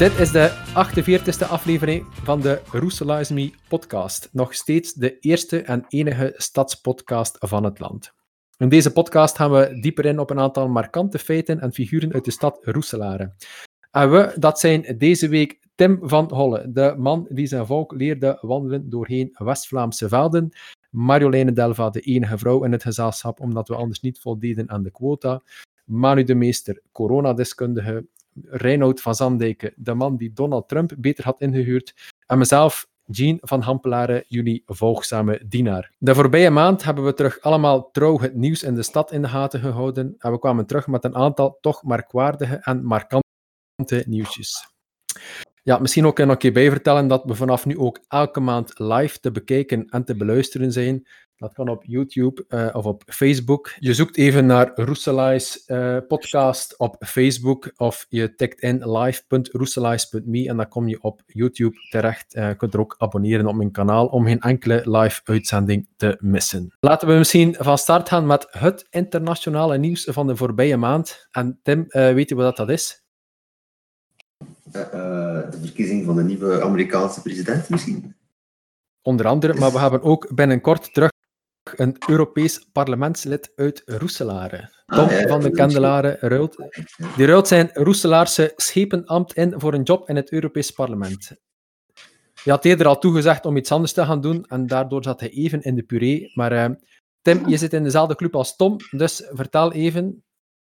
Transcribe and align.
Dit 0.00 0.18
is 0.18 0.32
de 0.32 0.50
48e 0.68 1.48
aflevering 1.48 2.06
van 2.10 2.40
de 2.40 2.60
Roeselize 2.72 3.34
Me 3.34 3.52
podcast. 3.68 4.28
Nog 4.32 4.54
steeds 4.54 4.92
de 4.92 5.18
eerste 5.18 5.62
en 5.62 5.84
enige 5.88 6.34
stadspodcast 6.36 7.36
van 7.38 7.64
het 7.64 7.78
land. 7.78 8.12
In 8.56 8.68
deze 8.68 8.92
podcast 8.92 9.36
gaan 9.36 9.50
we 9.50 9.80
dieper 9.80 10.04
in 10.04 10.18
op 10.18 10.30
een 10.30 10.38
aantal 10.38 10.68
markante 10.68 11.18
feiten 11.18 11.60
en 11.60 11.72
figuren 11.72 12.12
uit 12.12 12.24
de 12.24 12.30
stad 12.30 12.58
Roeselare. 12.62 13.34
En 13.90 14.10
we, 14.10 14.34
dat 14.38 14.60
zijn 14.60 14.94
deze 14.98 15.28
week 15.28 15.60
Tim 15.74 15.98
van 16.02 16.32
Holle, 16.32 16.70
de 16.72 16.94
man 16.98 17.26
die 17.30 17.46
zijn 17.46 17.66
volk 17.66 17.92
leerde 17.92 18.38
wandelen 18.40 18.90
doorheen 18.90 19.30
West-Vlaamse 19.32 20.08
velden. 20.08 20.52
Marjoleine 20.90 21.52
Delva, 21.52 21.90
de 21.90 22.00
enige 22.00 22.38
vrouw 22.38 22.64
in 22.64 22.72
het 22.72 22.82
gezelschap, 22.82 23.40
omdat 23.40 23.68
we 23.68 23.74
anders 23.74 24.00
niet 24.00 24.20
voldeden 24.20 24.70
aan 24.70 24.82
de 24.82 24.90
quota. 24.90 25.42
Manu 25.84 26.24
de 26.24 26.34
Meester, 26.34 26.82
coronadeskundige. 26.92 28.06
Reinoud 28.44 29.00
van 29.00 29.14
Zandijken, 29.14 29.72
de 29.76 29.94
man 29.94 30.16
die 30.16 30.32
Donald 30.32 30.68
Trump 30.68 30.92
beter 30.98 31.24
had 31.24 31.40
ingehuurd. 31.40 31.94
En 32.26 32.38
mezelf, 32.38 32.88
Jean 33.04 33.38
van 33.40 33.60
Hampelaren, 33.60 34.24
jullie 34.26 34.62
volgzame 34.66 35.42
dienaar. 35.48 35.92
De 35.98 36.14
voorbije 36.14 36.50
maand 36.50 36.84
hebben 36.84 37.04
we 37.04 37.14
terug 37.14 37.40
allemaal 37.40 37.90
trouw 37.90 38.18
het 38.18 38.34
nieuws 38.34 38.62
in 38.62 38.74
de 38.74 38.82
stad 38.82 39.12
in 39.12 39.22
de 39.22 39.28
gaten 39.28 39.60
gehouden. 39.60 40.14
En 40.18 40.30
we 40.32 40.38
kwamen 40.38 40.66
terug 40.66 40.86
met 40.86 41.04
een 41.04 41.14
aantal 41.14 41.58
toch 41.60 41.82
merkwaardige 41.82 42.56
en 42.56 42.84
markante 42.84 44.04
nieuwsjes. 44.06 44.68
Ja, 45.70 45.78
misschien 45.78 46.06
ook 46.06 46.18
nog 46.18 46.28
een 46.28 46.36
keer 46.36 46.52
bijvertellen 46.52 47.08
dat 47.08 47.24
we 47.24 47.34
vanaf 47.34 47.66
nu 47.66 47.78
ook 47.78 48.00
elke 48.08 48.40
maand 48.40 48.78
live 48.78 49.20
te 49.20 49.30
bekijken 49.30 49.86
en 49.88 50.04
te 50.04 50.16
beluisteren 50.16 50.72
zijn. 50.72 51.06
Dat 51.36 51.52
kan 51.52 51.68
op 51.68 51.84
YouTube 51.84 52.44
uh, 52.48 52.68
of 52.72 52.84
op 52.84 53.02
Facebook. 53.06 53.72
Je 53.78 53.94
zoekt 53.94 54.16
even 54.16 54.46
naar 54.46 54.70
Roeselies 54.74 55.64
uh, 55.66 55.96
podcast 56.08 56.78
op 56.78 56.96
Facebook 56.98 57.72
of 57.76 58.06
je 58.08 58.34
tikt 58.34 58.60
in 58.60 58.98
live.roeselies.me 58.98 60.48
en 60.48 60.56
dan 60.56 60.68
kom 60.68 60.88
je 60.88 61.02
op 61.02 61.22
YouTube 61.26 61.76
terecht. 61.90 62.36
Uh, 62.36 62.48
je 62.48 62.56
kunt 62.56 62.74
er 62.74 62.80
ook 62.80 62.94
abonneren 62.98 63.46
op 63.46 63.54
mijn 63.54 63.72
kanaal 63.72 64.06
om 64.06 64.26
geen 64.26 64.40
enkele 64.40 64.98
live 64.98 65.20
uitzending 65.24 65.88
te 65.96 66.16
missen. 66.20 66.74
Laten 66.80 67.08
we 67.08 67.14
misschien 67.14 67.54
van 67.58 67.78
start 67.78 68.08
gaan 68.08 68.26
met 68.26 68.46
het 68.50 68.86
internationale 68.90 69.78
nieuws 69.78 70.04
van 70.04 70.26
de 70.26 70.36
voorbije 70.36 70.76
maand. 70.76 71.28
En 71.30 71.60
Tim, 71.62 71.84
weet 71.88 72.28
je 72.28 72.34
wat 72.34 72.56
dat 72.56 72.68
is? 72.68 73.02
De 75.50 75.58
verkiezing 75.60 76.04
van 76.04 76.16
de 76.16 76.22
nieuwe 76.22 76.62
Amerikaanse 76.62 77.22
president 77.22 77.68
misschien? 77.68 78.14
Onder 79.02 79.26
andere, 79.26 79.54
maar 79.54 79.72
we 79.72 79.78
hebben 79.78 80.02
ook 80.02 80.34
binnenkort 80.34 80.94
terug 80.94 81.10
een 81.76 81.96
Europees 82.08 82.68
parlementslid 82.72 83.52
uit 83.56 83.82
Roeselare. 83.84 84.70
Ah, 84.86 84.98
Tom 84.98 85.28
van 85.28 85.40
de 85.40 85.50
Kendelaren 85.50 86.16
ruilt. 86.20 86.56
Die 87.16 87.26
ruilt 87.26 87.48
zijn 87.48 87.70
Roeselaarse 87.72 88.52
schepenambt 88.56 89.34
in 89.34 89.54
voor 89.56 89.74
een 89.74 89.82
job 89.82 90.08
in 90.08 90.16
het 90.16 90.32
Europees 90.32 90.70
parlement. 90.70 91.32
Hij 92.42 92.52
had 92.52 92.64
eerder 92.64 92.86
al 92.86 92.98
toegezegd 92.98 93.44
om 93.44 93.56
iets 93.56 93.72
anders 93.72 93.92
te 93.92 94.04
gaan 94.04 94.20
doen 94.20 94.44
en 94.44 94.66
daardoor 94.66 95.02
zat 95.02 95.20
hij 95.20 95.30
even 95.30 95.62
in 95.62 95.74
de 95.74 95.82
puree. 95.82 96.30
Maar 96.34 96.52
uh, 96.52 96.76
Tim, 97.22 97.48
je 97.48 97.56
zit 97.56 97.72
in 97.72 97.82
dezelfde 97.82 98.14
club 98.14 98.34
als 98.36 98.56
Tom, 98.56 98.76
dus 98.90 99.28
vertel 99.30 99.72
even, 99.72 100.24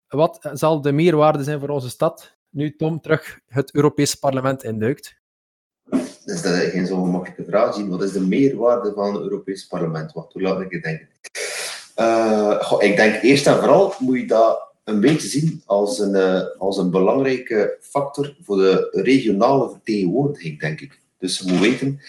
wat 0.09 0.51
zal 0.53 0.81
de 0.81 0.93
meerwaarde 0.93 1.43
zijn 1.43 1.61
voor 1.61 1.69
onze 1.69 1.89
stad 1.89 2.36
nu 2.57 2.77
Tom 2.77 3.01
terug 3.01 3.39
het 3.47 3.75
Europees 3.75 4.15
parlement 4.15 4.65
induikt? 4.65 5.17
Dus 6.25 6.43
dat 6.43 6.55
is 6.55 6.71
geen 6.71 6.87
zo 6.87 7.03
gemakkelijke 7.03 7.45
vraag. 7.45 7.77
Wat 7.77 8.03
is 8.03 8.13
de 8.13 8.21
meerwaarde 8.21 8.93
van 8.95 9.15
het 9.15 9.23
Europees 9.23 9.67
Parlement? 9.67 10.13
Wat, 10.13 10.33
hoe 10.33 10.43
laat 10.43 10.61
ik 10.61 10.71
het 10.71 10.83
denken? 10.83 11.09
Uh, 11.97 12.73
ik 12.79 12.97
denk 12.97 13.23
eerst 13.23 13.47
en 13.47 13.57
vooral 13.57 13.95
moet 13.99 14.19
je 14.19 14.27
dat 14.27 14.63
een 14.85 15.01
beetje 15.01 15.29
zien 15.29 15.63
als 15.67 15.99
een, 15.99 16.15
uh, 16.15 16.43
als 16.59 16.79
een 16.79 16.91
belangrijke 16.91 17.77
factor 17.81 18.37
voor 18.43 18.57
de 18.57 18.89
regionale 18.93 19.71
vertegenwoordiging, 19.71 20.61
denk 20.61 20.81
ik. 20.81 21.01
Dus 21.19 21.39
je 21.39 21.53
moet 21.53 21.61
weten, 21.61 22.01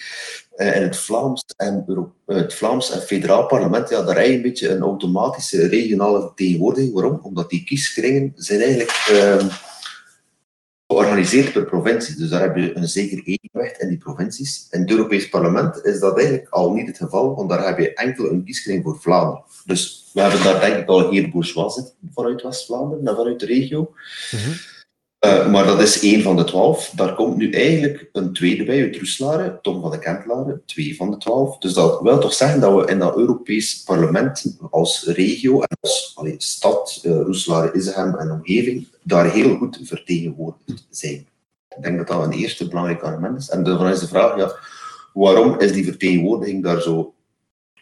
uh, 0.58 0.76
in 0.76 0.82
het 0.82 0.98
Vlaams 0.98 1.44
en, 1.58 1.86
het 2.26 2.54
Vlaams 2.54 2.92
en 2.92 3.02
federaal 3.02 3.46
parlement, 3.46 3.90
ja, 3.90 4.02
daar 4.02 4.18
heb 4.18 4.26
je 4.26 4.34
een 4.34 4.42
beetje 4.42 4.70
een 4.70 4.82
automatische 4.82 5.68
regionale 5.68 6.22
vertegenwoordiging. 6.22 6.94
Waarom? 6.94 7.20
Omdat 7.24 7.50
die 7.50 7.64
kieskringen 7.64 8.32
zijn 8.36 8.62
eigenlijk 8.62 9.08
ehm, 9.12 9.48
georganiseerd 10.88 11.54
per 11.54 11.66
provincie. 11.66 12.16
Dus 12.16 12.30
daar 12.30 12.42
heb 12.42 12.56
je 12.56 12.78
een 12.78 12.88
zeker 12.88 13.24
evenwicht 13.24 13.82
in 13.82 13.88
die 13.88 13.98
provincies. 13.98 14.68
In 14.72 14.82
het 14.82 14.90
Europees 14.90 15.30
Parlement 15.30 15.86
is 15.86 16.00
dat 16.00 16.18
eigenlijk 16.18 16.50
al 16.50 16.74
niet 16.74 16.88
het 16.88 16.98
geval, 16.98 17.36
want 17.36 17.50
daar 17.50 17.66
heb 17.66 17.78
je 17.80 17.94
enkel 17.94 18.32
een 18.32 18.44
kieskring 18.44 18.84
voor 18.84 19.00
Vlaanderen. 19.00 19.44
Dus 19.66 20.10
we 20.14 20.22
hebben 20.22 20.44
daar 20.44 20.60
denk 20.60 20.78
ik 20.78 20.88
al 20.88 21.10
hier 21.10 21.30
bourgeois 21.30 21.74
zitten 21.74 21.94
vanuit 22.14 22.42
West-Vlaanderen 22.42 23.08
en 23.08 23.16
vanuit 23.16 23.40
de 23.40 23.46
regio. 23.46 23.94
Mhm. 24.32 24.52
Uh, 25.26 25.52
maar 25.52 25.66
dat 25.66 25.82
is 25.82 26.02
één 26.02 26.22
van 26.22 26.36
de 26.36 26.44
twaalf. 26.44 26.92
Daar 26.96 27.16
komt 27.16 27.38
nu 27.38 27.52
eigenlijk 27.52 28.10
een 28.12 28.34
tweede 28.34 28.64
bij 28.64 28.82
uit 28.82 28.98
Roeselare, 28.98 29.60
Tom 29.62 29.82
van 29.82 29.92
de 29.92 30.00
Kentelaren, 30.00 30.62
twee 30.66 30.96
van 30.96 31.12
de 31.12 31.18
twaalf. 31.18 31.58
Dus 31.58 31.74
dat 31.74 32.02
wil 32.02 32.20
toch 32.20 32.34
zeggen 32.34 32.60
dat 32.60 32.76
we 32.76 32.92
in 32.92 33.00
dat 33.00 33.18
Europees 33.18 33.84
parlement 33.84 34.58
als 34.72 35.06
regio 35.06 35.62
en 35.62 35.78
als 35.80 36.16
stad, 36.38 37.02
uh, 37.04 37.22
Roeselare, 37.22 38.18
en 38.18 38.32
omgeving, 38.32 38.88
daar 39.04 39.32
heel 39.32 39.56
goed 39.56 39.80
vertegenwoordigd 39.84 40.88
zijn. 40.90 41.28
Ik 41.78 41.84
denk 41.84 41.98
dat 41.98 42.08
dat 42.08 42.24
een 42.24 42.32
eerste 42.32 42.68
belangrijk 42.68 43.04
element 43.04 43.38
is. 43.38 43.50
En 43.50 43.64
dan 43.64 43.88
is 43.88 44.00
de 44.00 44.08
vraag, 44.08 44.38
ja, 44.38 44.52
waarom 45.14 45.60
is 45.60 45.72
die 45.72 45.86
vertegenwoordiging 45.86 46.64
daar 46.64 46.82
zo, 46.82 47.14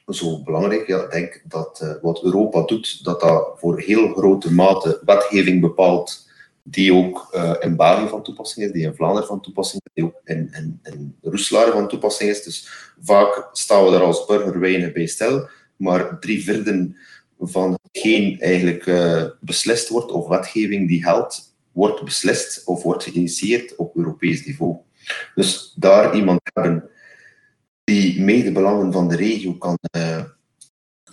zo 0.08 0.44
belangrijk? 0.44 0.88
Ja, 0.88 1.04
ik 1.04 1.12
denk 1.12 1.42
dat 1.48 1.80
uh, 1.84 1.92
wat 2.02 2.24
Europa 2.24 2.66
doet, 2.66 3.04
dat 3.04 3.22
dat 3.22 3.52
voor 3.56 3.80
heel 3.80 4.14
grote 4.14 4.54
mate 4.54 5.02
wetgeving 5.06 5.62
bepaalt 5.62 6.25
die 6.68 6.94
ook 6.94 7.30
uh, 7.36 7.54
in 7.60 7.76
België 7.76 8.08
van 8.08 8.24
toepassing 8.24 8.66
is, 8.66 8.72
die 8.72 8.84
in 8.84 8.96
Vlaanderen 8.96 9.28
van 9.28 9.42
toepassing 9.42 9.82
is, 9.86 9.92
die 9.94 10.04
ook 10.04 10.22
in, 10.24 10.50
in, 10.84 11.16
van 11.72 11.88
toepassing 11.88 12.30
is. 12.30 12.44
Dus 12.44 12.68
vaak 13.00 13.50
staan 13.52 13.86
we 13.86 13.92
daar 13.92 14.02
als 14.02 14.26
burger 14.26 14.60
weinig 14.60 14.94
bij 14.94 15.06
stil, 15.06 15.50
maar 15.76 16.20
drie 16.20 16.44
vierden 16.44 16.98
van 17.40 17.78
hetgeen 17.82 18.40
eigenlijk 18.40 18.86
uh, 18.86 19.24
beslist 19.40 19.90
wordt, 19.90 20.12
of 20.12 20.28
wetgeving 20.28 20.88
die 20.88 21.04
geldt, 21.04 21.56
wordt 21.72 22.04
beslist 22.04 22.66
of 22.66 22.84
wordt 22.84 23.04
geïnitieerd 23.04 23.76
op 23.76 23.96
Europees 23.96 24.46
niveau. 24.46 24.78
Dus 25.36 25.74
daar 25.76 26.16
iemand 26.16 26.40
hebben 26.54 26.90
die 27.84 28.22
medebelangen 28.22 28.92
van 28.92 29.08
de 29.08 29.16
regio 29.16 29.54
kan, 29.54 29.78
uh, 29.98 30.24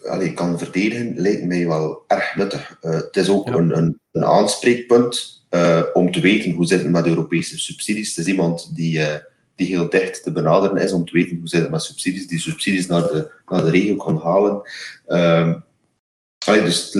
allez, 0.04 0.34
kan 0.34 0.58
verdedigen, 0.58 1.12
lijkt 1.16 1.44
mij 1.44 1.66
wel 1.66 2.04
erg 2.06 2.36
nuttig. 2.36 2.78
Uh, 2.82 2.92
het 2.92 3.16
is 3.16 3.28
ook 3.28 3.48
ja. 3.48 3.54
een, 3.54 3.76
een, 3.76 4.00
een 4.12 4.24
aanspreekpunt 4.24 5.44
uh, 5.50 5.82
om 5.92 6.12
te 6.12 6.20
weten 6.20 6.50
hoe 6.50 6.66
zit 6.66 6.82
het 6.82 6.90
met 6.90 7.06
Europese 7.06 7.58
subsidies. 7.58 8.08
Het 8.08 8.26
is 8.26 8.32
iemand 8.32 8.76
die, 8.76 8.98
uh, 8.98 9.14
die 9.54 9.66
heel 9.66 9.90
dicht 9.90 10.22
te 10.22 10.32
benaderen 10.32 10.76
is 10.76 10.92
om 10.92 11.04
te 11.04 11.12
weten 11.12 11.36
hoe 11.36 11.48
zit 11.48 11.60
het 11.60 11.70
met 11.70 11.82
subsidies, 11.82 12.26
die 12.26 12.38
subsidies 12.38 12.86
naar 12.86 13.02
de, 13.02 13.30
naar 13.46 13.64
de 13.64 13.70
regio 13.70 13.96
kan 13.96 14.18
halen. 14.18 14.62
Allee, 16.46 16.62
dus 16.62 16.98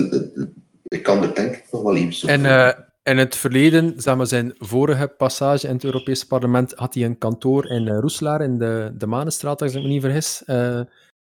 ik 0.83 1.03
kan 1.03 1.23
er 1.23 1.35
denk 1.35 1.55
ik 1.55 1.65
nog 1.71 1.81
wel 1.81 1.95
iets 1.95 2.23
over. 2.23 2.45
En 2.45 2.85
in 3.03 3.17
het 3.17 3.35
verleden, 3.35 3.93
zeg 3.97 4.15
maar, 4.15 4.27
zijn 4.27 4.55
vorige 4.57 5.07
passage 5.07 5.67
in 5.67 5.73
het 5.73 5.83
Europese 5.83 6.27
parlement, 6.27 6.73
had 6.75 6.93
hij 6.93 7.03
een 7.03 7.17
kantoor 7.17 7.69
in 7.69 7.87
Roeselaar, 7.87 8.41
in 8.41 8.57
de, 8.57 8.93
de 8.97 9.07
Manenstraat, 9.07 9.61
als 9.61 9.73
ik 9.73 9.81
me 9.81 9.87
niet 9.87 10.01
vergis. 10.01 10.43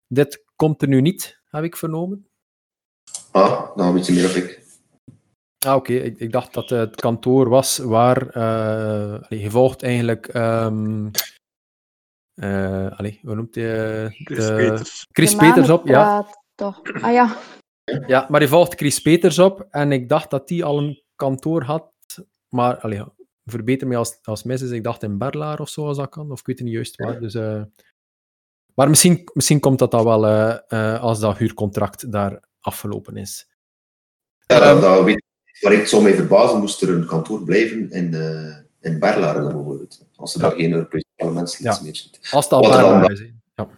dit 0.09 0.45
komt 0.57 0.83
er 0.83 0.89
nu 0.89 1.01
niet, 1.01 1.41
heb 1.45 1.65
ik 1.65 1.77
vernomen. 1.77 2.27
Ah, 3.31 3.77
nou, 3.77 3.89
een 3.89 3.95
beetje 3.95 4.13
meer 4.13 4.35
heb 4.35 4.45
ik. 4.45 4.65
Ah, 5.67 5.75
oké. 5.75 5.93
Ik, 5.93 6.19
ik, 6.19 6.33
dacht 6.33 6.55
dat 6.55 6.71
het 6.71 6.95
kantoor 6.95 7.49
was 7.49 7.79
waar 7.79 8.37
uh, 8.37 9.41
je 9.41 9.51
volgt 9.51 9.83
eigenlijk. 9.83 10.35
Um, 10.35 11.11
uh, 12.35 12.99
allee, 12.99 13.21
hoe 13.23 13.35
noemt 13.35 13.55
hij? 13.55 14.09
Chris 14.09 14.49
Peters. 14.49 15.07
Chris 15.13 15.35
Peters 15.35 15.71
op, 15.71 15.87
ja. 15.87 16.27
Toch. 16.55 16.83
Ah 16.83 17.13
ja. 17.13 17.37
Ja, 18.07 18.27
maar 18.29 18.41
je 18.41 18.49
volgt 18.49 18.75
Chris 18.75 19.01
Peters 19.01 19.39
op 19.39 19.67
en 19.71 19.93
ik 19.93 20.09
dacht 20.09 20.31
dat 20.31 20.49
die 20.49 20.65
al 20.65 20.79
een 20.79 21.03
kantoor 21.17 21.63
had. 21.63 21.93
Maar 22.49 22.81
allee, 22.81 23.03
verbeter 23.45 23.87
me 23.87 23.97
als, 23.97 24.19
als 24.23 24.43
mis 24.43 24.63
is. 24.63 24.71
Ik 24.71 24.85
dacht 24.85 25.03
in 25.03 25.19
Berlaar 25.19 25.61
of 25.61 25.69
zo, 25.69 25.87
als 25.87 25.97
dat 25.97 26.09
kan. 26.09 26.31
Of 26.31 26.41
ik 26.41 26.47
weet 26.47 26.59
het 26.59 26.67
niet 26.67 26.75
juist 26.75 26.97
waar. 26.97 27.21
Dus, 27.21 27.35
uh, 27.35 27.63
maar 28.77 28.89
misschien, 28.89 29.31
misschien 29.33 29.61
komt 29.61 29.79
dat 29.79 29.91
dan 29.91 30.05
wel 30.05 30.27
als 30.99 31.21
dat 31.21 31.37
huurcontract 31.37 32.13
daar 32.13 32.41
afgelopen 32.61 33.17
is. 33.17 33.47
Ja, 34.47 34.59
dat, 34.59 34.81
dat 34.81 35.05
weet 35.05 35.25
waar 35.61 35.73
ik 35.73 35.87
zo 35.87 36.01
mee 36.01 36.15
verbazen, 36.15 36.61
moest 36.61 36.83
er 36.83 36.89
een 36.89 37.07
kantoor 37.07 37.43
blijven 37.43 37.91
in, 37.91 38.15
uh, 38.15 38.57
in 38.81 38.99
Berlaren 38.99 39.43
bijvoorbeeld. 39.43 40.07
Als 40.17 40.35
er 40.35 40.41
daar 40.41 40.53
geen 40.53 40.73
Europese 40.73 41.07
parlementslid 41.17 41.77
ja. 41.77 41.83
meer 41.83 41.97
zit. 41.97 42.19
Als 42.31 42.49
dat 42.49 42.65
al 42.65 42.71
Berlaren 42.71 43.13
is. 43.13 43.21
Ja. 43.55 43.69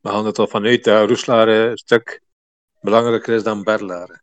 We 0.00 0.08
gaan 0.08 0.26
het 0.26 0.38
al 0.38 0.46
vanuit 0.46 0.84
dat 0.84 1.08
Roeselare 1.08 1.52
een 1.52 1.76
stuk 1.76 2.22
belangrijker 2.80 3.34
is 3.34 3.42
dan 3.42 3.62
Berlaren. 3.62 4.22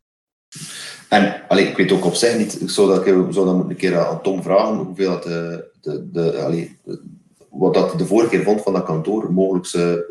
En 1.09 1.47
allee, 1.47 1.67
ik 1.67 1.77
weet 1.77 1.91
ook 1.91 2.05
op 2.05 2.13
zich 2.13 2.37
niet, 2.37 2.61
ik 2.61 2.69
zou 2.69 2.87
dat, 2.87 3.05
ik 3.05 3.33
zou 3.33 3.45
dat 3.45 3.69
een 3.69 3.75
keer 3.75 3.99
aan 3.99 4.21
Tom 4.21 4.43
vragen, 4.43 4.75
hoeveel 4.75 5.09
dat 5.09 5.23
de, 5.23 5.71
de, 5.81 6.11
de, 6.11 6.41
allee, 6.43 6.79
wat 7.57 7.73
dat 7.73 7.97
de 7.97 8.05
vorige 8.05 8.29
keer 8.29 8.43
vond 8.43 8.61
van 8.61 8.73
dat 8.73 8.83
kantoor, 8.83 9.33
mogelijk 9.33 9.65
ze, 9.65 10.05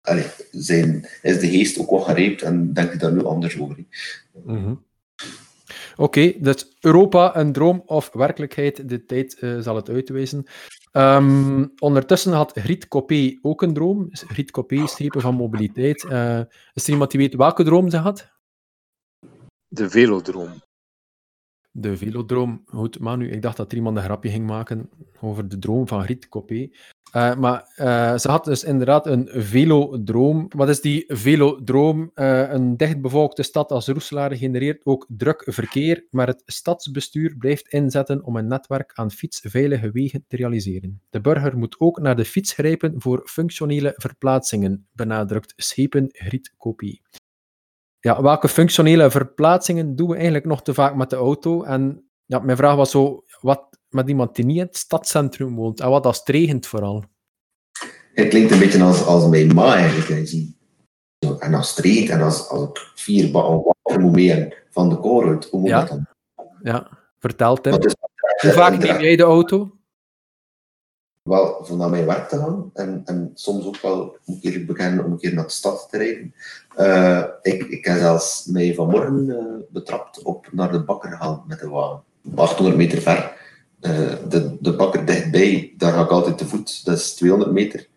allee, 0.00 0.26
zijn, 0.50 1.08
is 1.22 1.40
de 1.40 1.48
geest 1.48 1.78
ook 1.78 1.90
wel 1.90 2.00
gereept 2.00 2.42
en 2.42 2.72
denk 2.72 2.92
je 2.92 2.98
daar 2.98 3.12
nu 3.12 3.24
anders 3.24 3.60
over. 3.60 3.84
Mm 4.44 4.86
Oké, 5.96 6.32
dus 6.38 6.76
Europa 6.80 7.36
een 7.36 7.52
droom 7.52 7.82
of 7.86 8.10
werkelijkheid? 8.12 8.88
De 8.88 9.04
tijd 9.04 9.36
uh, 9.40 9.60
zal 9.60 9.76
het 9.76 9.88
uitwijzen. 9.88 10.44
Um, 10.92 11.72
ondertussen 11.78 12.32
had 12.32 12.52
Griet 12.58 12.88
Copé 12.88 13.38
ook 13.42 13.62
een 13.62 13.74
droom. 13.74 14.08
Griet 14.10 14.50
Copé, 14.50 14.86
schepen 14.86 15.20
van 15.20 15.34
mobiliteit. 15.34 16.04
Uh, 16.04 16.40
is 16.72 16.84
er 16.84 16.90
iemand 16.90 17.10
die 17.10 17.20
weet 17.20 17.34
welke 17.34 17.64
droom 17.64 17.90
ze 17.90 17.96
had? 17.96 18.30
De 19.68 19.90
velodroom. 19.90 20.62
De 21.70 21.96
velodroom. 21.96 22.62
Goed, 22.66 22.98
Manu, 22.98 23.30
ik 23.30 23.42
dacht 23.42 23.56
dat 23.56 23.70
er 23.70 23.76
iemand 23.76 23.96
een 23.96 24.02
grapje 24.02 24.30
ging 24.30 24.46
maken 24.46 24.90
over 25.20 25.48
de 25.48 25.58
droom 25.58 25.88
van 25.88 26.02
Griet 26.02 26.28
Copé. 26.28 26.68
Uh, 27.16 27.36
maar 27.36 27.74
uh, 27.76 28.18
ze 28.18 28.30
had 28.30 28.44
dus 28.44 28.64
inderdaad 28.64 29.06
een 29.06 29.28
velodroom. 29.32 30.46
Wat 30.48 30.68
is 30.68 30.80
die 30.80 31.04
velodroom? 31.06 32.10
Uh, 32.14 32.52
een 32.52 32.76
dichtbevolkte 32.76 33.42
stad 33.42 33.70
als 33.70 33.86
Roeselaar 33.86 34.34
genereert 34.34 34.80
ook 34.84 35.06
druk 35.08 35.42
verkeer, 35.46 36.06
maar 36.10 36.26
het 36.26 36.42
stadsbestuur 36.46 37.36
blijft 37.36 37.68
inzetten 37.68 38.24
om 38.24 38.36
een 38.36 38.46
netwerk 38.46 38.92
aan 38.94 39.10
fietsveilige 39.10 39.90
wegen 39.90 40.24
te 40.26 40.36
realiseren. 40.36 41.02
De 41.10 41.20
burger 41.20 41.58
moet 41.58 41.80
ook 41.80 42.00
naar 42.00 42.16
de 42.16 42.24
fiets 42.24 42.52
grijpen 42.52 42.94
voor 43.00 43.22
functionele 43.24 43.92
verplaatsingen, 43.96 44.86
benadrukt 44.92 45.52
Schepen 45.56 46.08
Griet 46.12 46.54
Kopie. 46.56 47.02
Ja, 48.00 48.22
welke 48.22 48.48
functionele 48.48 49.10
verplaatsingen 49.10 49.96
doen 49.96 50.08
we 50.08 50.14
eigenlijk 50.14 50.44
nog 50.44 50.62
te 50.62 50.74
vaak 50.74 50.94
met 50.94 51.10
de 51.10 51.16
auto? 51.16 51.62
En 51.62 52.08
ja, 52.24 52.38
mijn 52.38 52.56
vraag 52.56 52.76
was 52.76 52.90
zo, 52.90 53.24
wat 53.40 53.67
met 53.90 54.08
iemand 54.08 54.36
die 54.36 54.44
niet 54.44 54.56
in 54.56 54.62
het 54.62 54.76
stadscentrum 54.76 55.54
woont. 55.54 55.80
En 55.80 55.90
wat 55.90 56.06
als 56.06 56.18
het 56.18 56.28
regent 56.28 56.66
vooral. 56.66 57.04
Het 58.14 58.28
klinkt 58.28 58.50
een 58.50 58.58
beetje 58.58 58.82
als, 58.82 59.04
als 59.04 59.26
mijn 59.26 59.54
ma 59.54 59.74
eigenlijk. 59.74 60.28
En 61.38 61.54
als 61.54 61.76
het 61.76 61.84
regent 61.84 62.10
en 62.10 62.22
als, 62.22 62.48
als 62.48 62.68
ik 62.68 62.92
vier 62.94 63.32
water 63.32 64.00
moet 64.00 64.12
mee 64.12 64.54
van 64.70 64.88
de 64.88 64.96
koren, 64.96 65.42
hoe 65.50 65.60
moet 65.60 65.68
ja. 65.68 65.80
dat 65.80 65.88
dan? 65.88 66.06
Ja, 66.62 66.88
vertel 67.18 67.56
Tim. 67.56 67.72
Hoe 68.40 68.52
vaak 68.52 68.78
neem 68.78 69.00
jij 69.00 69.16
de 69.16 69.22
auto? 69.22 69.72
Wel, 71.22 71.64
van 71.64 71.78
naar 71.78 71.90
mijn 71.90 72.06
werk 72.06 72.28
te 72.28 72.38
gaan 72.38 72.70
en, 72.74 73.02
en 73.04 73.30
soms 73.34 73.66
ook 73.66 73.80
wel, 73.80 74.16
moet 74.24 74.44
ik 74.44 74.66
bekennen, 74.66 75.04
om 75.04 75.12
een 75.12 75.18
keer 75.18 75.34
naar 75.34 75.44
de 75.44 75.50
stad 75.50 75.88
te 75.90 75.98
rijden. 75.98 76.34
Uh, 76.78 77.24
ik, 77.42 77.62
ik 77.62 77.84
heb 77.84 77.98
zelfs 77.98 78.46
mij 78.46 78.74
vanmorgen 78.74 79.28
uh, 79.28 79.44
betrapt 79.68 80.22
op 80.22 80.48
naar 80.52 80.72
de 80.72 80.84
bakker 80.84 81.12
gaan 81.12 81.44
met 81.46 81.60
de 81.60 81.68
wagen. 81.68 82.02
800 82.34 82.76
meter 82.76 83.00
ver. 83.00 83.36
Uh, 83.80 84.12
de, 84.28 84.56
de 84.60 84.76
bakker 84.76 85.04
dichtbij, 85.04 85.74
daar 85.76 85.92
ga 85.92 86.02
ik 86.02 86.10
altijd 86.10 86.38
te 86.38 86.46
voet. 86.46 86.84
Dat 86.84 86.98
is 86.98 87.14
200 87.14 87.52
meter. 87.52 87.88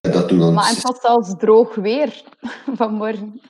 Dat 0.00 0.28
doen 0.28 0.38
dan... 0.38 0.54
Maar 0.54 0.68
het 0.68 0.82
was 0.82 1.00
zelfs 1.00 1.34
droog 1.38 1.74
weer 1.74 2.22
vanmorgen. 2.76 3.40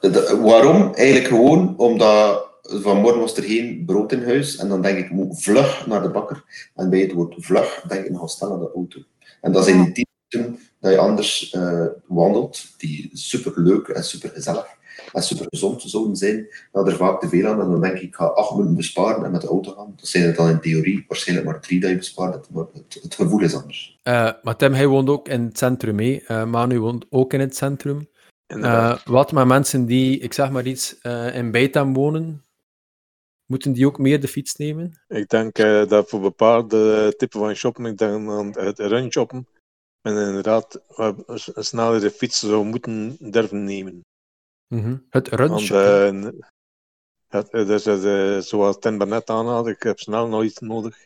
Uh, 0.00 0.30
waarom? 0.42 0.94
Eigenlijk 0.94 1.28
gewoon 1.28 1.78
omdat 1.78 2.48
vanmorgen 2.62 3.20
was 3.20 3.36
er 3.36 3.42
geen 3.42 3.82
brood 3.86 4.12
in 4.12 4.24
huis. 4.24 4.56
En 4.56 4.68
dan 4.68 4.82
denk 4.82 4.98
ik, 4.98 5.10
moet 5.10 5.42
vlug 5.42 5.86
naar 5.86 6.02
de 6.02 6.10
bakker. 6.10 6.44
En 6.74 6.90
bij 6.90 7.00
het 7.00 7.12
woord 7.12 7.34
vlug 7.38 7.84
denk 7.88 8.04
ik 8.04 8.10
nog 8.10 8.30
snel 8.30 8.48
naar 8.48 8.58
de 8.58 8.72
auto. 8.74 9.00
En 9.40 9.52
dat 9.52 9.64
zijn 9.64 9.84
die 9.84 9.92
tien 9.92 10.09
dat 10.80 10.92
je 10.92 10.98
anders 10.98 11.52
uh, 11.52 11.86
wandelt, 12.06 12.64
die 12.78 13.10
super 13.12 13.52
leuk 13.62 13.88
en 13.88 14.04
super 14.04 14.30
gezellig 14.30 14.66
en 15.12 15.22
super 15.22 15.46
gezond 15.48 15.82
zouden 15.82 16.16
zijn, 16.16 16.48
dat 16.72 16.86
er 16.86 16.96
vaak 16.96 17.20
te 17.20 17.28
veel 17.28 17.46
aan. 17.46 17.60
En 17.60 17.70
dan 17.70 17.80
denk 17.80 17.94
ik, 17.94 18.02
ik 18.02 18.14
ga 18.14 18.24
acht 18.24 18.50
minuten 18.50 18.76
besparen 18.76 19.24
en 19.24 19.30
met 19.30 19.40
de 19.40 19.46
auto 19.46 19.72
gaan. 19.72 19.92
Dat 19.96 20.08
zijn 20.08 20.24
het 20.24 20.36
dan 20.36 20.48
in 20.48 20.60
theorie 20.60 21.04
waarschijnlijk 21.08 21.48
maar 21.48 21.60
drie 21.60 21.80
dat 21.80 21.90
je 21.90 21.96
bespaart, 21.96 22.50
maar 22.50 22.64
het, 22.72 22.98
het 23.02 23.14
gevoel 23.14 23.40
is 23.40 23.54
anders. 23.54 23.98
Uh, 24.04 24.30
maar 24.42 24.56
Tim, 24.56 24.72
hij 24.72 24.86
woont 24.86 25.08
ook 25.08 25.28
in 25.28 25.44
het 25.44 25.58
centrum, 25.58 25.94
mee. 25.94 26.24
Uh, 26.28 26.44
Manu 26.44 26.80
woont 26.80 27.06
ook 27.10 27.32
in 27.32 27.40
het 27.40 27.56
centrum. 27.56 28.08
Uh, 28.46 28.96
wat 29.04 29.32
met 29.32 29.46
mensen 29.46 29.86
die, 29.86 30.18
ik 30.18 30.32
zeg 30.32 30.50
maar 30.50 30.66
iets, 30.66 30.98
in 31.32 31.50
Beitam 31.50 31.94
wonen, 31.94 32.44
Moeten 33.50 33.72
die 33.72 33.86
ook 33.86 33.98
meer 33.98 34.20
de 34.20 34.28
fiets 34.28 34.56
nemen? 34.56 35.00
Ik 35.08 35.28
denk 35.28 35.58
uh, 35.58 35.86
dat 35.86 36.08
voor 36.08 36.20
bepaalde 36.20 37.14
typen 37.16 37.40
van 37.40 37.54
shoppen, 37.54 37.84
ik 37.84 37.98
denk 37.98 38.30
aan 38.30 38.54
het 38.58 38.78
runshoppen, 38.78 39.46
men 40.02 40.26
inderdaad 40.26 40.80
sneller 41.54 42.00
de 42.00 42.10
fiets 42.10 42.38
zou 42.38 42.64
moeten 42.64 43.16
durven 43.20 43.64
nemen. 43.64 44.00
Mm 44.68 44.82
-hmm. 44.82 45.06
Het 45.10 45.28
runshoppen? 45.28 46.24
Uh, 46.24 46.30
het, 47.28 47.50
dus, 47.50 47.86
uh, 47.86 48.38
zoals 48.38 48.78
Ten 48.78 48.98
Barnet 48.98 49.30
aanhaalde, 49.30 49.70
ik 49.70 49.82
heb 49.82 49.98
snel 49.98 50.28
nog 50.28 50.42
iets 50.42 50.58
nodig. 50.58 50.96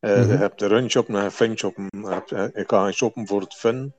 Mm 0.00 0.10
-hmm. 0.10 0.30
Je 0.30 0.36
hebt 0.36 0.58
de 0.58 0.66
runshoppen 0.66 1.14
en 1.14 1.32
fun 1.32 1.58
shoppen. 1.58 1.88
Ik 2.54 2.70
ga 2.70 2.92
shoppen 2.92 3.26
voor 3.26 3.40
het 3.40 3.54
fun. 3.54 3.94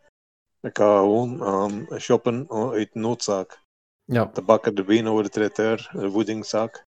Ik 0.62 0.78
ga 0.78 0.98
gewoon 0.98 1.44
aan 1.44 1.88
shoppen 1.98 2.50
uit 2.50 2.94
noodzaak. 2.94 3.64
Ja. 4.04 4.26
De 4.26 4.42
bakker, 4.42 4.76
de 4.76 4.84
benen, 4.84 5.24
de 5.24 5.30
traiteur, 5.30 5.90
de 5.94 6.12
voedingszaak. 6.12 6.84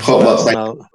Goh, 0.00 0.44
maar, 0.44 0.90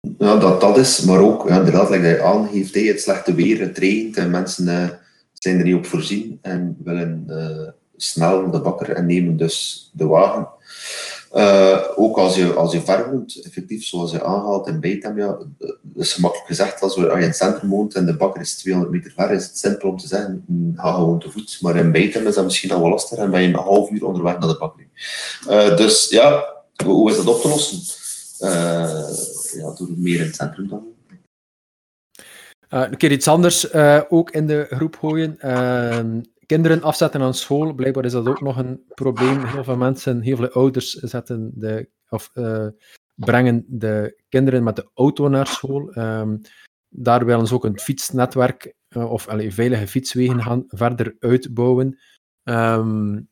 ja, 0.00 0.36
dat 0.36 0.60
dat 0.60 0.78
is, 0.78 1.00
maar 1.00 1.20
ook, 1.20 1.48
ja, 1.48 1.58
inderdaad, 1.58 1.88
dat 1.88 2.00
je 2.00 2.22
aangeeft, 2.22 2.74
hey, 2.74 2.82
het 2.82 3.00
slechte 3.00 3.34
weer, 3.34 3.60
het 3.60 3.78
regent 3.78 4.16
en 4.16 4.30
mensen 4.30 4.66
uh, 4.66 4.88
zijn 5.32 5.58
er 5.58 5.64
niet 5.64 5.74
op 5.74 5.86
voorzien 5.86 6.38
en 6.42 6.76
willen 6.84 7.24
uh, 7.28 7.68
snel 7.96 8.50
de 8.50 8.60
bakker 8.60 8.90
en 8.90 9.06
nemen 9.06 9.36
dus 9.36 9.90
de 9.92 10.06
wagen. 10.06 10.48
Uh, 11.34 11.78
ook 11.96 12.18
als 12.18 12.36
je, 12.36 12.52
als 12.52 12.72
je 12.72 12.80
ver 12.80 13.10
woont, 13.10 13.40
effectief, 13.44 13.84
zoals 13.84 14.10
je 14.10 14.24
aanhaalt 14.24 14.66
in 14.66 14.80
Beitam, 14.80 15.18
ja, 15.18 15.38
dat 15.58 15.76
is 15.94 16.12
gemakkelijk 16.12 16.48
gezegd, 16.48 16.82
als, 16.82 16.94
je 16.94 17.06
in 17.06 17.20
het 17.20 17.36
centrum 17.36 17.70
woont 17.70 17.94
en 17.94 18.06
de 18.06 18.16
bakker 18.16 18.40
is 18.40 18.56
200 18.56 18.94
meter 18.94 19.12
ver, 19.16 19.30
is 19.30 19.44
het 19.44 19.58
simpel 19.58 19.88
om 19.88 19.98
te 19.98 20.06
zeggen, 20.06 20.44
ga 20.76 20.92
gewoon 20.92 21.18
te 21.18 21.30
voet. 21.30 21.58
Maar 21.60 21.76
in 21.76 21.92
Beitam 21.92 22.26
is 22.26 22.34
dat 22.34 22.44
misschien 22.44 22.70
al 22.70 22.80
wel 22.80 22.90
lastig 22.90 23.18
en 23.18 23.30
ben 23.30 23.42
je 23.42 23.48
een 23.48 23.54
half 23.54 23.90
uur 23.90 24.04
onderweg 24.04 24.38
naar 24.38 24.48
de 24.48 24.58
bakker. 24.58 25.76
dus 25.76 26.08
ja, 26.08 26.44
hoe 26.84 27.10
is 27.10 27.16
dat 27.16 27.26
op 27.26 27.40
te 27.40 27.48
lossen? 27.48 27.80
Ja, 29.52 29.74
door 29.74 29.88
meer 29.96 30.20
in 30.20 30.26
het 30.26 30.34
centrum 30.34 30.68
dan. 30.68 30.86
Uh, 32.70 32.84
een 32.90 32.96
keer 32.96 33.12
iets 33.12 33.28
anders 33.28 33.72
uh, 33.72 34.02
ook 34.08 34.30
in 34.30 34.46
de 34.46 34.66
groep 34.70 34.96
gooien. 34.96 35.36
kinderen 36.46 36.82
afzetten 36.82 37.20
aan 37.20 37.34
school, 37.34 37.74
blijkbaar 37.74 38.04
is 38.04 38.12
dat 38.12 38.26
ook 38.26 38.40
nog 38.40 38.56
een 38.56 38.84
probleem. 38.94 39.44
Heel 39.44 39.64
veel 39.64 39.76
mensen, 39.76 40.20
heel 40.20 40.36
veel 40.36 40.50
ouders 40.50 40.92
zetten 40.92 41.52
de, 41.54 41.88
of, 42.08 42.30
brengen 43.14 43.64
de 43.68 44.22
kinderen 44.28 44.62
met 44.62 44.76
de 44.76 44.90
auto 44.94 45.28
naar 45.28 45.46
school. 45.46 45.96
Um, 45.96 46.40
daar 46.88 47.24
willen 47.24 47.46
ze 47.46 47.54
ook 47.54 47.64
een 47.64 47.78
fietsnetwerk 47.78 48.74
of 48.94 49.26
veilige 49.48 49.86
fietswegen 49.86 50.42
gaan 50.42 50.64
verder 50.68 51.16
uitbouwen. 51.18 51.98
Um, 52.44 53.28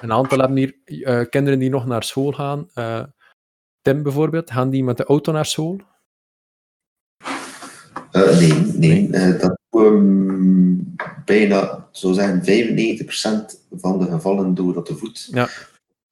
een 0.00 0.12
aantal 0.12 0.38
hebben 0.38 0.56
hier 0.56 1.28
kinderen 1.28 1.58
die 1.58 1.70
nog 1.70 1.86
naar 1.86 2.02
school 2.02 2.32
gaan. 2.32 2.68
Tim 3.86 4.02
bijvoorbeeld, 4.02 4.50
gaan 4.50 4.70
die 4.70 4.84
met 4.84 4.96
de 4.96 5.04
auto 5.04 5.32
naar 5.32 5.46
school? 5.46 5.80
Uh, 8.12 8.38
nee, 8.38 8.52
nee. 8.52 9.08
Uh, 9.08 9.40
dat 9.40 9.58
um, 9.70 10.94
bijna, 11.24 11.88
zo 11.90 12.12
zeggen, 12.12 12.40
95% 12.40 12.44
van 13.70 13.98
de 13.98 14.06
gevallen 14.06 14.54
doen 14.54 14.72
dat 14.72 14.86
te 14.86 14.96
voet. 14.96 15.28
Ja. 15.30 15.48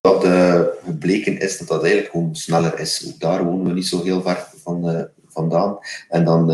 Wat 0.00 0.25
uh, 0.25 0.61
gebleken 0.85 1.40
is 1.40 1.59
dat 1.59 1.69
dat 1.69 1.83
eigenlijk 1.83 2.12
gewoon 2.12 2.35
sneller 2.35 2.78
is. 2.78 3.12
Ook 3.12 3.21
daar 3.21 3.45
wonen 3.45 3.66
we 3.66 3.73
niet 3.73 3.87
zo 3.87 4.02
heel 4.02 4.23
ver 4.23 4.49
van, 4.62 5.09
vandaan. 5.26 5.78
En 6.09 6.25
dan 6.25 6.50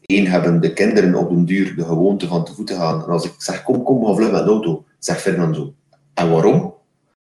één 0.00 0.26
hebben 0.26 0.60
de 0.60 0.72
kinderen 0.72 1.14
op 1.14 1.28
den 1.28 1.44
duur 1.44 1.76
de 1.76 1.84
gewoonte 1.84 2.26
van 2.26 2.44
te 2.44 2.54
voet 2.54 2.66
te 2.66 2.74
gaan. 2.74 3.02
En 3.02 3.08
als 3.08 3.24
ik 3.24 3.34
zeg, 3.38 3.62
kom, 3.62 3.82
kom, 3.82 4.06
ga 4.06 4.14
vlug 4.14 4.30
met 4.30 4.44
de 4.44 4.50
auto, 4.50 4.84
zegt 4.98 5.20
Ferdinand 5.20 5.56
zo. 5.56 5.74
En 6.14 6.30
waarom? 6.30 6.74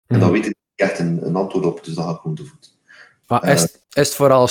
En 0.07 0.21
dan 0.21 0.31
weet 0.31 0.47
ik 0.47 0.55
echt 0.75 0.99
een, 0.99 1.27
een 1.27 1.37
antwoord 1.37 1.65
op, 1.65 1.85
dus 1.85 1.95
dan 1.95 2.05
ga 2.05 2.11
ik 2.11 2.21
gewoon 2.21 2.37
te 2.37 2.45
voet. 2.45 2.77
Maar 3.29 3.49
is, 3.49 3.63
is 3.63 3.79
het 3.93 4.15
vooral 4.15 4.49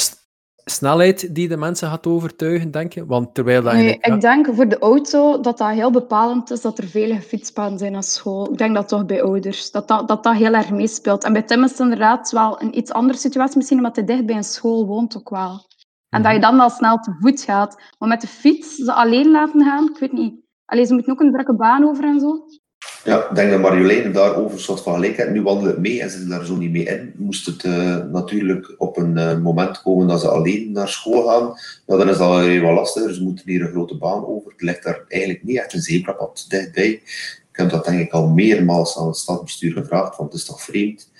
snelheid 0.70 1.36
die 1.36 1.48
de 1.48 1.58
mensen 1.58 1.90
gaat 1.90 2.08
overtuigen, 2.08 2.72
denk 2.72 2.94
je? 2.94 3.06
Want 3.06 3.34
terwijl 3.34 3.62
dat 3.64 3.74
nee, 3.74 3.98
ik 4.00 4.22
denk 4.22 4.48
voor 4.54 4.68
de 4.68 4.80
auto 4.80 5.40
dat 5.40 5.58
dat 5.58 5.70
heel 5.70 5.92
bepalend 5.92 6.52
is 6.52 6.62
dat 6.62 6.78
er 6.78 6.88
vele 6.88 7.22
fietspaden 7.22 7.78
zijn 7.78 7.92
naar 7.92 8.04
school. 8.04 8.52
Ik 8.52 8.58
denk 8.58 8.76
dat 8.76 8.88
toch 8.88 9.06
bij 9.06 9.24
ouders, 9.24 9.72
dat 9.72 9.88
dat, 9.88 10.08
dat, 10.08 10.24
dat 10.24 10.36
heel 10.36 10.54
erg 10.54 10.70
meespeelt. 10.70 11.24
En 11.24 11.34
bij 11.34 11.42
Tim 11.42 11.64
is 11.64 11.72
het 11.72 11.80
inderdaad 11.80 12.32
wel 12.32 12.62
een 12.62 12.78
iets 12.78 12.92
andere 12.92 13.20
situatie, 13.20 13.58
misschien 13.58 13.78
omdat 13.78 13.96
hij 13.96 14.06
dicht 14.06 14.26
bij 14.26 14.36
een 14.36 14.44
school 14.44 14.86
woont 14.86 15.18
ook 15.18 15.30
wel. 15.30 15.66
En 16.10 16.22
dat 16.22 16.34
je 16.34 16.40
dan 16.40 16.58
wel 16.58 16.70
snel 16.70 16.98
te 16.98 17.18
voet 17.20 17.42
gaat. 17.42 17.82
Maar 17.98 18.10
met 18.10 18.22
de 18.22 18.28
fiets 18.28 18.76
ze 18.76 18.94
alleen 18.94 19.32
laten 19.32 19.64
gaan, 19.64 19.90
ik 19.90 19.98
weet 19.98 20.12
niet. 20.12 20.36
Alleen 20.66 20.86
ze 20.86 20.94
moeten 20.94 21.14
ook 21.14 21.20
een 21.20 21.32
drukke 21.32 21.56
baan 21.56 21.84
over 21.84 22.04
en 22.04 22.20
zo. 22.20 22.46
Ja, 23.08 23.30
ik 23.30 23.36
denk 23.36 23.52
dat 23.52 23.60
Marjolein 23.60 24.12
daarover 24.12 24.52
een 24.52 24.64
soort 24.64 24.82
van 24.82 24.94
gelijkheid. 24.94 25.32
Nu 25.32 25.42
wandelen 25.42 25.72
het 25.72 25.80
mee 25.80 26.02
en 26.02 26.10
ze 26.10 26.28
daar 26.28 26.46
zo 26.46 26.56
niet 26.56 26.72
mee 26.72 26.84
in. 26.84 27.14
Moest 27.16 27.46
het 27.46 27.64
uh, 27.64 27.98
natuurlijk 28.12 28.76
op 28.78 28.98
een 28.98 29.18
uh, 29.18 29.38
moment 29.38 29.82
komen 29.82 30.08
dat 30.08 30.22
ze 30.22 30.30
alleen 30.30 30.72
naar 30.72 30.90
school 30.90 31.28
gaan, 31.28 31.58
ja, 31.86 31.98
dan 31.98 32.10
is 32.10 32.18
dat 32.18 32.30
wel 32.30 32.60
wat 32.60 32.74
lastiger. 32.74 33.14
Ze 33.14 33.24
moeten 33.24 33.50
hier 33.50 33.62
een 33.62 33.72
grote 33.72 33.98
baan 33.98 34.26
over. 34.26 34.52
Het 34.52 34.62
ligt 34.62 34.84
daar 34.84 35.04
eigenlijk 35.08 35.44
niet 35.44 35.58
echt 35.58 35.74
een 35.74 35.82
zebrapad 35.82 36.46
dichtbij. 36.48 36.88
Ik 37.52 37.64
heb 37.64 37.70
dat 37.70 37.86
denk 37.86 38.00
ik 38.00 38.12
al 38.12 38.28
meermaals 38.28 38.98
aan 38.98 39.08
het 39.08 39.18
stadsbestuur 39.18 39.72
gevraagd, 39.72 40.18
want 40.18 40.32
het 40.32 40.42
is 40.42 40.48
toch 40.48 40.62
vreemd 40.62 41.12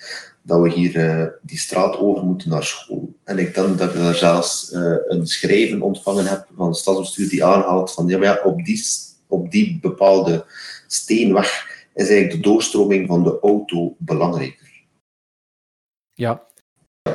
dat 0.42 0.60
we 0.60 0.70
hier 0.70 0.96
uh, 0.96 1.26
die 1.42 1.58
straat 1.58 1.98
over 1.98 2.24
moeten 2.24 2.50
naar 2.50 2.64
school. 2.64 3.14
En 3.24 3.38
ik 3.38 3.54
denk 3.54 3.78
dat 3.78 3.94
ik 3.94 4.00
daar 4.00 4.14
zelfs 4.14 4.70
een 5.08 5.26
schrijven 5.26 5.82
ontvangen 5.82 6.26
heb 6.26 6.46
van 6.56 6.66
het 6.66 6.76
stadsbestuur 6.76 7.28
die 7.28 7.44
aanhaalt 7.44 7.92
van 7.92 8.06
ja, 8.06 8.22
ja, 8.22 8.40
op, 8.44 8.64
die, 8.64 8.84
op 9.26 9.50
die 9.50 9.78
bepaalde 9.80 10.44
steenweg 10.86 11.76
is 11.98 12.08
eigenlijk 12.08 12.42
de 12.42 12.48
doorstroming 12.50 13.06
van 13.06 13.22
de 13.24 13.38
auto 13.40 13.94
belangrijker. 13.98 14.66
Ja, 16.12 16.46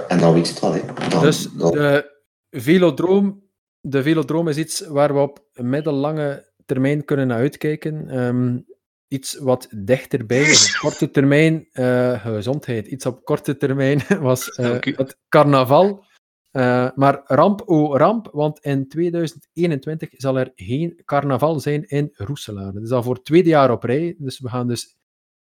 En 0.08 0.20
dan 0.20 0.34
weet 0.34 0.48
je 0.48 0.52
het 0.54 0.62
wel, 0.62 0.74
hè. 0.74 1.10
Dan, 1.10 1.22
Dus 1.22 1.52
dan- 1.52 1.72
de 1.72 2.12
velodroom, 2.50 3.44
de 3.82 4.04
velodroom 4.04 4.48
is 4.48 4.58
iets 4.58 4.80
waar 4.80 5.14
we 5.14 5.20
op 5.20 5.46
middellange 5.54 6.52
termijn 6.66 7.06
kunnen 7.06 7.28
naar 7.28 7.38
uitkijken. 7.38 8.10
Ehm, 8.10 8.60
iets 9.08 9.38
wat 9.38 9.68
dichterbij 9.76 10.42
is. 10.42 10.74
Op 10.76 10.80
korte 10.90 11.12
termijn 11.12 11.68
eh, 11.72 12.26
gezondheid. 12.26 12.88
Iets 12.88 13.06
op 13.06 13.26
korte 13.26 13.58
termijn 13.58 14.02
was 14.20 14.50
eh, 14.50 14.80
het 14.82 15.18
carnaval. 15.30 16.06
Eh, 16.54 16.88
maar 16.96 17.22
ramp, 17.26 17.62
oh 17.66 17.98
ramp, 17.98 18.30
want 18.32 18.60
in 18.60 18.88
2021 18.88 20.10
zal 20.12 20.40
er 20.40 20.52
geen 20.56 21.02
carnaval 21.06 21.60
zijn 21.60 21.84
in 21.84 22.10
Roeselare. 22.14 22.74
Dat 22.74 22.84
is 22.84 22.92
al 22.92 23.04
voor 23.04 23.14
het 23.14 23.26
tweede 23.26 23.50
jaar 23.50 23.72
op 23.72 23.84
rij. 23.84 24.16
Dus 24.18 24.40
we 24.40 24.50
gaan 24.50 24.68
dus 24.68 24.96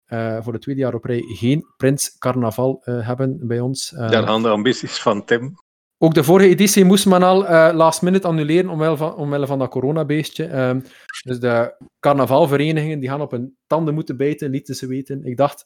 eh, 0.05 0.37
voor 0.41 0.53
het 0.53 0.61
tweede 0.61 0.81
jaar 0.81 0.93
op 0.93 1.03
rij 1.03 1.21
geen 1.21 1.65
Prins 1.77 2.17
Carnaval 2.17 2.81
eh, 2.83 3.07
hebben 3.07 3.47
bij 3.47 3.59
ons. 3.59 3.89
Daar 3.89 4.27
gaan 4.27 4.41
de 4.41 4.49
ambities 4.49 5.01
van 5.01 5.25
Tim. 5.25 5.53
ook 5.97 6.13
de 6.13 6.23
vorige 6.23 6.49
editie 6.49 6.85
moest 6.85 7.05
men 7.05 7.23
al 7.23 7.37
last 7.73 8.01
minute 8.01 8.27
annuleren 8.27 8.69
omwille 8.69 8.97
van, 8.97 9.15
omwille 9.15 9.47
van 9.47 9.59
dat 9.59 9.69
coronabeestje. 9.69 10.45
Ehm, 10.45 10.79
dus 11.23 11.39
de 11.39 11.75
carnavalverenigingen 11.99 12.99
die 12.99 13.09
gaan 13.09 13.21
op 13.21 13.31
hun 13.31 13.57
tanden 13.67 13.93
moeten 13.93 14.17
bijten, 14.17 14.49
lieten 14.49 14.75
ze 14.75 14.87
weten. 14.87 15.23
Ik 15.23 15.37
dacht, 15.37 15.65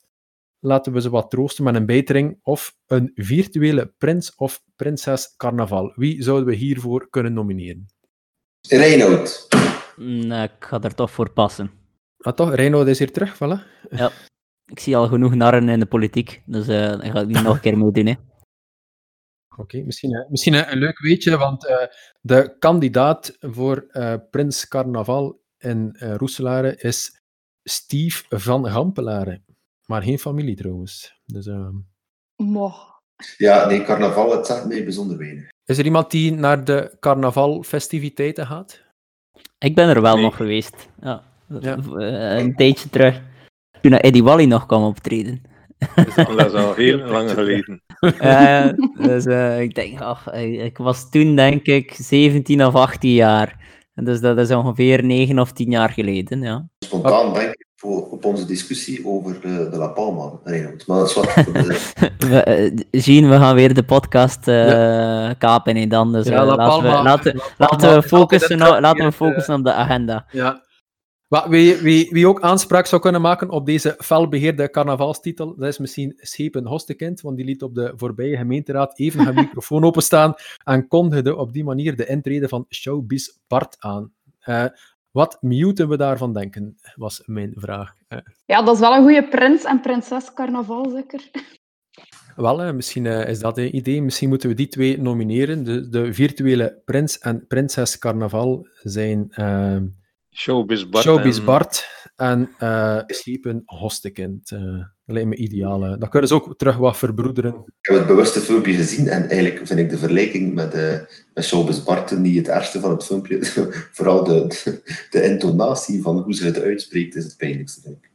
laten 0.59 0.93
we 0.93 1.01
ze 1.01 1.09
wat 1.09 1.29
troosten 1.29 1.63
met 1.63 1.75
een 1.75 1.85
bijtering 1.85 2.39
of 2.41 2.75
een 2.85 3.11
virtuele 3.15 3.93
prins 3.97 4.35
of 4.35 4.63
prinses 4.75 5.35
carnaval. 5.37 5.93
Wie 5.95 6.23
zouden 6.23 6.45
we 6.45 6.55
hiervoor 6.55 7.09
kunnen 7.09 7.33
nomineren? 7.33 7.85
Reinoud. 8.69 9.47
Nee, 9.95 10.43
ik 10.43 10.65
ga 10.65 10.81
er 10.81 10.95
toch 10.95 11.11
voor 11.11 11.31
passen. 11.31 11.71
Ah 12.17 12.33
toch, 12.33 12.55
Reinoud 12.55 12.87
is 12.87 12.99
hier 12.99 13.11
terug, 13.11 13.35
voilà. 13.35 13.85
Ik 14.65 14.79
zie 14.79 14.97
al 14.97 15.07
genoeg 15.07 15.35
narren 15.35 15.69
in 15.69 15.79
de 15.79 15.85
politiek, 15.85 16.41
dus 16.45 16.67
eh 16.67 16.77
daar 16.77 17.11
ga 17.11 17.19
ik 17.19 17.27
niet 17.27 17.43
nog 17.43 17.53
een 17.55 17.59
keer 17.59 17.77
mee 17.77 17.91
doen. 17.91 18.05
Hè. 18.05 18.13
Oké, 19.57 19.81
misschien, 19.81 20.13
eh, 20.13 20.29
misschien 20.29 20.53
een, 20.53 20.77
leuk 20.77 20.99
weetje, 20.99 21.37
want 21.37 21.65
eh, 21.65 21.87
de 22.21 22.55
kandidaat 22.59 23.37
voor 23.39 23.85
eh, 23.89 24.13
Prins 24.29 24.67
Carnaval 24.67 25.41
in 25.57 25.95
eh 25.95 26.15
Roeselare 26.15 26.75
is 26.75 27.21
Steve 27.63 28.23
van 28.29 28.67
Gampelare. 28.67 29.41
Maar 29.91 30.01
geen 30.03 30.20
familie 30.20 30.56
trouwens. 30.56 31.22
Dus, 31.25 31.46
eh, 31.48 31.70
Moch. 32.36 32.96
Ja, 33.38 33.65
nee, 33.67 33.84
carnaval, 33.84 34.32
het 34.32 34.46
zegt 34.46 34.65
mij 34.65 34.84
bijzonder 34.84 35.17
weinig. 35.17 35.50
is 35.65 35.77
er 35.77 35.86
iemand 35.86 36.12
die 36.12 36.32
naar 36.34 36.63
de 36.63 36.96
carnavalfestiviteiten 37.00 38.46
gaat? 38.48 38.84
Ik 39.58 39.75
ben 39.75 39.89
er 39.89 40.01
wel 40.01 40.13
Nee. 40.15 40.24
nog 40.24 40.36
geweest. 40.36 40.89
Ja. 41.01 41.24
Ja. 41.60 41.77
Eh, 41.77 42.38
een 42.44 42.56
tijdje 42.56 42.89
terug. 42.89 43.22
Toen 43.82 43.91
Eddie 43.94 44.24
Wally 44.24 44.46
nog 44.46 44.65
kwam 44.65 44.84
optreden. 44.84 45.41
Dat 45.96 46.08
is 46.46 46.53
al 46.53 46.74
heel 46.84 46.98
lang 46.98 47.29
geleden. 47.32 47.82
Eh, 48.00 48.70
dus 48.98 49.25
eh, 49.25 49.62
ik 49.62 49.75
denk, 49.75 50.01
ach, 50.01 50.34
ik 50.34 50.77
was 50.77 51.10
toen 51.10 51.36
denk 51.36 51.65
ik 51.65 51.91
17 51.94 52.65
of 52.65 52.75
18 52.75 53.12
jaar. 53.13 53.65
En 53.94 54.06
Dus 54.06 54.20
dat 54.20 54.38
is 54.38 54.51
ongeveer 54.51 55.03
9 55.03 55.39
of 55.39 55.51
10 55.53 55.72
jaar 55.72 55.89
geleden, 55.89 56.41
ja. 56.41 56.70
Spontaan 56.86 57.34
denk 57.34 57.53
ik 57.53 57.66
voor, 57.77 58.10
op 58.10 58.25
onze 58.25 58.46
discussie 58.46 59.05
over 59.05 59.36
eh, 59.36 59.72
de 59.72 59.77
La 59.77 59.88
Palma, 59.88 60.39
Reinoud. 60.43 60.88
Maar 60.88 60.98
dat 60.98 61.10
is 61.10 61.15
wat 61.15 61.25
de... 61.36 61.93
We, 62.17 62.43
eh, 62.43 63.01
Jean, 63.01 63.29
we 63.29 63.36
gaan 63.36 63.55
weer 63.55 63.74
de 63.74 63.84
podcast 63.84 64.48
eh, 64.48 65.29
kapen 65.38 65.75
en 65.75 65.89
dan. 65.89 66.12
Dus 66.12 66.27
Ja, 66.27 66.46
laten, 66.46 66.84
we, 66.84 66.89
laten, 67.03 67.36
La 67.36 67.43
Palma 67.57 67.57
laten, 67.57 67.89
is 67.89 67.96
we 67.96 68.07
focussen 68.07 68.57
laten 68.57 69.05
we 69.05 69.12
focussen 69.12 69.55
op 69.55 69.63
de 69.63 69.74
agenda. 69.74 70.25
Ja. 70.31 70.65
Maar 71.27 71.50
wie, 71.50 71.75
wie, 71.75 72.10
wie 72.12 72.27
ook 72.27 72.41
aanspraak 72.41 72.86
zou 72.86 73.01
kunnen 73.01 73.22
maken 73.22 73.50
op 73.50 73.65
deze 73.65 73.96
felbeheerde 73.98 74.69
carnavalstitel, 74.69 75.55
dat 75.55 75.67
is 75.67 75.77
misschien 75.77 76.13
Schepen 76.17 76.65
Hostekind, 76.65 77.22
want 77.22 77.38
die 77.38 77.46
liet 77.46 77.63
op 77.63 77.75
de 77.75 77.93
voorbije 77.96 78.38
gemeenteraad 78.38 79.00
even 79.00 79.24
haar 79.24 79.34
microfoon 79.43 79.84
openstaan 79.84 80.34
en 80.63 80.88
kondigde 80.88 81.36
op 81.36 81.53
die 81.53 81.63
manier 81.63 81.96
de 81.96 82.05
intrede 82.05 82.48
van 82.48 82.65
Showbiz 82.69 83.29
Bart 83.48 83.75
aan. 83.79 84.12
Eh, 84.39 84.65
wat 85.17 85.38
moeten 85.41 85.89
we 85.89 85.97
daarvan 85.97 86.33
denken, 86.33 86.75
was 86.95 87.21
mijn 87.25 87.53
vraag. 87.55 87.93
Ja, 88.45 88.62
dat 88.62 88.74
is 88.74 88.79
wel 88.79 88.95
een 88.95 89.03
goede 89.03 89.27
prins 89.27 89.63
en 89.63 89.81
prinses 89.81 90.33
carnaval, 90.33 90.89
zeker. 90.89 91.29
wel, 92.36 92.74
misschien 92.74 93.05
eh, 93.05 93.29
is 93.29 93.39
dat 93.39 93.57
een 93.57 93.75
idee. 93.75 94.01
Misschien 94.01 94.29
moeten 94.29 94.50
we 94.50 94.55
die 94.55 94.67
twee 94.67 95.01
nomineren. 95.01 95.63
De, 95.63 95.89
de 95.89 96.13
virtuele 96.13 96.81
prins 96.86 97.19
en 97.19 97.47
prinses 97.47 97.97
carnaval 97.97 98.67
zijn 98.83 99.27
eh, 99.29 99.81
Showbiz 100.38 100.89
Bart. 100.89 101.03
Showbiz 101.06 101.38
en- 101.38 101.46
Bart 101.46 101.88
en 102.15 102.50
eh 102.58 103.01
Schepen 103.08 103.62
Hostekind. 103.65 104.51
Eh, 104.51 104.62
dat 105.06 105.15
lijkt 105.15 105.27
me 105.29 105.36
ideaal. 105.36 105.79
Dan 105.79 106.10
kunnen 106.10 106.29
ze 106.29 106.36
ook 106.36 106.58
terug 106.58 106.77
wat 106.77 106.98
verbroederen. 106.98 107.53
Ik 107.53 107.88
heb 107.89 107.98
het 107.98 108.08
bewuste 108.08 108.39
filmpje 108.39 108.74
gezien 108.74 109.08
en 109.08 109.29
eigenlijk 109.29 109.67
vind 109.67 109.79
ik 109.79 109.89
de 109.89 109.98
vergelijking 109.98 110.53
met, 110.53 110.74
eh 110.74 111.00
met 111.34 111.46
Showbiz 111.46 111.84
Barton 111.84 112.22
niet 112.22 112.36
het 112.38 112.48
ergste 112.48 112.79
van 112.79 112.91
het 112.91 113.03
filmpje. 113.03 113.46
Vooral 113.98 114.24
de, 114.24 114.48
de, 114.63 115.08
de 115.10 115.24
intonatie 115.24 116.01
van 116.01 116.17
hoe 116.17 116.34
ze 116.34 116.46
het 116.46 116.60
uitspreekt 116.62 117.15
is 117.15 117.24
het 117.24 117.38
pijnlijkste, 117.38 117.82
vind 117.82 117.98
ik. 118.01 118.12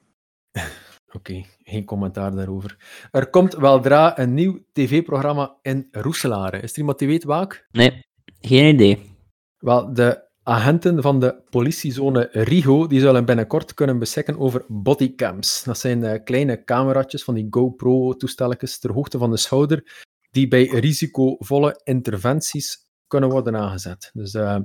Oké, 1.17 1.45
geen 1.63 1.85
commentaar 1.85 2.35
daarover. 2.35 2.77
Er 3.11 3.31
komt 3.31 3.55
weldra 3.55 4.19
een 4.19 4.35
nieuw 4.35 4.59
tv-programma 4.73 5.57
in 5.63 5.89
Roeselare. 5.91 6.61
Is 6.61 6.73
er 6.73 6.79
iemand 6.79 6.99
die 6.99 7.09
weet 7.09 7.25
welk? 7.25 7.65
Nee, 7.71 8.03
geen 8.41 8.75
idee. 8.75 9.11
Wel, 9.59 9.95
de 9.95 10.31
agenten 10.43 11.03
van 11.03 11.21
de 11.21 11.43
politiezone 11.51 12.29
Rigo 12.33 12.87
die 12.87 13.01
zullen 13.01 13.25
binnenkort 13.25 13.75
kunnen 13.75 13.99
beschikken 13.99 14.39
over 14.39 14.65
bodycams. 14.69 15.63
Dat 15.65 15.79
zijn 15.79 16.05
eh, 16.05 16.25
kleine 16.25 16.65
cameraatjes 16.65 17.25
van 17.25 17.35
die 17.35 17.47
GoPro-toestelletjes 17.51 18.79
ter 18.79 18.93
hoogte 18.93 19.19
van 19.19 19.31
de 19.31 19.37
schouder, 19.37 20.05
die 20.31 20.49
bij 20.49 20.65
risicovolle 20.65 21.81
interventies 21.85 22.79
kunnen 23.07 23.31
worden 23.31 23.57
aangezet. 23.57 24.11
Dus 24.13 24.35
eh, 24.35 24.59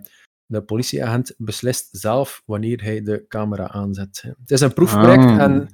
de 0.46 0.62
politieagent 0.62 1.34
beslist 1.38 1.88
zelf 1.92 2.42
wanneer 2.46 2.84
hij 2.84 3.02
de 3.02 3.26
camera 3.28 3.70
aanzet. 3.70 4.24
Het 4.40 4.52
is 4.52 4.62
een 4.62 4.74
proefproject 4.74 5.24
Ah. 5.24 5.42
en 5.42 5.70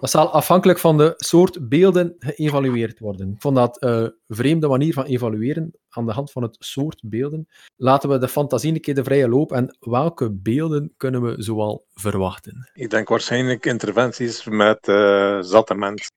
dat 0.00 0.10
zal 0.10 0.30
afhankelijk 0.30 0.78
van 0.78 0.96
de 0.98 1.14
soort 1.16 1.68
beelden 1.68 2.16
geëvalueerd 2.18 2.98
worden. 2.98 3.32
Ik 3.32 3.40
vond 3.40 3.56
dat 3.56 3.78
eh, 3.78 4.06
vreemde 4.28 4.68
manier 4.68 4.92
van 4.92 5.04
evalueren 5.04 5.72
aan 5.88 6.06
de 6.06 6.12
hand 6.12 6.32
van 6.32 6.42
het 6.42 6.56
soort 6.58 7.02
beelden. 7.04 7.48
Laten 7.76 8.08
we 8.08 8.18
de 8.18 8.28
fantasie 8.28 8.72
een 8.72 8.80
keer 8.80 8.94
de 8.94 9.04
vrije 9.04 9.28
loop 9.28 9.52
en 9.52 9.76
welke 9.80 10.30
beelden 10.30 10.94
kunnen 10.96 11.22
we 11.22 11.42
zoal 11.42 11.84
verwachten? 11.94 12.70
Ik 12.74 12.90
denk 12.90 13.08
waarschijnlijk 13.08 13.66
interventies 13.66 14.44
met 14.44 14.88
eh 14.88 15.38
zatte 15.40 15.74
mensen. 15.74 16.12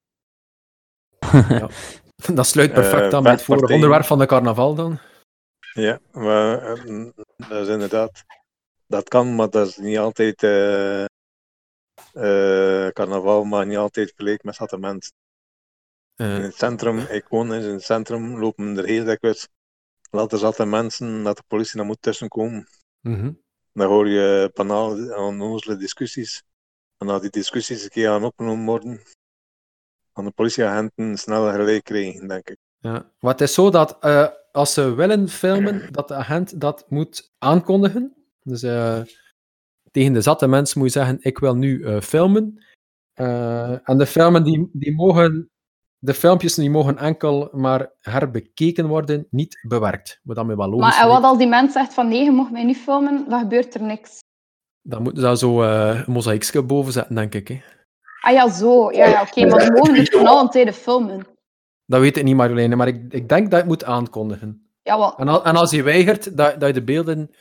Dat 2.33 2.47
sluit 2.47 2.73
perfect 2.73 3.11
Eh, 3.11 3.17
aan 3.17 3.23
bij 3.23 3.31
het 3.31 3.43
vorige 3.43 3.73
onderwerp 3.73 4.05
van 4.05 4.19
de 4.19 4.25
carnaval 4.25 4.75
dan. 4.75 4.99
Ja, 5.73 5.99
maar, 6.11 6.59
dat 7.49 7.61
is 7.61 7.67
inderdaad. 7.67 8.23
Dat 8.87 9.09
kan, 9.09 9.35
maar 9.35 9.49
dat 9.49 9.67
is 9.67 9.77
niet 9.77 9.97
altijd. 9.97 10.43
eh 10.43 11.05
eh, 12.13 12.87
carnaval 12.87 13.43
mag 13.43 13.65
niet 13.65 13.77
altijd 13.77 14.13
gelijk 14.15 14.43
met 14.43 14.55
zatte 14.55 14.77
mensen. 14.77 15.13
In 16.15 16.25
Eh, 16.25 16.37
het 16.37 16.55
centrum, 16.55 16.97
ik 16.99 17.27
woon 17.27 17.53
in 17.53 17.61
het 17.73 17.83
centrum, 17.83 18.39
lopen 18.39 18.77
er 18.77 18.85
heel 18.85 19.03
dikwijls 19.05 19.47
laten 20.09 20.37
zatte 20.39 20.65
mensen 20.65 21.23
dat 21.23 21.37
de 21.37 21.43
politie 21.47 21.77
daar 21.77 21.85
moet 21.85 22.01
tussenkomen. 22.01 22.67
mhm. 23.01 23.31
Dan 23.71 23.87
hoor 23.87 24.07
je 24.09 24.51
banaal 24.53 25.15
onnozele 25.15 25.77
discussies. 25.77 26.43
En 26.97 27.09
als 27.09 27.21
die 27.21 27.29
discussies 27.29 27.83
een 27.83 27.89
keer 27.89 28.09
aan 28.09 28.23
opgenomen 28.23 28.65
worden, 28.65 29.01
gaan 30.13 30.25
de 30.25 30.31
politieagenten 30.31 31.17
sneller 31.17 31.53
gelijk 31.53 31.83
krijgen, 31.83 32.27
denk 32.27 32.49
ik. 32.49 32.57
Ja. 32.79 33.11
Wat 33.19 33.41
is 33.41 33.53
zo 33.53 33.69
dat 33.69 33.97
eh, 33.99 34.27
als 34.51 34.73
ze 34.73 34.93
willen 34.93 35.29
filmen, 35.29 35.93
dat 35.93 36.07
de 36.07 36.13
agent 36.13 36.61
dat 36.61 36.85
moet 36.89 37.31
aankondigen. 37.37 38.15
Dus 38.43 38.63
eh, 38.63 39.01
tegen 39.93 40.13
de 40.13 40.21
zatte 40.21 40.47
mensen 40.47 40.79
moet 40.79 40.93
je 40.93 40.99
zeggen, 40.99 41.17
ik 41.21 41.37
wil 41.39 41.55
nu 41.55 41.83
eh, 41.83 42.01
filmen. 42.01 42.63
Eh, 43.13 43.89
en 43.89 43.97
de 43.97 44.05
filmen 44.05 44.43
die, 44.43 44.69
die 44.73 44.95
mogen, 44.95 45.49
de 45.97 46.13
filmpjes 46.13 46.53
die 46.55 46.69
mogen 46.69 46.97
enkel 46.97 47.49
maar 47.51 47.91
herbekeken 47.99 48.87
worden, 48.87 49.27
niet 49.29 49.59
bewerkt. 49.67 50.19
Wat 50.23 50.35
dan 50.35 50.55
wel 50.55 50.77
Maar 50.77 51.01
en 51.01 51.07
wat 51.07 51.23
als 51.23 51.37
die 51.37 51.47
mens 51.47 51.73
zegt 51.73 51.93
van 51.93 52.07
nee, 52.07 52.23
je 52.23 52.31
mag 52.31 52.51
mij 52.51 52.63
niet 52.63 52.77
filmen, 52.77 53.25
dan 53.29 53.39
gebeurt 53.39 53.73
er 53.73 53.83
niks. 53.83 54.19
Dan 54.81 55.01
moeten 55.01 55.21
ze 55.21 55.27
daar 55.27 55.37
zo 55.37 55.63
eh, 55.63 56.01
een 56.05 56.13
mozaïekje 56.13 56.61
boven 56.63 56.93
zetten, 56.93 57.15
denk 57.15 57.33
ik. 57.35 57.47
Hè. 57.47 57.61
Ah 58.21 58.33
ja, 58.33 58.49
zo. 58.49 58.91
Ja, 58.91 59.05
ja 59.05 59.21
oké, 59.21 59.45
maar 59.45 59.59
die 59.59 59.71
mogen 59.71 59.93
dus 59.93 60.09
van 60.09 60.27
alle 60.27 60.49
tijden 60.49 60.73
filmen. 60.73 61.25
Dat 61.85 62.01
weet 62.01 62.17
ik 62.17 62.23
niet, 62.23 62.35
Marjoleine, 62.35 62.75
maar 62.75 62.87
ik, 62.87 63.13
ik 63.13 63.29
denk 63.29 63.41
dat 63.41 63.51
je 63.51 63.55
het 63.55 63.65
moet 63.65 63.83
aankondigen. 63.83 64.67
Ja, 64.81 64.97
wel. 64.97 65.17
En, 65.17 65.27
al- 65.27 65.45
en 65.45 65.55
als 65.55 65.71
je 65.71 65.83
weigert, 65.83 66.37
dat, 66.37 66.59
dat 66.59 66.67
je 66.67 66.73
de 66.73 66.83
beelden... 66.83 67.31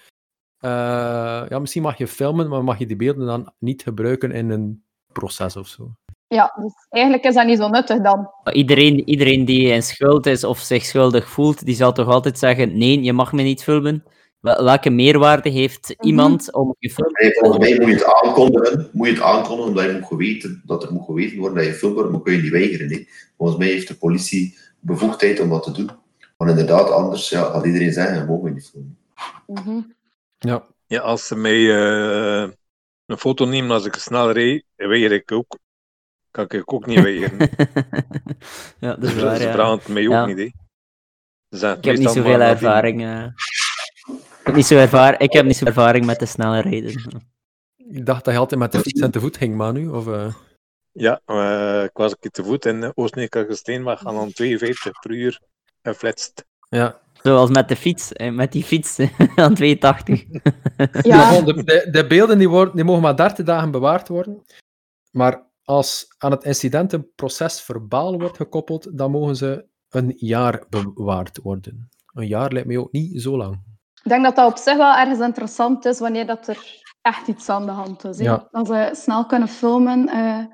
eh, 0.63 1.43
ja, 1.49 1.59
misschien 1.59 1.83
mag 1.83 1.99
je 1.99 2.07
filmen, 2.07 2.49
maar 2.49 2.65
mag 2.65 2.79
je 2.79 2.87
die 2.87 2.97
beelden 2.97 3.27
dan 3.27 3.53
niet 3.59 3.83
gebruiken 3.83 4.31
in 4.33 4.51
een 4.51 4.85
proces 5.13 5.57
of 5.57 5.67
zo. 5.69 5.91
Ja, 6.29 6.53
dus 6.61 6.73
eigenlijk 6.89 7.25
is 7.25 7.35
dat 7.35 7.47
niet 7.47 7.59
zo 7.59 7.69
nuttig 7.69 8.01
dan. 8.03 8.31
Iedereen, 8.53 9.09
iedereen 9.09 9.45
die 9.45 9.67
in 9.69 9.83
schuld 9.83 10.27
is 10.27 10.45
of 10.45 10.59
zich 10.59 10.85
schuldig 10.85 11.29
voelt, 11.29 11.65
die 11.65 11.75
zal 11.75 11.93
toch 11.93 12.09
altijd 12.09 12.39
zeggen: 12.39 12.79
nee, 12.79 13.03
je 13.03 13.13
mag 13.13 13.33
me 13.33 13.43
niet 13.43 13.63
filmen. 13.63 14.05
Wel- 14.41 14.65
Welke 14.65 14.91
meerwaarde 14.91 15.49
heeft 15.49 15.95
iemand 16.01 16.53
om 16.53 16.75
gefilmd 16.79 17.19
Nee, 17.21 17.33
te 17.33 17.39
volgens 17.41 17.69
mij 17.69 17.79
moet 17.79 17.89
je 17.89 17.95
het 17.95 18.23
aankondigen, 18.23 18.89
moet 18.93 19.07
je 19.07 19.13
het 19.13 19.23
aankondigen 19.23 19.65
omdat 19.69 19.85
je 19.85 19.93
moet 19.93 20.07
geweten, 20.07 20.63
dat 20.67 20.83
er 20.83 20.93
moet 20.93 21.05
geweten 21.05 21.39
worden 21.39 21.57
dat 21.57 21.67
je 21.67 21.73
filmt 21.75 21.95
wordt, 21.95 22.11
maar 22.11 22.21
kun 22.23 22.33
je 22.33 22.43
niet 22.43 22.51
weigeren. 22.51 22.89
hè. 22.93 23.05
Volgens 23.37 23.59
mij 23.59 23.69
heeft 23.69 23.89
de 23.89 23.95
politie 23.95 24.59
bevoegdheid 24.81 25.41
om 25.41 25.49
dat 25.49 25.63
te 25.63 25.73
doen. 25.73 25.91
Maar 26.37 26.49
inderdaad, 26.49 26.91
anders 26.91 27.29
ja, 27.29 27.43
gaat 27.43 27.65
iedereen 27.67 27.93
zeggen, 27.93 28.27
we 28.27 28.33
mogen 28.33 28.55
niet 28.55 28.71
filmen. 28.73 28.99
Mhm. 29.47 29.81
Ja. 30.43 30.67
Ja, 30.87 31.01
als 31.01 31.27
ze 31.27 31.37
mij 31.37 31.71
eh, 31.75 32.51
een 33.07 33.19
foto 33.19 33.45
nemen 33.45 33.71
als 33.71 33.85
ik 33.85 33.95
snel 33.95 34.31
rijd, 34.31 34.65
weiger 34.77 35.13
ik 35.13 35.33
ook. 35.33 35.59
Kan 36.31 36.45
ik 36.49 36.73
ook 36.73 36.87
niet 36.87 37.01
weigeren. 37.03 37.39
ja, 38.85 38.95
dat 38.95 39.03
is 39.03 39.13
Dus 39.15 39.23
waar, 39.23 39.37
ze 39.37 39.43
ja. 39.43 39.53
vragen 39.53 39.79
het 39.79 39.89
mij 39.89 40.07
ook 40.07 40.13
Ja. 40.13 40.27
niet. 40.27 40.37
Hè. 40.39 40.45
Ik 41.77 41.85
heb 41.85 41.97
niet 41.99 42.11
zoveel 42.11 42.41
ervaring. 42.41 43.03
eh. 43.03 43.25
Ik 44.41 44.49
heb 44.49 44.55
niet 44.55 44.67
zo 44.67 44.77
ervaring, 44.77 45.21
ik 45.21 45.33
heb 45.33 45.45
niet 45.45 45.57
zoveel 45.57 45.67
ervaring 45.75 46.07
met 46.07 46.19
de 46.19 46.27
snelle 46.27 46.61
rijden. 46.61 47.23
Ik 47.77 48.07
dacht 48.07 48.25
dat 48.25 48.35
je 48.35 48.41
altijd 48.41 48.61
met 48.61 48.73
de 48.73 48.81
fiets 48.81 49.01
en 49.01 49.11
te 49.11 49.21
voet 49.21 49.37
ging, 49.37 49.57
Manu. 49.57 49.89
Of, 49.89 50.07
eh, 50.09 50.35
Ja, 50.93 51.21
eh, 51.25 51.85
ik 51.85 51.91
was 51.93 52.11
een 52.11 52.17
keer 52.21 52.31
te 52.31 52.45
voet 52.45 52.65
in 52.67 52.93
Oost-Nederlandse 52.95 53.57
Steenweg 53.57 53.99
gaan 54.01 54.15
dan 54.15 54.33
52 54.33 55.01
per 55.01 55.11
uur 55.11 55.41
en 55.83 55.95
flitst. 55.95 56.45
ja. 56.69 57.01
Zoals 57.23 57.51
met 57.51 57.69
de 57.69 57.77
fiets, 57.77 58.13
eh, 58.13 58.33
met 58.33 58.53
die 58.53 58.65
fiets 58.65 58.99
aan 59.37 59.55
82. 59.55 60.25
Maar 60.77 61.07
Ja, 61.07 61.41
de, 61.41 61.65
de, 61.65 61.89
de 61.91 62.07
beelden 62.07 62.39
die, 62.39 62.49
worden, 62.49 62.75
die 62.75 62.85
mogen 62.85 63.03
maar 63.03 63.17
30 63.17 63.47
dagen 63.47 63.71
bewaard 63.71 64.09
worden. 64.09 64.43
Maar 65.11 65.51
als 65.65 66.15
aan 66.19 66.31
het 66.31 66.45
incident 66.45 66.93
een 66.93 67.13
proces 67.15 67.61
verbaal 67.61 68.19
wordt 68.19 68.37
gekoppeld, 68.37 68.99
dan 68.99 69.11
mogen 69.11 69.37
ze 69.37 69.67
een 69.89 70.13
jaar 70.17 70.65
bewaard 70.69 71.39
worden. 71.43 71.89
Een 72.15 72.27
jaar 72.27 72.53
lijkt 72.53 72.69
mij 72.69 72.77
ook 72.79 72.93
niet 72.93 73.23
zo 73.23 73.37
lang. 73.37 73.55
ik 74.03 74.11
denk 74.11 74.25
dat 74.25 74.37
dat 74.37 74.51
op 74.51 74.57
zich 74.57 74.77
wel 74.77 74.95
ergens 74.95 75.21
interessant 75.21 75.85
is 75.85 75.99
wanneer 75.99 76.27
dat 76.27 76.49
er 76.49 76.81
echt 77.01 77.29
iets 77.29 77.49
aan 77.49 77.67
de 77.67 77.73
hand 77.73 78.05
is. 78.05 78.19
Ja. 78.19 78.49
Als 78.51 78.69
ze 78.69 78.91
snel 78.93 79.27
kunnen 79.27 79.49
filmen, 79.49 80.09
eh, 80.09 80.45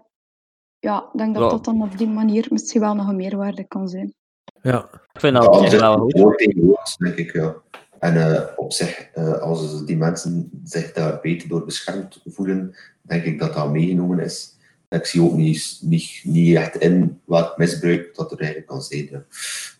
ja, 0.78 1.08
ik 1.12 1.18
denk 1.18 1.34
dat 1.34 1.50
dat 1.50 1.64
dan 1.64 1.82
op 1.82 1.98
die 1.98 2.08
manier 2.08 2.46
misschien 2.50 2.80
wel 2.80 2.94
nog 2.94 3.08
een 3.08 3.16
meerwaarde 3.16 3.66
kan 3.66 3.88
zijn. 3.88 4.14
Ja, 4.62 4.88
Ik 5.12 5.20
vind 5.20 5.36
Ja, 5.36 5.40
dat 5.42 5.62
is 5.72 5.74
wel 5.80 5.92
het 5.92 6.00
goed. 6.00 6.12
woord 6.20 6.38
tegen 6.38 6.64
woord, 6.64 6.94
denk 6.98 7.14
ik, 7.16 7.32
ja. 7.32 7.54
En 7.98 8.16
eh, 8.34 8.42
op 8.56 8.72
zich, 8.72 9.08
eh, 9.14 9.32
als 9.38 9.84
die 9.84 9.96
mensen 9.96 10.50
zich 10.64 10.92
daar 10.92 11.18
beter 11.22 11.48
door 11.48 11.64
beschermd 11.64 12.20
voelen, 12.24 12.74
denk 13.02 13.24
ik 13.24 13.38
dat 13.38 13.54
dat 13.54 13.70
meegenomen 13.70 14.18
is. 14.18 14.56
Ik 14.88 15.06
zie 15.06 15.22
ook 15.22 15.34
niet, 15.34 15.78
niet, 15.82 16.20
niet 16.24 16.56
echt 16.56 16.76
in 16.76 17.20
welk 17.24 17.56
misbruik 17.56 18.14
dat 18.14 18.32
er 18.32 18.38
eigenlijk 18.38 18.68
kan 18.68 18.82
zijn. 18.82 19.08
ja. 19.10 19.24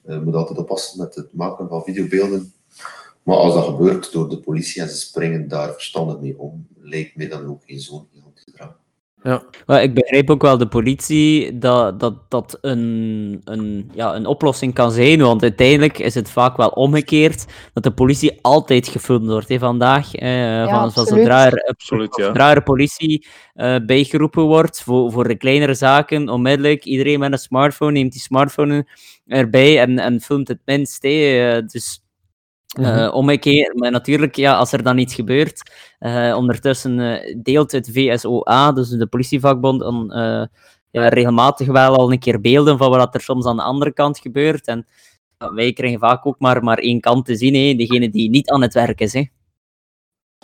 Eh, 0.05 0.15
Je 0.15 0.21
moet 0.21 0.35
altijd 0.35 0.59
oppassen 0.59 0.99
met 0.99 1.15
het 1.15 1.33
maken 1.35 1.69
van 1.69 1.83
videobeelden. 1.85 2.53
Maar 3.23 3.37
als 3.37 3.55
dat 3.55 3.65
gebeurt 3.65 4.13
door 4.13 4.29
de 4.29 4.41
politie 4.41 4.83
en 4.83 4.89
ze 4.89 4.97
springen 4.97 5.49
daar 5.49 5.73
verstandig 5.73 6.21
mee 6.21 6.39
om, 6.39 6.67
lijkt 6.77 7.17
mij 7.17 7.29
dan 7.29 7.47
ook 7.47 7.63
geen 7.67 7.81
zo'n. 7.81 8.09
Ja. 9.23 9.43
Maar 9.67 9.83
ik 9.83 9.95
begrijp 9.95 10.31
ook 10.31 10.43
wel 10.43 10.59
de 10.59 10.69
politie 10.69 11.59
dat 11.59 12.01
dat, 12.01 12.15
dat 12.29 12.59
een, 12.61 13.41
een, 13.45 13.91
ja, 13.95 14.15
een 14.15 14.27
oplossing 14.27 14.75
kan 14.75 14.93
zijn, 14.93 15.21
want 15.21 15.43
uiteindelijk 15.43 15.99
is 15.99 16.15
het 16.15 16.31
vaak 16.31 16.57
wel 16.57 16.69
omgekeerd 16.69 17.47
dat 17.73 17.83
de 17.83 17.93
politie 17.93 18.39
altijd 18.43 18.89
gefilmd 18.89 19.27
wordt. 19.27 19.49
Hè, 19.49 19.59
vandaag, 19.59 20.15
eh, 20.15 20.59
van, 20.59 20.69
van 20.69 20.79
absoluut. 20.79 21.09
zodra 21.09 21.47
er, 21.47 21.63
Absoluut, 21.63 22.17
ja. 22.17 22.25
zodra 22.25 22.55
er 22.55 22.63
politie 22.63 23.27
eh, 23.55 23.77
bijgeroepen 23.87 24.43
wordt 24.43 24.83
voor, 24.83 25.13
voor 25.13 25.29
de 25.29 25.37
kleinere 25.37 25.75
zaken, 25.75 26.29
onmiddellijk, 26.29 26.85
iedereen 26.85 27.19
met 27.19 27.33
een 27.33 27.39
smartphone 27.39 27.93
neemt 27.93 28.13
die 28.13 28.21
smartphone 28.21 28.87
erbij 29.27 29.81
en, 29.81 29.99
en 29.99 30.21
filmt 30.21 30.49
het 30.49 30.61
minst. 30.65 31.03
Hè, 31.03 31.63
eh, 32.77 32.83
dus 32.85 32.93
eh 32.93 32.97
Mhm. 33.07 33.15
omgekeerd, 33.15 33.79
maar 33.79 33.91
natuurlijk, 33.91 34.37
ja, 34.37 34.57
als 34.57 34.73
er 34.73 34.83
dan 34.83 34.99
iets 34.99 35.15
gebeurt, 35.15 35.71
eh, 35.99 36.35
ondertussen 36.37 37.01
eh, 37.01 37.35
deelt 37.43 37.73
het 37.73 37.91
VSOA, 37.93 38.73
dus 38.73 38.89
de 38.89 39.07
politievakbond, 39.07 39.81
dan, 39.81 40.13
eh, 40.13 40.47
ja, 40.91 41.09
regelmatig 41.09 41.67
wel 41.67 41.97
al 41.97 42.13
een 42.13 42.19
keer 42.19 42.41
beelden 42.41 42.79
van 42.79 42.91
wat 42.91 43.15
er 43.15 43.21
soms 43.21 43.47
aan 43.47 43.57
de 43.57 43.63
andere 43.63 43.93
kant 43.93 44.19
gebeurt. 44.19 44.67
En 44.67 44.87
wij 45.55 45.73
krijgen 45.73 45.99
vaak 45.99 46.27
ook 46.27 46.39
maar, 46.39 46.63
maar 46.65 46.79
één 46.79 47.01
kant 47.01 47.25
te 47.25 47.37
zien, 47.37 47.55
hè, 47.55 47.75
degene 47.75 48.11
die 48.11 48.31
niet 48.31 48.51
aan 48.51 48.63
het 48.63 48.75
werk 48.75 49.01
is. 49.01 49.13
Hè. 49.13 49.25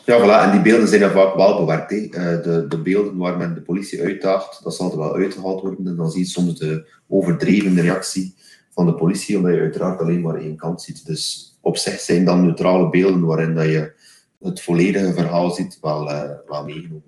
Ja, 0.04 0.18
voilà. 0.20 0.44
En 0.44 0.50
die 0.50 0.60
beelden 0.60 0.88
zijn 0.88 1.00
dan 1.00 1.10
vaak 1.10 1.34
wel 1.34 1.58
bewerkt. 1.58 1.90
hè. 1.90 1.96
Eh, 1.96 2.42
de, 2.42 2.66
de 2.68 2.78
beelden 2.78 3.16
waar 3.16 3.36
men 3.36 3.54
de 3.54 3.62
politie 3.62 4.02
uitdaagt, 4.02 4.64
dat 4.64 4.74
zal 4.74 4.90
er 4.92 4.98
wel 4.98 5.14
uitgehaald 5.14 5.60
worden. 5.60 5.86
En 5.86 5.96
dan 5.96 6.10
zie 6.10 6.20
je 6.20 6.26
soms 6.26 6.58
de 6.58 6.88
overdreven 7.08 7.80
reactie 7.80 8.34
van 8.70 8.86
de 8.86 8.94
politie, 8.94 9.36
omdat 9.36 9.52
je 9.54 9.60
uiteraard 9.60 10.00
alleen 10.00 10.20
maar 10.20 10.34
één 10.34 10.56
kant 10.56 10.82
ziet. 10.82 11.06
Dus 11.06 11.53
op 11.64 11.76
zich 11.76 12.00
zijn 12.00 12.24
dan 12.24 12.42
neutrale 12.42 12.90
beelden 12.90 13.24
waarin 13.24 13.54
dat 13.54 13.64
je 13.64 13.92
het 14.40 14.62
volledige 14.62 15.12
verhaal 15.12 15.50
ziet, 15.50 15.78
wel, 15.80 16.04
wel 16.46 16.64
meegenomen. 16.64 17.02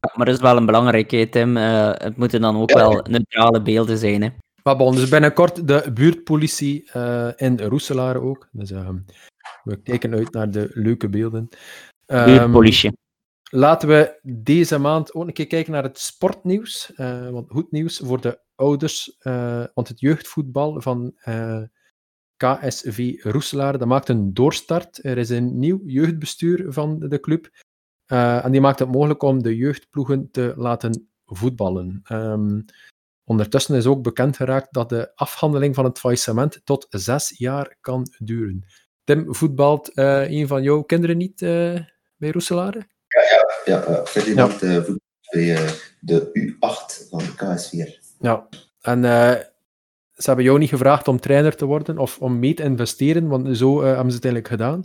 Ja, 0.00 0.12
maar 0.14 0.26
dat 0.26 0.34
is 0.34 0.40
wel 0.40 0.56
een 0.56 0.66
belangrijke, 0.66 1.28
Tim. 1.28 1.56
Eh, 1.56 1.90
het 1.94 2.16
moeten 2.16 2.40
dan 2.40 2.56
ook 2.56 2.70
Ja. 2.70 2.76
wel 2.76 3.04
neutrale 3.08 3.62
beelden 3.62 3.98
zijn. 3.98 4.22
Hè. 4.22 4.28
Maar 4.62 4.76
bon, 4.76 4.94
dus 4.94 5.08
binnenkort 5.08 5.68
de 5.68 5.90
buurtpolitie 5.94 6.90
eh, 6.92 7.28
in 7.36 7.60
Roeselare 7.60 8.20
ook. 8.20 8.48
Dus 8.52 8.70
ehm, 8.70 8.96
we 9.64 9.82
kijken 9.82 10.14
uit 10.14 10.32
naar 10.32 10.50
de 10.50 10.70
leuke 10.74 11.08
beelden. 11.08 11.48
Ehm, 12.06 12.24
Buurtpolitie. 12.24 12.92
Laten 13.50 13.88
we 13.88 14.18
deze 14.22 14.78
maand 14.78 15.14
ook 15.14 15.26
een 15.26 15.32
keer 15.32 15.46
kijken 15.46 15.72
naar 15.72 15.82
het 15.82 15.98
sportnieuws. 15.98 16.92
Eh, 16.94 17.28
want 17.28 17.50
goed 17.50 17.70
nieuws 17.72 18.00
voor 18.04 18.20
de 18.20 18.38
ouders. 18.54 19.16
eh, 19.18 19.64
want 19.74 19.88
het 19.88 20.00
jeugdvoetbal 20.00 20.80
van 20.80 21.12
eh, 21.16 21.62
KSV 22.42 23.14
Roeselaar 23.22 23.78
dat 23.78 23.88
maakt 23.88 24.08
een 24.08 24.34
doorstart. 24.34 25.04
Er 25.04 25.18
is 25.18 25.28
een 25.28 25.58
nieuw 25.58 25.80
jeugdbestuur 25.84 26.72
van 26.72 26.98
de 26.98 27.20
club. 27.20 27.50
Eh, 28.06 28.44
en 28.44 28.52
die 28.52 28.60
maakt 28.60 28.78
het 28.78 28.92
mogelijk 28.92 29.22
om 29.22 29.42
de 29.42 29.56
jeugdploegen 29.56 30.30
te 30.30 30.52
laten 30.56 31.08
voetballen. 31.26 32.00
Ehm, 32.04 32.60
ondertussen 33.24 33.76
is 33.76 33.86
ook 33.86 34.02
bekend 34.02 34.36
geraakt 34.36 34.72
dat 34.72 34.88
de 34.88 35.12
afhandeling 35.14 35.74
van 35.74 35.84
het 35.84 35.98
faillissement 35.98 36.60
tot 36.64 36.86
zes 36.88 37.34
jaar 37.36 37.76
kan 37.80 38.06
duren. 38.18 38.66
Tim, 39.04 39.34
voetbalt 39.34 39.94
eh, 39.94 40.30
een 40.30 40.46
van 40.46 40.62
jouw 40.62 40.82
kinderen 40.82 41.16
niet 41.16 41.42
eh, 41.42 41.78
bij 42.16 42.30
Roeselare? 42.30 42.86
Ja, 43.64 44.04
Ferdinand 44.04 44.60
ja. 44.60 44.74
voetbalt 44.74 45.00
bij 45.30 45.68
de 46.00 46.30
U8 46.32 47.08
van 47.08 47.18
de 47.18 47.34
KSVR. 47.34 48.00
Ja, 48.18 48.48
en 48.80 49.04
ze 50.22 50.28
hebben 50.28 50.44
jou 50.44 50.58
niet 50.58 50.68
gevraagd 50.68 51.08
om 51.08 51.20
trainer 51.20 51.56
te 51.56 51.64
worden 51.64 51.98
of 51.98 52.18
om 52.18 52.38
mee 52.38 52.54
te 52.54 52.62
investeren, 52.62 53.28
want 53.28 53.56
zo 53.56 53.80
uh, 53.80 53.86
hebben 53.86 54.10
ze 54.10 54.16
het 54.16 54.24
eigenlijk 54.24 54.48
gedaan? 54.48 54.84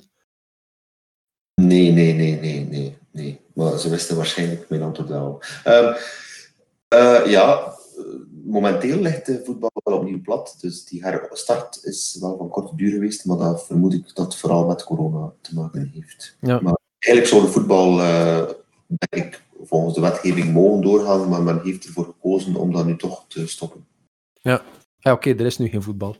Nee, 1.62 1.91
nee, 1.91 2.13
nee, 2.13 2.39
nee, 2.39 2.65
nee, 2.65 2.97
nee. 3.12 3.41
Maar 3.54 3.80
ze 3.80 3.89
wisten 3.89 4.15
waarschijnlijk 4.15 4.69
mijn 4.69 4.82
antwoord 4.82 5.10
wel. 5.10 5.41
Um, 5.65 5.95
uh, 6.93 7.26
ja, 7.26 7.76
momenteel 8.43 9.00
ligt 9.00 9.26
de 9.26 9.41
voetbal 9.45 9.71
wel 9.84 9.97
opnieuw 9.97 10.21
plat, 10.21 10.58
dus 10.62 10.86
die 10.86 11.04
herstart 11.04 11.80
is 11.84 12.17
wel 12.19 12.38
van 12.38 12.50
korte 12.50 12.76
duur 12.76 12.91
geweest, 12.91 13.26
maar 13.26 13.38
dat 13.38 13.65
vermoed 13.65 13.93
ik 13.93 14.15
dat 14.15 14.38
vooral 14.38 14.67
met 14.67 14.84
corona 14.84 15.34
te 15.41 15.56
maken 15.56 15.91
heeft. 15.93 16.38
Ja. 16.41 16.60
Maar 16.62 16.78
eigenlijk 17.00 17.34
zou 17.34 17.45
de 17.45 17.52
voetbal, 17.52 17.97
denk 18.88 19.26
ik, 19.26 19.43
volgens 19.63 19.93
de 19.95 20.02
wetgeving 20.02 20.54
mogen 20.54 20.82
doorgaan, 20.82 21.30
maar 21.30 21.41
men 21.41 21.62
heeft 21.63 21.86
ervoor 21.86 22.06
gekozen 22.06 22.56
om 22.56 22.71
dat 22.71 22.86
nu 22.86 22.95
toch 22.95 23.26
te 23.28 23.47
stoppen. 23.47 23.86
Ja, 24.41 24.62
ja 25.08 25.13
oké, 25.13 25.30
okay, 25.30 25.39
er 25.39 25.46
is 25.46 25.58
nu 25.58 25.67
geen 25.67 25.82
voetbal. 25.82 26.15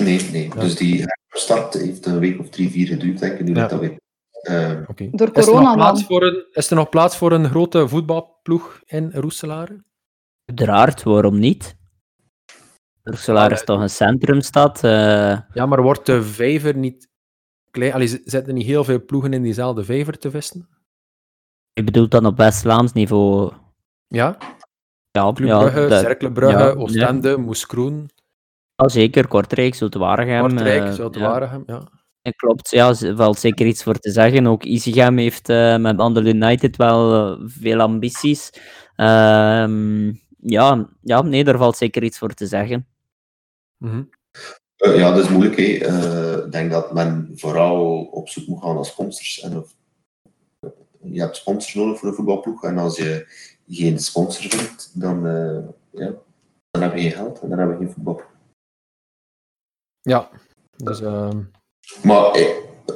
Nee, 0.00 0.30
nee. 0.30 0.48
Ja. 0.48 0.60
Dus 0.60 0.76
die 0.76 1.04
start 1.28 1.74
heeft 1.74 2.06
een 2.06 2.18
week 2.18 2.38
of 2.38 2.48
drie, 2.48 2.70
vier 2.70 2.86
geduurd, 2.86 3.18
denk 3.18 3.38
ik. 3.38 3.44
Nu 3.44 3.54
ja. 3.54 3.66
dat 3.66 3.80
weer. 3.80 4.00
Uh, 4.42 4.80
okay. 4.88 5.10
Door 5.12 5.30
is 5.32 5.44
corona 5.44 5.70
er, 5.70 5.76
nog 5.76 5.76
plaats 5.76 6.04
voor 6.04 6.22
een, 6.22 6.46
is 6.52 6.70
er 6.70 6.76
nog 6.76 6.88
plaats 6.88 7.16
voor 7.16 7.32
een 7.32 7.48
grote 7.48 7.88
voetbalploeg 7.88 8.80
in 8.84 9.10
Roeselare? 9.12 9.84
Uiteraard, 10.44 11.02
waarom 11.02 11.38
niet? 11.38 11.76
Roeselare 13.02 13.54
is 13.54 13.64
toch 13.64 13.80
een 13.80 13.90
centrumstad? 13.90 14.84
Uh... 14.84 15.38
Ja, 15.52 15.66
maar 15.66 15.82
wordt 15.82 16.06
de 16.06 16.22
vijver 16.22 16.76
niet 16.76 17.08
klein? 17.70 17.92
Allee, 17.92 18.20
zitten 18.24 18.54
niet 18.54 18.66
heel 18.66 18.84
veel 18.84 19.04
ploegen 19.04 19.32
in 19.32 19.42
diezelfde 19.42 19.84
vijver 19.84 20.18
te 20.18 20.30
vissen? 20.30 20.68
Je 21.72 21.84
bedoelt 21.84 22.10
dan 22.10 22.26
op 22.26 22.36
West-Vlaams 22.36 22.92
niveau? 22.92 23.52
Ja. 24.06 24.38
Ja, 25.12 25.32
Club 25.32 25.48
Brugge, 25.48 25.80
ja, 25.80 26.00
Cercle 26.00 26.50
ja, 26.50 26.70
Oostende, 26.70 27.28
ja. 27.28 27.36
Moeskroen. 27.36 28.10
Ja, 28.76 28.88
zeker, 28.88 29.28
Kortrijk, 29.28 29.74
Zultewaregem. 29.74 30.40
Kortrijk, 30.40 30.82
uh, 30.82 30.92
Zultewaregem, 30.92 31.62
ja. 31.66 31.88
ja. 32.22 32.30
Klopt, 32.36 32.70
ja, 32.70 32.88
er 32.88 33.16
valt 33.16 33.38
zeker 33.38 33.66
iets 33.66 33.82
voor 33.82 33.98
te 33.98 34.10
zeggen. 34.10 34.46
Ook 34.46 34.64
Isigem 34.64 35.18
heeft 35.18 35.48
uh, 35.48 35.76
met 35.76 35.98
Andel 35.98 36.24
United 36.24 36.76
wel 36.76 37.32
uh, 37.40 37.48
veel 37.48 37.80
ambities. 37.80 38.50
Uh, 38.96 40.12
ja, 40.36 40.88
ja, 41.00 41.22
nee, 41.22 41.44
daar 41.44 41.58
valt 41.58 41.76
zeker 41.76 42.02
iets 42.02 42.18
voor 42.18 42.34
te 42.34 42.46
zeggen. 42.46 42.86
Mm 43.78 43.90
-hmm. 43.90 44.08
uh, 44.76 44.96
ja, 44.96 45.14
dat 45.14 45.24
is 45.24 45.30
moeilijk. 45.30 45.58
Uh, 45.58 46.36
ik 46.44 46.52
denk 46.52 46.70
dat 46.70 46.92
men 46.92 47.32
vooral 47.34 48.02
op 48.02 48.28
zoek 48.28 48.46
moet 48.46 48.62
gaan 48.62 48.74
naar 48.74 48.84
sponsors. 48.84 49.40
En 49.40 49.56
of, 49.56 49.74
je 51.02 51.20
hebt 51.20 51.36
sponsors 51.36 51.74
nodig 51.74 51.98
voor 51.98 52.08
een 52.08 52.14
voetbalploeg. 52.14 52.64
En 52.64 52.78
als 52.78 52.96
je 52.96 53.26
geen 53.68 53.98
sponsor 53.98 54.50
vindt, 54.50 55.00
dan, 55.00 55.26
uh, 55.26 55.64
ja, 55.90 56.12
dan 56.70 56.82
heb 56.82 56.94
je 56.94 57.00
geen 57.00 57.10
geld 57.10 57.40
en 57.40 57.48
dan 57.48 57.58
heb 57.58 57.70
je 57.70 57.76
geen 57.76 57.90
voetbalploeg. 57.90 58.30
Ja, 60.00 60.30
dus... 60.76 61.00
Uh... 61.00 61.30
Maar 62.02 62.32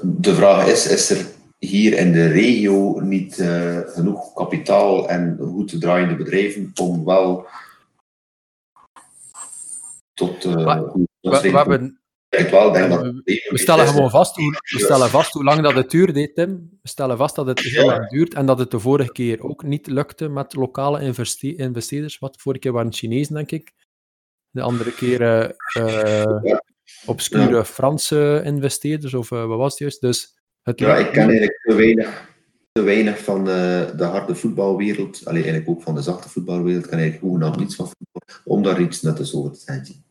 de 0.03 0.35
vraag 0.35 0.67
is, 0.67 0.87
is 0.87 1.11
er 1.11 1.27
hier 1.59 1.99
in 1.99 2.13
de 2.13 2.27
regio 2.27 3.01
niet 3.01 3.39
uh, 3.39 3.81
genoeg 3.81 4.33
kapitaal 4.33 5.09
en 5.09 5.39
goed 5.41 5.69
te 5.69 5.79
draaiende 5.79 6.17
bedrijven 6.17 6.73
om 6.81 7.05
wel 7.05 7.47
tot 10.15 10.45
uh, 10.45 10.81
goede 10.81 11.09
we, 11.21 11.41
we 11.41 11.57
hebben 11.57 12.01
Ik 12.29 12.49
wel 12.49 12.73
denk 12.73 12.91
dat 12.91 13.01
we, 13.01 13.47
we 13.51 13.59
stellen 13.59 13.87
gewoon 13.87 14.11
vast 14.11 14.37
hoe, 14.37 14.51
we 14.51 14.79
stellen 14.79 15.09
vast 15.11 15.33
hoe 15.33 15.45
lang 15.45 15.63
dat 15.63 15.75
het 15.75 15.91
duurde, 15.91 16.33
Tim. 16.33 16.79
We 16.83 16.89
stellen 16.89 17.17
vast 17.17 17.35
dat 17.35 17.47
het 17.47 17.61
heel 17.61 17.87
lang 17.87 18.09
duurt 18.09 18.35
en 18.35 18.47
dat 18.47 18.59
het 18.59 18.71
de 18.71 18.81
vorige 18.81 19.13
keer 19.13 19.43
ook 19.43 19.63
niet 19.63 19.87
lukte 19.87 20.29
met 20.29 20.55
lokale 20.55 21.01
investe 21.01 21.57
investeerders. 21.57 22.19
Wat, 22.19 22.37
vorige 22.41 22.61
keer 22.61 22.73
waren 22.73 22.93
Chinezen, 22.93 23.35
denk 23.35 23.51
ik. 23.51 23.73
De 24.51 24.63
andere 24.63 24.93
keer 24.95 25.21
uh, 25.21 25.49
uh, 25.79 26.59
obscure 27.07 27.65
Franse 27.65 28.43
investeerders, 28.45 29.15
of 29.15 29.31
uh, 29.31 29.47
wat 29.47 29.59
was 29.59 29.71
het 29.71 29.79
juist? 29.79 30.01
Dus 30.01 30.39
het 30.63 30.79
ja, 30.79 30.97
ik 30.97 31.13
ken 31.13 31.29
eigenlijk 31.29 31.61
te 31.63 31.75
weinig, 31.75 32.31
te 32.73 32.83
weinig 32.83 33.19
van 33.19 33.45
de 33.45 34.05
harde 34.05 34.35
voetbalwereld, 34.35 35.21
alleen 35.25 35.43
eigenlijk 35.43 35.69
ook 35.69 35.83
van 35.83 35.95
de 35.95 36.03
zachte 36.03 36.29
voetbalwereld, 36.29 36.85
ik 36.85 36.91
ken 36.91 36.99
eigenlijk 36.99 37.33
gewoon 37.33 37.59
niets 37.59 37.75
van 37.75 37.87
voetbal, 37.87 38.41
om 38.45 38.63
daar 38.63 38.81
iets 38.81 39.03
nuttigs 39.03 39.35
over 39.35 39.53
te 39.53 39.61
zeggen. 39.61 40.05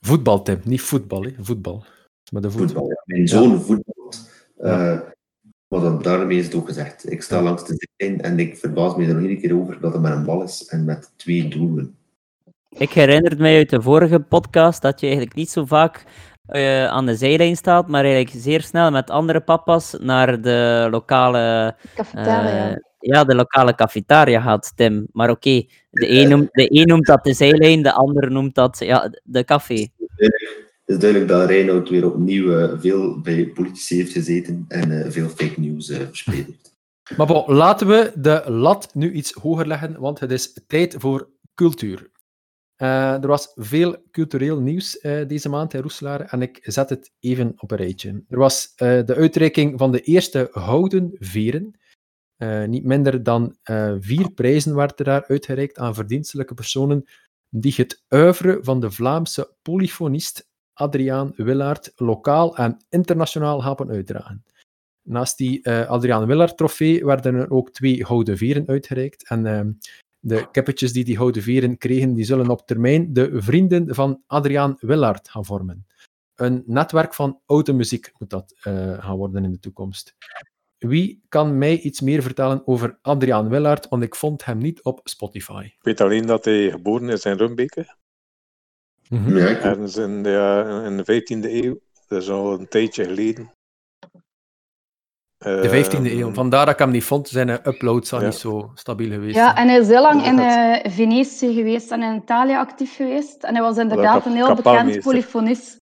Voetbal, 0.00 0.42
Tim, 0.42 0.60
niet 0.64 0.80
voetbal, 0.80 1.22
hè? 1.22 1.30
voetbal. 1.38 1.84
Maar 2.32 2.42
de 2.42 2.50
voetbal. 2.50 2.68
voetbal 2.68 2.88
ja. 2.88 3.02
Mijn 3.04 3.28
zoon 3.28 3.50
ja. 3.50 3.58
voetbalt. 3.58 4.30
Uh, 4.58 5.00
maar 5.68 5.80
dan, 5.80 6.02
daarmee 6.02 6.38
is 6.38 6.44
het 6.44 6.54
ook 6.54 6.66
gezegd. 6.66 7.10
Ik 7.10 7.22
sta 7.22 7.42
langs 7.42 7.66
de 7.66 7.88
zijlijn 7.96 8.20
en 8.20 8.38
ik 8.38 8.56
verbaas 8.56 8.96
me 8.96 9.06
er 9.06 9.14
nog 9.14 9.22
iedere 9.22 9.40
keer 9.40 9.56
over 9.56 9.80
dat 9.80 9.92
het 9.92 10.02
met 10.02 10.12
een 10.12 10.24
bal 10.24 10.42
is 10.42 10.66
en 10.66 10.84
met 10.84 11.12
twee 11.16 11.48
doelen. 11.48 11.96
Ik 12.68 12.92
herinner 12.92 13.38
mij 13.38 13.56
uit 13.56 13.70
de 13.70 13.82
vorige 13.82 14.20
podcast 14.20 14.82
dat 14.82 15.00
je 15.00 15.06
eigenlijk 15.06 15.36
niet 15.36 15.50
zo 15.50 15.64
vaak 15.64 16.04
uh, 16.48 16.86
aan 16.86 17.06
de 17.06 17.16
zijlijn 17.16 17.56
staat, 17.56 17.88
maar 17.88 18.04
eigenlijk 18.04 18.44
zeer 18.44 18.62
snel 18.62 18.90
met 18.90 19.10
andere 19.10 19.40
papa's 19.40 19.96
naar 20.00 20.40
de 20.40 20.88
lokale... 20.90 21.74
Uh, 22.14 22.72
ja, 23.08 23.24
de 23.24 23.34
lokale 23.34 23.74
cafetaria 23.74 24.40
gaat, 24.40 24.72
Tim. 24.76 25.06
Maar 25.12 25.30
oké, 25.30 25.48
okay, 25.48 25.68
de, 25.90 26.08
een 26.08 26.28
noemt, 26.28 26.48
de 26.52 26.66
een 26.80 26.86
noemt 26.86 27.06
dat 27.06 27.24
de 27.24 27.32
zijlijn, 27.32 27.82
de 27.82 27.92
ander 27.92 28.30
noemt 28.30 28.54
dat 28.54 28.78
ja, 28.78 29.10
de 29.22 29.44
café. 29.44 29.88
Het 30.16 30.96
is 30.96 30.98
duidelijk 30.98 31.30
dat 31.30 31.48
Reinoud 31.48 31.88
weer 31.88 32.06
opnieuw 32.06 32.58
uh, 32.58 32.80
veel 32.80 33.20
bij 33.20 33.46
politici 33.46 33.96
heeft 33.96 34.12
gezeten 34.12 34.64
en 34.68 34.90
uh, 34.90 35.10
veel 35.10 35.28
fake 35.28 35.60
news 35.60 35.88
uh, 35.88 35.96
verspreid 35.96 36.46
heeft. 36.46 36.76
Maar 37.16 37.26
bon, 37.26 37.54
laten 37.54 37.86
we 37.86 38.12
de 38.14 38.42
lat 38.46 38.94
nu 38.94 39.12
iets 39.12 39.32
hoger 39.32 39.66
leggen, 39.66 40.00
want 40.00 40.20
het 40.20 40.30
is 40.30 40.52
tijd 40.66 40.94
voor 40.98 41.28
cultuur. 41.54 42.10
er 42.76 43.26
was 43.26 43.52
veel 43.54 43.96
cultureel 44.10 44.60
nieuws 44.60 45.00
deze 45.26 45.48
maand 45.48 45.74
in 45.74 45.80
Roeselaar 45.80 46.20
en 46.20 46.42
ik 46.42 46.58
zet 46.62 46.88
het 46.88 47.10
even 47.20 47.52
op 47.56 47.70
een 47.70 47.76
rijtje. 47.76 48.22
Er 48.28 48.38
was 48.38 48.72
de 48.76 49.14
uitreiking 49.16 49.78
van 49.78 49.92
de 49.92 50.00
eerste 50.00 50.48
Houden 50.52 51.10
Veren. 51.18 51.78
Uh, 52.42 52.64
niet 52.64 52.84
minder 52.84 53.22
dan 53.22 53.56
uh, 53.70 53.94
vier 53.98 54.30
prijzen 54.30 54.74
werden 54.74 55.04
daar 55.04 55.26
uitgereikt 55.26 55.78
aan 55.78 55.94
verdienstelijke 55.94 56.54
personen 56.54 57.04
die 57.48 57.74
het 57.76 58.04
oeuvre 58.10 58.58
van 58.62 58.80
de 58.80 58.90
Vlaamse 58.90 59.54
polyfonist 59.62 60.48
Adriaan 60.72 61.32
Willaert 61.36 61.92
lokaal 61.96 62.56
en 62.56 62.84
internationaal 62.88 63.64
hebben 63.64 63.90
uitdragen. 63.90 64.44
Naast 65.02 65.36
die 65.36 65.60
uh, 65.62 65.86
Adriaan 65.86 66.26
Willaert-trofee 66.26 67.04
werden 67.04 67.34
er 67.34 67.50
ook 67.50 67.70
twee 67.70 68.04
gouden 68.04 68.36
veren 68.36 68.66
uitgereikt. 68.66 69.28
En 69.28 69.78
de 70.18 70.48
kippetjes 70.50 70.92
die 70.92 71.04
die 71.04 71.16
gouden 71.16 71.42
veren 71.42 71.78
kregen, 71.78 72.14
die 72.14 72.24
zullen 72.24 72.48
op 72.48 72.66
termijn 72.66 73.12
de 73.12 73.42
vrienden 73.42 73.94
van 73.94 74.22
Adriaan 74.26 74.76
Willaert 74.80 75.28
gaan 75.28 75.44
vormen. 75.44 75.86
Een 76.34 76.62
netwerk 76.66 77.14
van 77.14 77.40
oude 77.46 77.72
muziek 77.72 78.12
moet 78.18 78.30
dat 78.30 78.54
gaan 78.98 79.16
worden 79.16 79.44
in 79.44 79.52
de 79.52 79.58
toekomst. 79.58 80.14
Wie 80.78 81.22
kan 81.28 81.58
mij 81.58 81.78
iets 81.78 82.00
meer 82.00 82.22
vertellen 82.22 82.66
over 82.66 82.98
Adriaan 83.02 83.48
Willaert, 83.48 83.88
want 83.88 84.02
ik 84.02 84.14
vond 84.14 84.44
hem 84.44 84.58
niet 84.58 84.82
op 84.82 85.00
Spotify. 85.04 85.62
Ik 85.64 85.82
weet 85.82 86.00
alleen 86.00 86.26
dat 86.26 86.44
hij 86.44 86.70
geboren 86.70 87.08
is 87.08 87.24
in 87.24 87.36
Rumbeke. 87.36 87.96
Mm 89.08 89.24
-hmm. 89.24 89.36
ja, 89.36 89.46
Ergens 89.46 89.96
in 89.96 90.22
de, 90.22 90.82
in 90.84 90.96
de 90.96 91.22
15e 91.22 91.64
eeuw. 91.64 91.80
Dat 92.08 92.22
is 92.22 92.30
al 92.30 92.52
een 92.52 92.68
tijdje 92.68 93.04
geleden. 93.04 93.52
De 95.38 95.84
15e 95.84 96.00
uh, 96.00 96.18
eeuw. 96.18 96.32
Vandaar 96.32 96.64
dat 96.64 96.74
ik 96.74 96.80
hem 96.80 96.90
niet 96.90 97.04
vond. 97.04 97.28
Zijn 97.28 97.48
uploads 97.48 98.08
zijn 98.08 98.20
ja. 98.20 98.26
niet 98.26 98.36
zo 98.36 98.70
stabiel 98.74 99.10
geweest. 99.10 99.36
Ja, 99.36 99.56
en 99.56 99.68
hij 99.68 99.78
is 99.78 99.88
heel 99.88 100.02
lang 100.02 100.24
in 100.24 100.38
uh, 100.38 100.92
Venetië 100.92 101.54
geweest 101.54 101.90
en 101.90 102.02
in 102.02 102.14
Italië 102.14 102.54
actief 102.54 102.96
geweest. 102.96 103.44
En 103.44 103.54
hij 103.54 103.62
was 103.62 103.76
inderdaad 103.76 104.26
een 104.26 104.32
heel 104.32 104.54
bekend 104.54 105.00
polyfonist. 105.00 105.76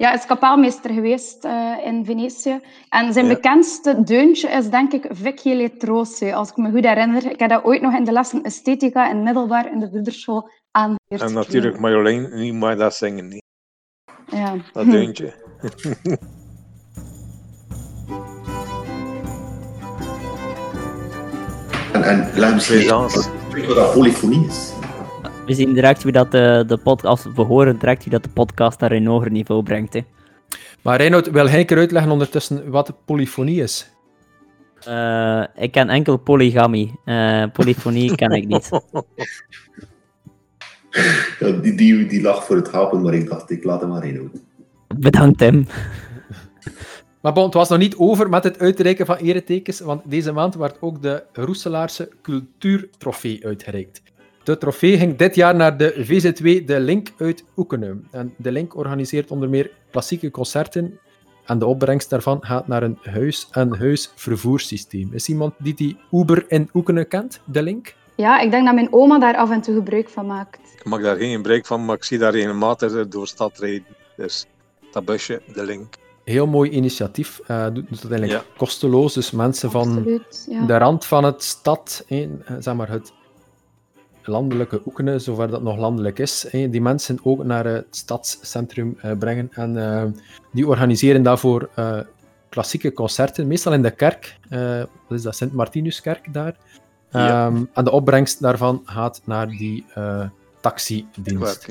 Ja, 0.00 0.06
hij 0.06 0.16
is 0.16 0.26
kapelmeester 0.26 0.90
geweest 0.90 1.44
uh, 1.44 1.76
in 1.84 2.04
Venetië. 2.04 2.60
En 2.88 3.12
zijn 3.12 3.26
ja. 3.26 3.34
bekendste 3.34 4.02
deuntje 4.02 4.48
is 4.48 4.68
denk 4.68 4.92
ik 4.92 5.06
Vicky 5.10 5.52
Letrosi, 5.52 6.32
als 6.32 6.50
ik 6.50 6.56
me 6.56 6.70
goed 6.70 6.84
herinner. 6.84 7.30
Ik 7.30 7.38
heb 7.38 7.50
dat 7.50 7.64
ooit 7.64 7.80
nog 7.82 7.94
in 7.94 8.04
de 8.04 8.12
lessen 8.12 8.42
esthetica 8.42 9.10
in 9.10 9.22
middelbaar 9.22 9.72
in 9.72 9.78
de 9.78 9.90
Duderschool 9.90 10.50
aangeleerd. 10.70 11.22
En 11.22 11.32
natuurlijk 11.32 11.78
Marjolein, 11.78 12.34
niet 12.34 12.54
maar 12.54 12.76
dat 12.76 12.94
zingen 12.94 13.28
niet. 13.28 13.44
Ja. 14.26 14.56
Dat 14.72 14.86
deuntje. 14.86 15.32
en 21.92 22.02
en 22.02 22.30
laat 22.38 22.68
me 22.68 23.64
wat 23.66 23.76
dat 23.76 23.92
polyfonie 23.92 24.46
is. 24.46 24.78
We 25.46 25.54
zien 25.54 25.72
direct 25.72 26.02
wie 26.02 26.12
dat 26.12 26.30
de, 26.30 26.64
de 26.66 26.76
podcast, 26.76 27.32
we 27.34 27.42
horen 27.42 27.78
direct 27.78 28.02
wie 28.02 28.12
dat 28.12 28.22
de 28.22 28.28
podcast 28.28 28.80
naar 28.80 28.92
een 28.92 29.06
hoger 29.06 29.30
niveau 29.30 29.62
brengt. 29.62 29.92
Hè. 29.92 30.00
Maar 30.82 30.96
Reinoud, 30.96 31.30
wil 31.30 31.48
hij 31.48 31.60
een 31.60 31.66
keer 31.66 31.78
uitleggen 31.78 32.12
ondertussen 32.12 32.70
wat 32.70 32.92
polyfonie 33.04 33.62
is? 33.62 33.90
Uh, 34.88 35.44
ik 35.56 35.72
ken 35.72 35.88
enkel 35.88 36.16
polygamie. 36.16 36.94
Uh, 37.04 37.44
polyfonie 37.52 38.14
ken 38.20 38.30
ik 38.30 38.46
niet. 38.46 38.70
Ja, 41.38 41.50
die, 41.50 41.74
die, 41.74 42.06
die 42.06 42.22
lag 42.22 42.44
voor 42.44 42.56
het 42.56 42.70
hapen, 42.70 43.02
maar 43.02 43.14
ik 43.14 43.28
dacht, 43.28 43.50
ik 43.50 43.64
laat 43.64 43.80
hem 43.80 43.90
maar 43.90 44.02
Reinoud. 44.02 44.42
Bedankt, 44.96 45.38
Tim. 45.38 45.66
Maar 47.20 47.32
bon, 47.32 47.44
het 47.44 47.54
was 47.54 47.68
nog 47.68 47.78
niet 47.78 47.96
over 47.96 48.28
met 48.28 48.44
het 48.44 48.58
uitreiken 48.58 49.06
van 49.06 49.16
eretekens, 49.16 49.80
want 49.80 50.02
deze 50.04 50.32
maand 50.32 50.54
werd 50.54 50.76
ook 50.80 51.02
de 51.02 51.24
Roeselaarse 51.32 52.08
Cultuurtrofee 52.22 53.46
uitgereikt. 53.46 54.02
De 54.42 54.58
trofee 54.58 54.98
ging 54.98 55.16
dit 55.16 55.34
jaar 55.34 55.54
naar 55.54 55.76
de 55.76 55.94
VZW 56.04 56.66
De 56.66 56.80
Link 56.80 57.08
uit 57.18 57.44
Oekenen. 57.56 58.08
En 58.10 58.34
De 58.36 58.52
Link 58.52 58.76
organiseert 58.76 59.30
onder 59.30 59.48
meer 59.48 59.70
klassieke 59.90 60.30
concerten. 60.30 60.98
En 61.44 61.58
de 61.58 61.66
opbrengst 61.66 62.10
daarvan 62.10 62.38
gaat 62.40 62.66
naar 62.66 62.82
een 62.82 62.98
huis-en-huis 63.02 64.12
vervoerssysteem. 64.14 65.10
Is 65.12 65.28
iemand 65.28 65.54
die 65.58 65.74
die 65.74 65.96
Uber 66.10 66.44
in 66.48 66.70
Oekenen 66.74 67.08
kent, 67.08 67.40
De 67.44 67.62
Link? 67.62 67.94
Ja, 68.14 68.40
ik 68.40 68.50
denk 68.50 68.64
dat 68.64 68.74
mijn 68.74 68.92
oma 68.92 69.18
daar 69.18 69.36
af 69.36 69.50
en 69.50 69.60
toe 69.60 69.74
gebruik 69.74 70.08
van 70.08 70.26
maakt. 70.26 70.58
Ik 70.78 70.84
mag 70.84 71.02
daar 71.02 71.16
geen 71.16 71.34
gebruik 71.36 71.66
van, 71.66 71.84
maar 71.84 71.96
ik 71.96 72.04
zie 72.04 72.18
daar 72.18 72.32
regelmatig 72.32 73.08
door 73.08 73.22
de 73.22 73.28
stad 73.28 73.58
rijden. 73.58 73.96
Dus 74.16 74.46
dat 74.90 75.04
busje, 75.04 75.42
De 75.54 75.64
Link 75.64 75.94
heel 76.24 76.46
mooi 76.46 76.70
initiatief. 76.70 77.40
Uh, 77.50 77.64
doet, 77.64 77.74
doet 77.88 78.02
het 78.02 78.10
eigenlijk 78.10 78.42
ja. 78.42 78.56
kosteloos. 78.56 79.14
Dus 79.14 79.30
mensen 79.30 79.70
van 79.70 80.20
ja. 80.48 80.66
de 80.66 80.76
rand 80.76 81.04
van 81.04 81.24
het 81.24 81.42
stad, 81.42 82.04
zeg 82.58 82.74
maar 82.74 82.88
het 82.88 83.12
landelijke 84.24 84.82
Oekenen, 84.86 85.20
zover 85.20 85.50
dat 85.50 85.62
nog 85.62 85.78
landelijk 85.78 86.18
is, 86.18 86.48
eh, 86.50 86.70
die 86.70 86.80
mensen 86.80 87.18
ook 87.22 87.44
naar 87.44 87.64
het 87.64 87.86
stadscentrum 87.90 88.96
eh, 89.00 89.18
brengen. 89.18 89.48
En 89.52 89.76
uh, 89.76 90.04
die 90.52 90.66
organiseren 90.66 91.22
daarvoor 91.22 91.68
uh, 91.78 92.00
klassieke 92.48 92.92
concerten, 92.92 93.46
meestal 93.46 93.72
in 93.72 93.82
de 93.82 93.90
kerk. 93.90 94.38
wat 94.48 95.18
is 95.18 95.22
dat? 95.22 95.36
Sint-Martinuskerk 95.36 96.32
daar. 96.32 96.56
Ja. 97.10 97.46
Um, 97.46 97.68
en 97.72 97.84
de 97.84 97.90
opbrengst 97.90 98.40
daarvan 98.40 98.82
gaat 98.84 99.22
naar 99.24 99.48
die 99.48 99.84
taxidienst. 100.60 101.68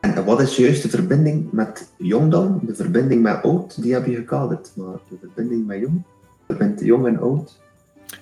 En 0.00 0.24
wat 0.24 0.40
is 0.40 0.56
juist 0.56 0.82
de 0.82 0.88
verbinding 0.88 1.52
met 1.52 1.92
jong 1.98 2.30
dan? 2.30 2.60
De 2.62 2.74
verbinding 2.74 3.22
met 3.22 3.42
oud, 3.42 3.82
die 3.82 3.92
heb 3.92 4.06
je 4.06 4.14
gekaderd. 4.14 4.72
Maar 4.76 4.98
de 5.08 5.16
verbinding 5.20 5.66
met 5.66 5.80
jong? 5.80 6.02
Verbindt 6.46 6.80
jong 6.80 7.06
en 7.06 7.18
oud? 7.18 7.60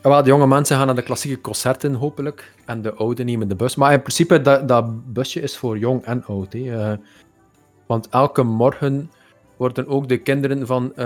Ja, 0.02 0.22
de 0.22 0.28
jonge 0.28 0.46
mensen 0.46 0.76
gaan 0.76 0.86
naar 0.86 0.94
de 0.94 1.02
klassieke 1.02 1.40
concerten, 1.40 1.94
hopelijk. 1.94 2.54
En 2.64 2.82
de 2.82 2.94
ouden 2.94 3.26
nemen 3.26 3.48
de 3.48 3.54
bus. 3.54 3.74
Maar 3.74 3.92
in 3.92 4.00
principe, 4.00 4.40
dat, 4.40 4.68
dat 4.68 5.12
busje 5.12 5.40
is 5.40 5.56
voor 5.56 5.78
jong 5.78 6.04
en 6.04 6.24
oud. 6.24 6.52
Hè. 6.52 6.58
Uh, 6.58 6.92
want 7.86 8.08
elke 8.08 8.42
morgen 8.42 9.10
worden 9.56 9.86
ook 9.86 10.08
de 10.08 10.16
kinderen 10.16 10.66
van 10.66 10.84
uh, 10.84 10.96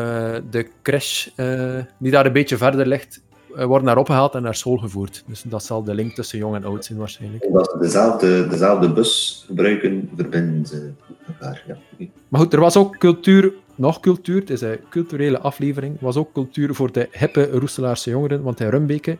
de 0.50 0.68
crash, 0.82 1.28
uh, 1.36 1.78
die 1.98 2.10
daar 2.10 2.26
een 2.26 2.32
beetje 2.32 2.56
verder 2.56 2.86
ligt, 2.86 3.22
worden 3.54 3.84
naar 3.84 3.96
opgehaald 3.96 4.34
en 4.34 4.42
naar 4.42 4.54
school 4.54 4.76
gevoerd. 4.76 5.24
Dus 5.26 5.42
dat 5.42 5.64
zal 5.64 5.82
de 5.82 5.94
link 5.94 6.14
tussen 6.14 6.38
jong 6.38 6.54
en 6.54 6.64
oud 6.64 6.84
zijn 6.84 6.98
waarschijnlijk. 6.98 7.44
Omdat 7.44 7.70
ze 7.70 7.78
dezelfde, 7.78 8.48
dezelfde 8.48 8.92
bus 8.92 9.44
gebruiken, 9.46 10.10
verbinden 10.16 10.66
ze 10.66 10.92
elkaar. 11.26 11.64
Ja. 11.66 12.06
Maar 12.28 12.40
goed, 12.40 12.52
er 12.52 12.60
was 12.60 12.76
ook 12.76 12.98
cultuur 12.98 13.52
nog 13.78 14.00
cultuur. 14.00 14.40
Het 14.40 14.50
is 14.50 14.60
een 14.60 14.80
culturele 14.90 15.38
aflevering. 15.38 15.92
Het 15.92 16.02
was 16.02 16.16
ook 16.16 16.32
cultuur 16.32 16.74
voor 16.74 16.92
de 16.92 17.08
hippe 17.12 17.50
Roeselaarse 17.50 18.10
jongeren, 18.10 18.42
want 18.42 18.60
in 18.60 18.68
Rumbeke, 18.68 19.18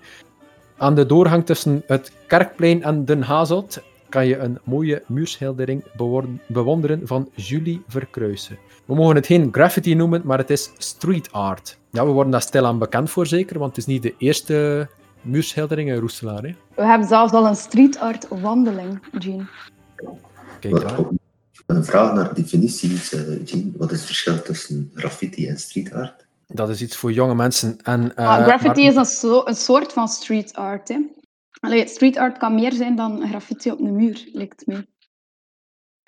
aan 0.77 0.95
de 0.95 1.07
doorgang 1.07 1.47
tussen 1.47 1.83
het 1.87 2.13
Kerkplein 2.27 2.83
en 2.83 3.05
Den 3.05 3.23
Hazelt, 3.23 3.83
kan 4.09 4.27
je 4.27 4.39
een 4.39 4.59
mooie 4.65 5.03
muurschildering 5.07 5.85
bewonderen 6.47 7.01
van 7.05 7.29
Julie 7.35 7.83
Verkruisen. 7.89 8.59
We 8.85 8.95
mogen 8.95 9.17
het 9.17 9.27
geen 9.27 9.49
graffiti 9.53 9.95
noemen, 9.95 10.23
maar 10.25 10.39
het 10.39 10.51
is 10.51 10.71
street 10.79 11.33
art. 11.33 11.79
Ja, 11.91 12.07
we 12.07 12.11
worden 12.11 12.33
daar 12.33 12.43
stilaan 12.43 12.79
bekend 12.79 13.11
voor 13.11 13.27
zeker, 13.27 13.59
want 13.59 13.77
het 13.77 13.87
is 13.87 13.93
niet 13.93 14.03
de 14.03 14.15
eerste 14.19 14.89
muurschildering 15.23 15.89
in 15.91 15.99
Roeselaar. 15.99 16.43
Hè? 16.43 16.55
We 16.75 16.85
hebben 16.85 17.09
zelfs 17.09 17.33
al 17.33 17.47
een 17.47 17.57
street 17.57 17.99
art 17.99 18.29
wandeling, 18.29 19.01
Jean. 19.19 19.49
Kijk 20.61 20.81
daar. 20.81 20.99
Een 21.69 21.85
vraag 21.85 22.13
naar 22.15 22.35
definities, 22.35 23.13
uh, 23.13 23.47
Jean. 23.47 23.75
Wat 23.77 23.91
is 23.91 23.97
het 23.99 24.07
verschil 24.07 24.43
tussen 24.43 24.91
graffiti 24.95 25.49
en 25.49 25.59
street 25.59 25.93
art? 25.93 26.27
Dat 26.47 26.69
is 26.69 26.83
iets 26.83 26.97
voor 26.97 27.13
jonge 27.13 27.35
mensen. 27.35 27.79
En, 27.83 28.03
uh, 28.03 28.11
ah, 28.15 28.43
graffiti 28.43 28.87
is 28.87 28.97
een, 28.97 29.05
so 29.05 29.47
een, 29.47 29.55
soort 29.55 29.93
van 29.93 30.09
street 30.09 30.55
art. 30.55 30.89
Hè? 30.89 30.99
Allee, 31.61 31.89
street 31.89 32.17
art 32.17 32.39
kan 32.39 32.55
meer 32.55 32.73
zijn 32.73 32.97
dan 32.97 33.29
graffiti 33.29 33.71
op 33.71 33.81
een 33.81 33.97
muur, 33.97 34.29
lijkt 34.33 34.67
me. 34.67 34.87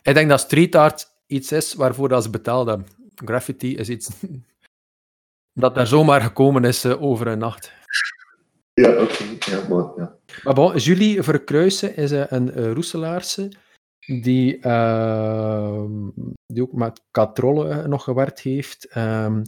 Ik 0.02 0.14
denk 0.14 0.28
dat 0.28 0.40
street 0.40 0.74
art 0.74 1.10
iets 1.26 1.52
is 1.52 1.74
waarvoor 1.74 2.08
dat 2.08 2.22
ze 2.22 2.30
betaalden. 2.30 2.86
Graffiti 3.14 3.76
is 3.76 3.88
iets 3.88 4.08
dat 5.62 5.74
daar 5.74 5.86
zomaar 5.86 6.20
gekomen 6.20 6.64
is 6.64 6.84
uh, 6.84 7.02
over 7.02 7.26
een 7.26 7.38
nacht. 7.38 7.72
Ja, 8.74 8.90
oké. 8.90 9.00
Okay. 9.00 9.38
Ja, 9.38 9.68
maar, 9.68 9.92
ja. 9.96 10.16
maar 10.42 10.54
bon, 10.54 10.76
Julie 10.76 11.22
Verkruijsen 11.22 11.96
is 11.96 12.12
uh, 12.12 12.24
een 12.28 12.58
uh, 12.58 12.72
Roeselaarse 12.72 13.52
die, 14.22 14.58
ehm, 14.58 16.08
die 16.46 16.62
ook 16.62 16.72
met 16.72 17.02
katrollen 17.10 17.90
nog 17.90 18.04
gewerkt 18.04 18.40
heeft. 18.40 18.96
Um, 18.96 19.42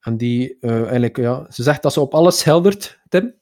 en 0.00 0.16
die 0.16 0.58
eigenlijk, 0.60 1.16
ja, 1.16 1.50
ze 1.50 1.62
zegt 1.62 1.82
dat 1.82 1.92
ze 1.92 2.00
op 2.00 2.14
alles 2.14 2.44
heldert, 2.44 3.00
Tim. 3.08 3.34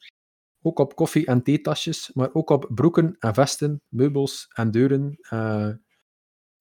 Ook 0.63 0.79
op 0.79 0.97
koffie- 0.97 1.27
en 1.27 1.43
theetasjes, 1.43 2.11
maar 2.15 2.29
ook 2.33 2.51
op 2.51 2.71
broeken 2.75 3.17
en 3.19 3.35
vesten, 3.35 3.81
meubels 3.89 4.49
en 4.55 4.71
deuren 4.71 5.19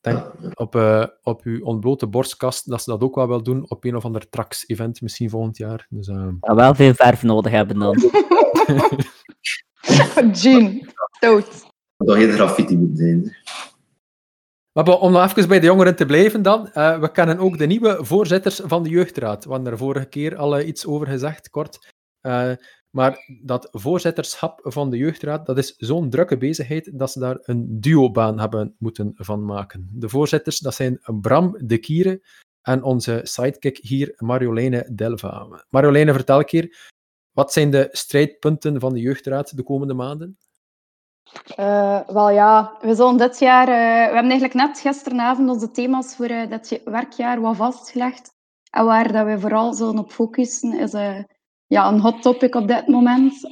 denk 0.06 0.32
op, 0.54 0.76
uh, 0.76 1.06
op 1.24 1.42
uw 1.44 1.64
ontblote 1.64 2.08
borstkast 2.08 2.70
dat 2.70 2.84
ze 2.84 2.90
dat 2.90 3.02
ook 3.02 3.16
wel 3.16 3.28
wil 3.28 3.44
doen 3.44 3.70
op 3.70 3.84
een 3.84 3.96
of 3.96 4.06
ander 4.06 4.30
Trax-event, 4.30 5.02
misschien 5.02 5.30
volgend 5.30 5.58
jaar. 5.58 5.88
Dus, 5.90 6.08
uh... 6.08 6.28
ja, 6.40 6.56
wel 6.56 6.76
veel 6.76 6.94
verf 6.94 7.24
nodig 7.24 7.52
hebben 7.52 7.80
dan. 7.80 7.96
Jean, 10.42 10.88
dood. 11.20 11.64
Dat 11.98 12.18
geen 12.18 12.32
graffiti 12.32 12.78
moet 12.78 12.98
zijn. 12.98 13.36
Maar 14.76 15.00
om 15.00 15.12
nog 15.12 15.30
even 15.30 15.48
bij 15.48 15.60
de 15.60 15.66
jongeren 15.66 15.96
te 15.96 16.06
blijven 16.06 16.42
dan, 16.42 16.70
uh, 16.74 17.00
we 17.00 17.12
kennen 17.12 17.38
ook 17.38 17.58
de 17.58 17.66
nieuwe 17.66 17.98
voorzitters 18.00 18.62
van 18.64 18.84
de 18.84 18.90
jeugdraad. 18.90 19.44
We 19.44 19.50
hadden 19.50 19.72
er 19.72 19.78
vorige 19.78 20.06
keer 20.06 20.36
al 20.36 20.60
iets 20.60 20.86
over 20.86 21.08
gezegd, 21.08 21.50
kort. 21.50 21.94
Maar 22.90 23.26
dat 23.42 23.68
voorzitterschap 23.72 24.60
van 24.64 24.90
de 24.90 24.98
jeugdraad, 24.98 25.46
dat 25.46 25.58
is 25.58 25.76
zo'n 25.78 26.10
drukke 26.10 26.38
bezigheid 26.38 27.00
dat 27.00 27.12
ze 27.12 27.20
daar 27.20 27.38
een 27.42 27.80
duobaan 27.80 28.40
hebben 28.40 28.76
moeten 28.78 29.12
van 29.16 29.46
maken. 29.46 29.90
De 29.94 30.10
voorzitters, 30.10 30.60
dat 30.60 30.76
zijn 30.76 31.00
Bram 31.22 31.58
de 31.64 31.78
Kieren 31.78 32.22
en 32.62 32.84
onze 32.84 33.20
sidekick 33.24 33.78
hier, 33.78 34.14
Marjoleine 34.18 34.92
Delva. 34.94 35.66
Marjoleine, 35.70 36.14
vertel 36.14 36.40
ik 36.40 36.50
hier, 36.50 36.92
wat 37.32 37.54
zijn 37.54 37.72
de 37.72 37.88
strijdpunten 37.92 38.80
van 38.80 38.94
de 38.94 39.00
jeugdraad 39.00 39.58
de 39.58 39.64
komende 39.64 39.94
maanden? 39.94 40.38
Uh, 41.60 42.00
wel 42.08 42.30
ja, 42.30 42.78
we 42.82 42.96
zullen 42.96 43.18
dit 43.18 43.40
jaar... 43.40 43.68
Uh, 43.68 43.76
we 44.08 44.14
hebben 44.14 44.32
eigenlijk 44.32 44.54
net 44.54 44.80
gisteravond 44.80 45.50
onze 45.50 45.72
thema's 45.72 46.16
voor 46.16 46.30
uh, 46.30 46.50
dit 46.50 46.82
werkjaar 46.84 47.42
wat 47.42 47.56
vastgelegd. 47.56 48.34
En 48.70 48.86
waar 48.86 49.12
dat 49.12 49.26
we 49.26 49.40
vooral 49.40 49.74
zullen 49.74 49.98
op 49.98 50.12
focussen 50.12 50.80
is 50.80 50.92
ja, 51.68 51.88
een 51.88 52.00
hot 52.00 52.22
topic 52.22 52.56
op 52.56 52.68
dit 52.68 52.88
moment. 52.88 53.50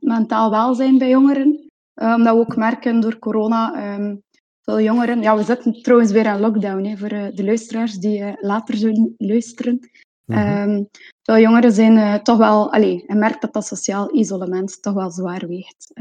Mentaal 0.00 0.50
welzijn 0.50 0.98
bij 0.98 1.08
jongeren. 1.08 1.70
Omdat 1.94 2.34
we 2.34 2.40
ook 2.40 2.56
merken 2.56 3.00
door 3.00 3.18
corona, 3.18 3.94
um, 3.94 4.22
veel 4.62 4.80
jongeren... 4.80 5.22
Ja, 5.22 5.36
we 5.36 5.42
zitten 5.42 5.82
trouwens 5.82 6.12
weer 6.12 6.26
in 6.26 6.40
lockdown, 6.40 6.84
hè, 6.84 6.96
voor 6.96 7.08
de 7.08 7.44
luisteraars 7.44 7.94
die 7.94 8.36
later 8.40 8.76
zullen 8.76 9.14
luisteren. 9.18 9.90
Mm 10.24 10.36
-hmm. 10.36 10.70
um, 10.70 10.88
veel 11.22 11.38
jongeren 11.38 11.72
zijn 11.72 12.22
toch 12.22 12.38
wel... 12.38 12.72
Allez, 12.72 13.02
je 13.06 13.14
merkt 13.14 13.40
dat 13.40 13.52
dat 13.52 13.66
sociaal 13.66 14.14
isolement 14.14 14.82
toch 14.82 14.94
wel 14.94 15.10
zwaar 15.10 15.46
weegt 15.48 15.92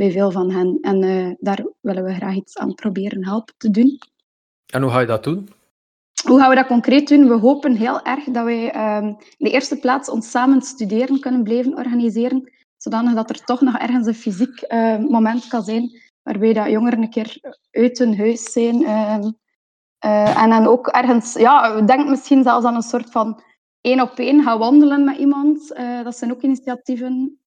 bij 0.00 0.10
veel 0.10 0.30
van 0.30 0.50
hen. 0.50 0.78
En 0.80 1.36
daar 1.40 1.66
willen 1.80 2.04
we 2.04 2.14
graag 2.14 2.34
iets 2.34 2.56
aan 2.56 2.74
proberen 2.74 3.24
helpen 3.24 3.54
te 3.56 3.70
doen. 3.70 3.98
En 4.66 4.82
hoe 4.82 4.90
ga 4.90 5.00
je 5.00 5.06
dat 5.06 5.24
doen? 5.24 5.48
Hoe 6.24 6.38
gaan 6.38 6.48
we 6.48 6.54
dat 6.54 6.66
concreet 6.66 7.08
doen? 7.08 7.28
We 7.28 7.34
hopen 7.34 7.76
heel 7.76 8.02
erg 8.02 8.24
dat 8.24 8.44
wij 8.44 8.96
um, 8.96 9.06
in 9.06 9.46
de 9.46 9.50
eerste 9.50 9.78
plaats 9.78 10.08
ons 10.08 10.30
samen 10.30 10.62
studeren 10.62 11.20
kunnen 11.20 11.42
blijven 11.42 11.76
organiseren, 11.76 12.52
zodanig 12.76 13.14
dat 13.14 13.30
er 13.30 13.44
toch 13.44 13.60
nog 13.60 13.78
ergens 13.78 14.06
een 14.06 14.14
fysiek 14.14 14.64
uh, 14.68 14.98
moment 14.98 15.48
kan 15.48 15.62
zijn 15.62 16.00
waarbij 16.22 16.52
dat 16.52 16.70
jongeren 16.70 17.02
een 17.02 17.10
keer 17.10 17.38
uit 17.70 17.98
hun 17.98 18.18
huis 18.18 18.52
zijn. 18.52 18.82
Uh, 18.82 19.18
uh, 20.04 20.42
en 20.42 20.50
dan 20.50 20.66
ook 20.66 20.86
ergens, 20.86 21.34
ja, 21.34 21.74
we 21.74 21.84
denken 21.84 22.10
misschien 22.10 22.42
zelfs 22.42 22.66
aan 22.66 22.74
een 22.74 22.82
soort 22.82 23.10
van 23.10 23.42
één 23.80 24.00
op 24.00 24.18
één 24.18 24.42
gaan 24.42 24.58
wandelen 24.58 25.04
met 25.04 25.16
iemand. 25.16 25.68
dat 26.04 26.16
zijn 26.16 26.32
ook 26.32 26.42
initiatieven 26.42 27.39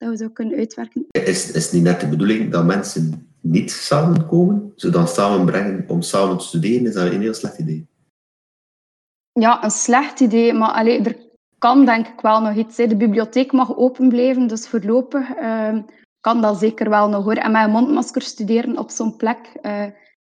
dat 0.00 0.10
we 0.10 0.16
zo 0.16 0.28
kunnen 0.28 0.58
uitwerken. 0.58 1.06
Is, 1.10 1.52
is 1.52 1.72
niet 1.72 1.82
net 1.82 2.00
de 2.00 2.08
bedoeling 2.08 2.50
dat 2.50 2.64
mensen 2.64 3.28
niet 3.40 3.70
samenkomen, 3.70 4.72
ze 4.76 4.90
dan 4.90 5.08
samenbrengen 5.08 5.84
om 5.88 6.02
samen 6.02 6.38
te 6.38 6.44
studeren? 6.44 6.86
Is 6.86 6.94
dat 6.94 7.12
een 7.12 7.20
heel 7.20 7.34
slecht 7.34 7.58
idee? 7.58 7.88
Ja, 9.32 9.64
een 9.64 9.70
slecht 9.70 10.20
idee, 10.20 10.52
maar 10.52 10.72
allee, 10.72 11.02
er 11.02 11.16
kan 11.58 11.84
denk 11.84 12.06
ik 12.06 12.20
wel 12.20 12.40
nog 12.40 12.54
iets. 12.54 12.76
Hè. 12.76 12.86
De 12.86 12.96
bibliotheek 12.96 13.52
mag 13.52 13.76
open 13.76 14.08
blijven, 14.08 14.46
dus 14.46 14.68
voorlopig 14.68 15.36
uh, 15.36 15.78
kan 16.20 16.40
dat 16.40 16.58
zeker 16.58 16.90
wel 16.90 17.08
nog 17.08 17.24
hoor. 17.24 17.34
En 17.34 17.52
met 17.52 17.64
een 17.64 17.70
mondmasker 17.70 18.22
studeren 18.22 18.78
op 18.78 18.90
zo'n 18.90 19.16
plek 19.16 19.58
uh, 19.62 19.84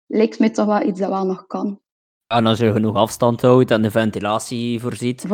lijkt 0.08 0.40
me 0.40 0.52
toch 0.52 0.66
wel 0.66 0.82
iets 0.82 1.00
dat 1.00 1.10
wel 1.10 1.26
nog 1.26 1.48
kan. 1.48 1.80
En 2.28 2.46
als 2.46 2.60
je 2.60 2.72
genoeg 2.72 2.96
afstand 2.96 3.42
houdt 3.42 3.72
en 3.72 3.82
de 3.82 3.92
ventilatie 3.92 4.80
voorziet. 4.80 5.26
Voilà. 5.28 5.32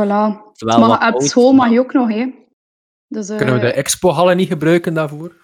Maar 0.65 1.13
op 1.13 1.21
school 1.21 1.53
mag 1.53 1.69
je 1.69 1.79
ook 1.79 1.93
nog, 1.93 2.09
hè. 2.09 2.33
Dus, 3.07 3.29
uh, 3.29 3.37
Kunnen 3.37 3.55
we 3.55 3.61
de 3.61 3.73
expohallen 3.73 4.37
niet 4.37 4.47
gebruiken 4.47 4.93
daarvoor? 4.93 5.35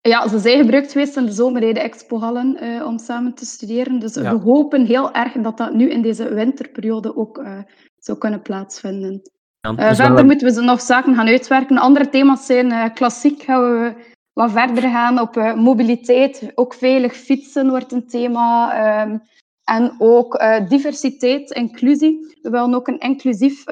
Ja, 0.00 0.28
ze 0.28 0.38
zijn 0.38 0.58
gebruikt 0.58 0.92
geweest 0.92 1.16
in 1.16 1.24
de 1.24 1.32
zomer, 1.32 1.60
de 1.60 1.80
expohallen, 1.80 2.64
uh, 2.64 2.86
om 2.86 2.98
samen 2.98 3.34
te 3.34 3.44
studeren. 3.44 3.98
Dus 3.98 4.14
ja. 4.14 4.38
we 4.38 4.42
hopen 4.42 4.86
heel 4.86 5.12
erg 5.12 5.32
dat 5.32 5.56
dat 5.56 5.72
nu 5.72 5.90
in 5.90 6.02
deze 6.02 6.34
winterperiode 6.34 7.16
ook 7.16 7.38
uh, 7.38 7.58
zou 7.98 8.18
kunnen 8.18 8.42
plaatsvinden. 8.42 9.22
Ja, 9.60 9.90
uh, 9.90 9.94
verder 9.94 10.24
moeten 10.24 10.46
we 10.46 10.52
ze 10.52 10.60
nog 10.60 10.80
zaken 10.80 11.14
gaan 11.14 11.28
uitwerken. 11.28 11.78
Andere 11.78 12.08
thema's 12.08 12.46
zijn 12.46 12.92
klassiek, 12.92 13.42
gaan 13.42 13.62
we 13.62 13.94
wat 14.32 14.50
verder 14.50 14.82
gaan 14.82 15.20
op 15.20 15.54
mobiliteit. 15.56 16.52
Ook 16.54 16.74
veilig 16.74 17.16
fietsen 17.16 17.68
wordt 17.68 17.92
een 17.92 18.06
thema. 18.08 18.72
Ehm, 18.72 19.18
en 19.64 19.94
ook 19.98 20.42
diversiteit, 20.68 21.50
inclusie. 21.50 22.36
We 22.42 22.50
willen 22.50 22.74
ook 22.74 22.88
een 22.88 22.98
inclusief 22.98 23.64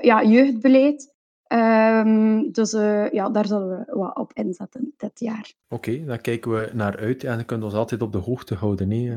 ja, 0.00 0.22
jeugdbeleid. 0.22 1.13
Um, 1.48 2.52
dus 2.52 2.72
uh, 2.72 3.10
ja, 3.10 3.30
daar 3.30 3.46
zullen 3.46 3.68
we 3.68 3.94
wat 3.94 4.16
op 4.16 4.32
inzetten 4.32 4.94
dit 4.96 5.20
jaar. 5.20 5.52
Oké, 5.68 5.90
okay, 5.90 6.04
daar 6.04 6.18
kijken 6.18 6.50
we 6.50 6.70
naar 6.72 6.96
uit 6.96 7.24
en 7.24 7.38
je 7.38 7.44
kunt 7.44 7.62
ons 7.62 7.74
altijd 7.74 8.02
op 8.02 8.12
de 8.12 8.18
hoogte 8.18 8.54
houden. 8.54 8.88
Nee? 8.88 9.12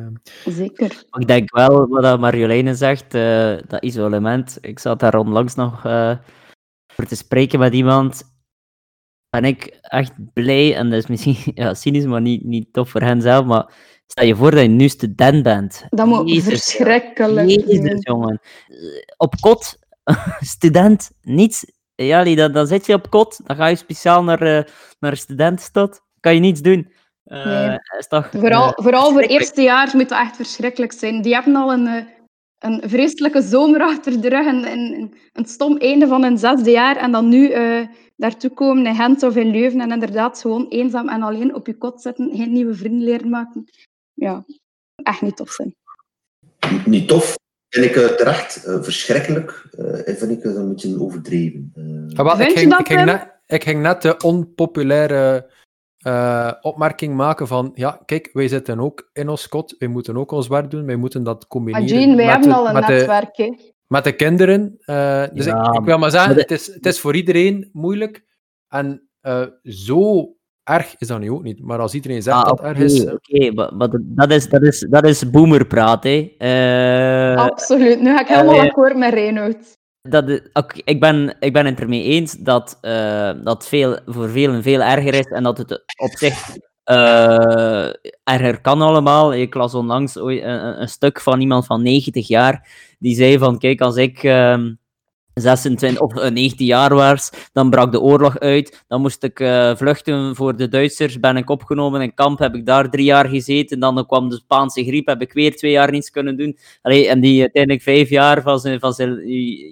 Zeker. 0.46 1.04
Ik 1.20 1.28
denk 1.28 1.56
wel 1.56 1.88
wat 1.88 2.20
Marjoleine 2.20 2.76
zegt, 2.76 3.14
uh, 3.14 3.58
dat 3.68 3.84
isolement. 3.84 4.58
Ik 4.62 4.80
zat 4.80 5.00
daar 5.00 5.16
onlangs 5.16 5.56
nog 5.56 5.86
uh, 5.86 6.18
voor 6.94 7.06
te 7.06 7.16
spreken 7.16 7.60
met 7.60 7.74
iemand. 7.74 8.24
Ben 9.30 9.46
ik 9.46 9.78
echt 9.82 10.14
blij, 10.34 10.76
en 10.76 10.90
dat 10.90 11.00
is 11.00 11.08
misschien 11.08 11.54
ja, 11.64 11.74
cynisch, 11.74 12.06
maar 12.06 12.22
niet, 12.22 12.44
niet 12.44 12.74
tof 12.74 12.90
voor 12.90 13.02
hen 13.02 13.22
zelf. 13.22 13.46
Maar 13.46 13.74
stel 14.08 14.26
je 14.26 14.36
voor 14.36 14.52
dat 14.52 14.62
je 14.62 14.68
nu 14.68 14.88
student 14.88 15.44
bent. 15.44 15.86
Dat 15.90 16.08
moet 16.08 16.30
Jezus, 16.30 16.44
verschrikkelijk 16.44 17.50
Jezus, 17.50 18.00
jongen. 18.00 18.40
Op 19.18 19.36
kot, 19.40 19.80
student, 20.40 21.12
niets 21.22 21.66
ja, 22.06 22.36
dan, 22.36 22.52
dan 22.52 22.68
zit 22.68 22.86
je 22.86 22.94
op 22.94 23.10
kot, 23.10 23.40
dan 23.44 23.56
ga 23.56 23.68
je 23.68 23.76
speciaal 23.76 24.24
naar, 24.24 24.42
uh, 24.42 24.64
naar 25.00 25.12
een 25.12 25.18
studentenstad, 25.18 26.02
kan 26.20 26.34
je 26.34 26.40
niets 26.40 26.62
doen. 26.62 26.92
Uh, 27.26 27.46
nee. 27.46 27.78
is 27.98 28.08
toch, 28.08 28.30
vooral, 28.32 28.68
uh, 28.68 28.74
vooral 28.74 29.12
voor 29.12 29.22
eerstejaars 29.22 29.94
moet 29.94 30.10
dat 30.10 30.20
echt 30.20 30.36
verschrikkelijk 30.36 30.92
zijn. 30.92 31.22
Die 31.22 31.34
hebben 31.34 31.56
al 31.56 31.74
een, 31.74 32.08
een 32.60 32.90
vreselijke 32.90 33.42
zomer 33.42 33.82
achter 33.82 34.22
de 34.22 34.30
rug, 34.30 34.46
een, 34.46 34.72
een, 34.72 35.14
een 35.34 35.46
stom 35.46 35.78
einde 35.78 36.08
van 36.08 36.24
hun 36.24 36.38
zesde 36.38 36.72
jaar, 36.72 36.98
en 36.98 37.12
dan 37.12 37.30
nu 37.30 37.54
daartoe 38.16 38.54
komen 38.54 38.86
in 38.86 38.96
Gent 38.96 39.24
of 39.24 39.36
in 39.36 39.52
Leuven 39.52 39.82
en 39.82 39.92
inderdaad 39.92 40.42
gewoon 40.42 40.68
eenzaam 40.68 41.10
en 41.10 41.22
alleen 41.22 41.56
op 41.56 41.68
je 41.68 41.78
kot 41.78 42.02
zitten, 42.02 42.36
geen 42.36 42.52
nieuwe 42.52 42.74
vrienden 42.74 43.04
leren 43.04 43.30
maken. 43.30 43.64
Ja, 44.14 44.46
echt 44.96 45.22
niet 45.22 45.36
tof 45.36 45.50
zijn. 45.50 45.76
Niet 46.86 47.08
tof, 47.08 47.36
vind 47.70 47.86
ik 47.86 47.96
uh, 47.96 48.06
terecht 48.06 48.68
uh, 48.68 48.82
verschrikkelijk. 48.84 49.70
Uh, 49.80 50.16
vind 50.16 50.32
ik 50.32 50.44
een 50.44 50.70
beetje 50.70 51.02
overdreven. 51.02 51.72
Ah, 52.16 52.26
wel, 52.26 52.48
ik, 52.48 52.58
ging, 52.58 52.78
ik, 52.78 52.88
ging 52.88 53.06
net, 53.06 53.42
ik 53.46 53.64
ging 53.64 53.82
net 53.82 54.02
de 54.02 54.18
onpopulaire 54.18 55.50
opmerking 56.62 57.16
maken 57.16 57.48
van 57.48 57.72
ja, 57.74 58.02
kijk, 58.06 58.30
wij 58.34 58.48
zitten 58.48 58.80
ook 58.80 59.10
in 59.14 59.30
ons 59.30 59.48
kot, 59.48 59.76
wij 59.78 59.88
moeten 59.88 60.18
ook 60.18 60.32
ons 60.32 60.48
werk 60.48 60.72
doen, 60.72 60.86
wij 60.86 60.96
moeten 60.96 61.24
dat 61.24 61.48
combineren. 61.48 61.90
Maar 61.90 61.98
Jean, 61.98 62.16
wij 62.16 62.26
hebben 62.26 62.50
de, 62.50 62.56
al 62.56 62.68
een 62.68 62.74
netwerk, 62.74 63.36
de, 63.36 63.74
Met 63.88 64.04
de 64.04 64.16
kinderen. 64.16 64.78
dus 65.34 65.46
ja, 65.46 65.68
ik, 65.68 65.80
ik, 65.80 65.86
wil 65.86 65.98
maar 65.98 66.12
zeggen, 66.12 66.36
het, 66.36 66.52
is, 66.52 66.68
het 66.68 66.86
is 66.86 67.00
voor 67.00 67.16
iedereen 67.16 67.70
moeilijk. 67.74 68.26
En 68.68 69.10
zo 69.64 70.32
erg 70.68 70.96
is 70.98 71.08
dat 71.08 71.20
nu 71.20 71.32
ook 71.32 71.44
niet. 71.44 71.64
Maar 71.64 71.80
als 71.80 71.94
iedereen 71.94 72.22
zegt 72.22 72.38
ah, 72.38 72.44
dat 72.44 72.60
okay, 72.60 72.70
erg 72.70 72.80
is... 72.80 73.02
Oké, 73.02 73.14
okay, 73.14 73.70
maar 73.78 73.90
dat 74.02 74.32
is, 74.32 74.50
dat 74.50 74.62
is, 74.62 74.88
dat 74.90 75.06
is 75.06 75.30
boomerpraat, 75.30 76.04
hè. 76.04 76.32
Uh, 76.38 77.44
Absoluut. 77.44 78.02
Nu 78.02 78.16
ga 78.16 78.22
ik 78.22 78.28
helemaal 78.28 78.56
uh, 78.56 78.62
akkoord 78.62 78.98
met 78.98 79.14
Reinoud. 79.14 79.58
Dat, 80.02 80.24
okay, 80.54 80.82
ik, 80.84 81.00
ben, 81.00 81.36
ik 81.40 81.54
ben 81.54 81.66
het 81.66 81.80
ermee 81.80 82.04
eens 82.04 82.34
dat 82.34 82.78
uh, 82.82 83.32
dat 83.44 83.68
veel, 83.68 84.00
voor 84.06 84.30
velen 84.30 84.64
veel 84.64 84.82
erger 84.82 85.14
is 85.14 85.26
en 85.26 85.44
dat 85.44 85.58
het 85.58 85.72
op 85.98 86.12
zich 86.12 86.56
Uh, 86.92 87.90
erger 88.24 88.62
kan 88.62 88.82
allemaal. 88.82 89.34
Ik 89.34 89.54
las 89.54 89.74
onlangs 89.74 90.18
ooit 90.18 90.44
een, 90.44 90.82
een, 90.82 90.90
stuk 90.90 91.22
van 91.22 91.42
iemand 91.42 91.66
van 91.66 91.82
90 91.82 92.28
jaar. 92.28 92.68
Die 93.00 93.16
zei 93.16 93.38
van, 93.38 93.58
kijk, 93.58 93.82
als 93.82 93.96
ik... 93.96 94.24
Uh, 94.24 94.58
26 95.42 96.00
of 96.02 96.30
19 96.30 96.66
jaar 96.66 96.96
was, 96.96 97.30
dan 97.54 97.70
brak 97.70 97.92
de 97.92 98.02
oorlog 98.02 98.40
uit. 98.40 98.84
Dan 98.88 99.02
moest 99.02 99.24
ik 99.24 99.40
uh, 99.40 99.76
vluchten 99.76 100.36
voor 100.36 100.58
de 100.58 100.68
Duitsers. 100.68 101.20
Ben 101.20 101.38
ik 101.38 101.50
opgenomen 101.50 102.02
in 102.02 102.14
kamp, 102.14 102.40
heb 102.40 102.56
ik 102.56 102.66
daar 102.66 102.90
drie 102.90 103.06
jaar 103.06 103.28
gezeten. 103.28 103.80
Dan 103.80 104.06
kwam 104.06 104.30
de 104.30 104.36
Spaanse 104.36 104.84
griep, 104.84 105.08
heb 105.08 105.22
ik 105.22 105.34
weer 105.34 105.56
twee 105.56 105.72
jaar 105.72 105.92
niets 105.92 106.10
kunnen 106.10 106.38
doen. 106.38 106.58
Allee, 106.82 107.08
en 107.08 107.20
die 107.20 107.42
uiteindelijk 107.42 107.84
vijf 107.84 108.10
jaar 108.10 108.42
van 108.42 108.60
zijn, 108.60 108.80
van 108.80 108.94
zijn 108.94 109.28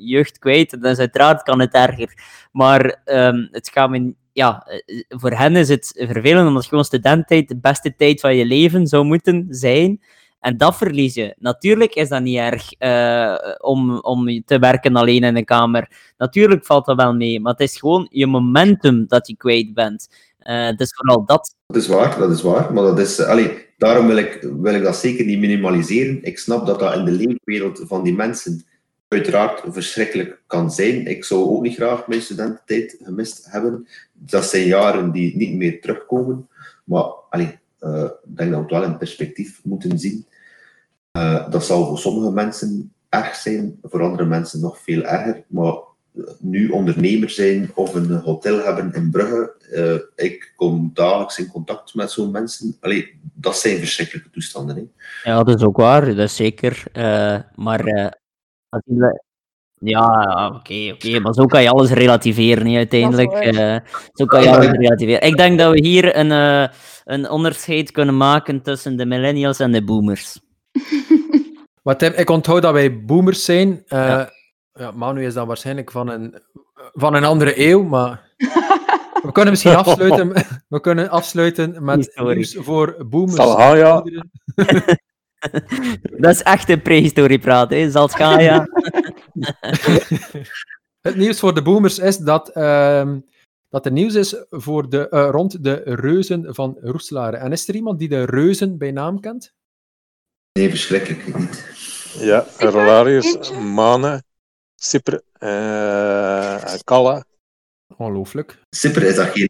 jeugd 0.05 0.39
kwijt. 0.39 0.81
Dus 0.81 0.99
uiteraard 0.99 1.43
kan 1.43 1.59
het 1.59 1.73
erger. 1.73 2.13
Maar 2.51 3.01
um, 3.05 3.47
het 3.51 3.69
gaat 3.73 3.89
me 3.89 4.13
ja, 4.35 4.65
eh, 4.67 5.03
voor 5.07 5.31
hen 5.31 5.55
is 5.55 5.69
het 5.69 6.05
vervelend, 6.07 6.47
omdat 6.47 6.65
gewoon 6.65 6.85
studententijd 6.85 7.47
de 7.47 7.57
beste 7.57 7.95
tijd 7.95 8.19
van 8.19 8.35
je 8.35 8.45
leven 8.45 8.87
zou 8.87 9.05
moeten 9.05 9.47
zijn. 9.49 10.01
En 10.45 10.57
dat 10.57 10.77
verlies 10.77 11.13
je. 11.13 11.35
Natuurlijk 11.39 11.95
is 11.95 12.09
dat 12.09 12.21
niet 12.21 12.37
erg 12.37 12.71
uh, 12.79 13.53
om, 13.57 13.99
om 13.99 14.43
te 14.45 14.59
werken 14.59 14.95
alleen 14.95 15.23
in 15.23 15.35
een 15.35 15.45
kamer. 15.45 16.13
Natuurlijk 16.17 16.65
valt 16.65 16.85
dat 16.85 16.95
wel 16.95 17.15
mee, 17.15 17.39
maar 17.39 17.51
het 17.51 17.61
is 17.61 17.77
gewoon 17.77 18.07
je 18.09 18.27
momentum 18.27 19.05
dat 19.07 19.27
je 19.27 19.35
kwijt 19.37 19.73
bent. 19.73 20.09
Uh, 20.43 20.75
dus 20.75 20.93
vooral 20.95 21.25
dat. 21.25 21.55
Dat 21.67 21.81
is 21.81 21.87
waar, 21.87 22.19
dat 22.19 22.31
is 22.31 22.41
waar. 22.41 22.73
Maar 22.73 22.83
dat 22.83 22.99
is, 22.99 23.21
allee, 23.21 23.65
daarom 23.77 24.07
wil 24.07 24.17
ik, 24.17 24.47
wil 24.59 24.73
ik 24.73 24.83
dat 24.83 24.95
zeker 24.95 25.25
niet 25.25 25.39
minimaliseren. 25.39 26.23
Ik 26.23 26.39
snap 26.39 26.65
dat 26.65 26.79
dat 26.79 26.95
in 26.95 27.05
de 27.05 27.11
leefwereld 27.11 27.81
van 27.87 28.03
die 28.03 28.13
mensen 28.13 28.65
uiteraard 29.07 29.63
verschrikkelijk 29.67 30.41
kan 30.47 30.71
zijn. 30.71 31.07
Ik 31.07 31.23
zou 31.23 31.41
ook 31.41 31.61
niet 31.61 31.75
graag 31.75 32.07
mijn 32.07 32.21
studententijd 32.21 32.97
gemist 33.03 33.45
hebben. 33.49 33.87
Dat 34.13 34.45
zijn 34.45 34.67
jaren 34.67 35.11
die 35.11 35.35
niet 35.35 35.53
meer 35.53 35.81
terugkomen. 35.81 36.47
Maar 36.83 37.05
allee, 37.29 37.59
uh, 37.81 38.03
ik 38.03 38.37
denk 38.37 38.51
dat 38.51 38.59
we 38.59 38.65
het 38.65 38.71
wel 38.71 38.83
in 38.83 38.97
perspectief 38.97 39.59
moeten 39.63 39.99
zien. 39.99 40.25
Uh, 41.15 41.49
dat 41.49 41.65
zal 41.65 41.87
voor 41.87 41.99
sommige 41.99 42.31
mensen 42.31 42.93
erg 43.09 43.35
zijn, 43.35 43.79
voor 43.81 44.03
andere 44.03 44.25
mensen 44.25 44.59
nog 44.59 44.79
veel 44.79 45.01
erger. 45.01 45.43
Maar 45.47 45.73
eh, 45.73 46.23
nu 46.39 46.69
ondernemer 46.69 47.29
zijn 47.29 47.71
of 47.75 47.93
een 47.93 48.11
hotel 48.11 48.57
hebben 48.57 48.93
in 48.93 49.11
Brugge, 49.11 49.53
uh, 49.71 50.25
ik 50.25 50.53
kom 50.55 50.91
dagelijks 50.93 51.39
in 51.39 51.47
contact 51.47 51.93
met 51.93 52.11
zo'n 52.11 52.31
mensen. 52.31 52.77
Allee, 52.79 53.19
dat 53.33 53.57
zijn 53.57 53.77
verschrikkelijke 53.77 54.29
toestanden. 54.29 54.75
Hè. 54.75 54.83
Ja, 55.31 55.43
dat 55.43 55.59
is 55.59 55.65
ook 55.65 55.77
waar, 55.77 56.05
dat 56.05 56.17
is 56.17 56.35
zeker. 56.35 56.83
Uh, 56.93 57.37
maar 57.55 58.13
ja, 59.79 60.45
oké, 60.47 60.55
okay, 60.55 60.91
oké, 60.91 61.07
okay. 61.07 61.19
maar 61.19 61.33
zo 61.33 61.45
kan 61.45 61.61
je 61.61 61.69
alles 61.69 61.91
relativeren, 61.91 62.65
niet, 62.65 62.77
uiteindelijk. 62.77 63.53
Uh, 63.53 63.77
zo 64.13 64.25
kan 64.25 64.43
je 64.43 64.49
alles 64.49 64.69
relativeren. 64.71 65.21
Ik 65.21 65.37
denk 65.37 65.59
dat 65.59 65.71
we 65.71 65.79
hier 65.79 66.17
een, 66.17 66.31
uh, 66.31 66.67
een 67.03 67.29
onderscheid 67.29 67.91
kunnen 67.91 68.17
maken 68.17 68.61
tussen 68.61 68.95
de 68.95 69.05
millennials 69.05 69.59
en 69.59 69.71
de 69.71 69.83
boomers. 69.83 70.39
Maar 71.85 71.97
Tim, 71.97 72.11
ik 72.15 72.29
onthoud 72.29 72.61
dat 72.61 72.73
wij 72.73 73.03
boomers 73.03 73.45
zijn. 73.45 73.69
Uh, 73.69 73.79
ja. 73.87 74.31
ja. 74.73 74.91
Manu 74.91 75.25
is 75.25 75.33
dan 75.33 75.47
waarschijnlijk 75.47 75.91
van 75.91 76.07
een, 76.09 76.41
van 76.93 77.13
een 77.13 77.23
andere 77.23 77.67
eeuw, 77.67 77.83
maar 77.83 78.31
we 79.25 79.29
kunnen 79.31 79.51
misschien 79.51 79.75
afsluiten, 79.75 80.33
we 80.75 80.79
kunnen 80.79 81.09
afsluiten 81.09 81.83
met 81.83 82.11
nieuws 82.15 82.55
voor 82.59 83.05
boomers. 83.09 83.35
Zal 83.35 83.75
ja. 83.75 84.03
Dat 86.17 86.31
is 86.31 86.41
echt 86.41 86.69
een 86.69 86.81
prehistorie 86.81 87.39
praat, 87.39 87.69
hè? 87.69 87.91
Zal 87.91 88.03
het 88.03 88.15
gaan, 88.15 88.43
ja. 88.43 88.67
het 91.01 91.15
nieuws 91.15 91.39
voor 91.39 91.53
de 91.53 91.61
boomers 91.61 91.99
is 91.99 92.17
dat, 92.17 92.51
uh, 92.57 93.11
dat 93.69 93.85
er 93.85 93.91
nieuws 93.91 94.13
is 94.13 94.45
voor 94.49 94.89
de, 94.89 95.07
uh, 95.11 95.27
rond 95.31 95.63
de 95.63 95.81
reuzen 95.85 96.55
van 96.55 96.77
Roeselare. 96.81 97.37
En 97.37 97.51
is 97.51 97.67
er 97.67 97.75
iemand 97.75 97.99
die 97.99 98.09
de 98.09 98.25
reuzen 98.25 98.77
bij 98.77 98.91
naam 98.91 99.19
kent? 99.19 99.53
Nee, 100.59 100.69
verschrikkelijk 100.69 101.37
niet. 101.37 101.65
Ja, 102.19 102.45
Rolarius, 102.57 103.51
Mane, 103.51 104.23
Cypre, 104.75 105.23
uh, 105.39 106.73
Kalla. 106.83 107.25
Ongelooflijk. 107.97 108.59
Cypre 108.69 109.07
is 109.07 109.15
dat 109.15 109.29
geen... 109.29 109.49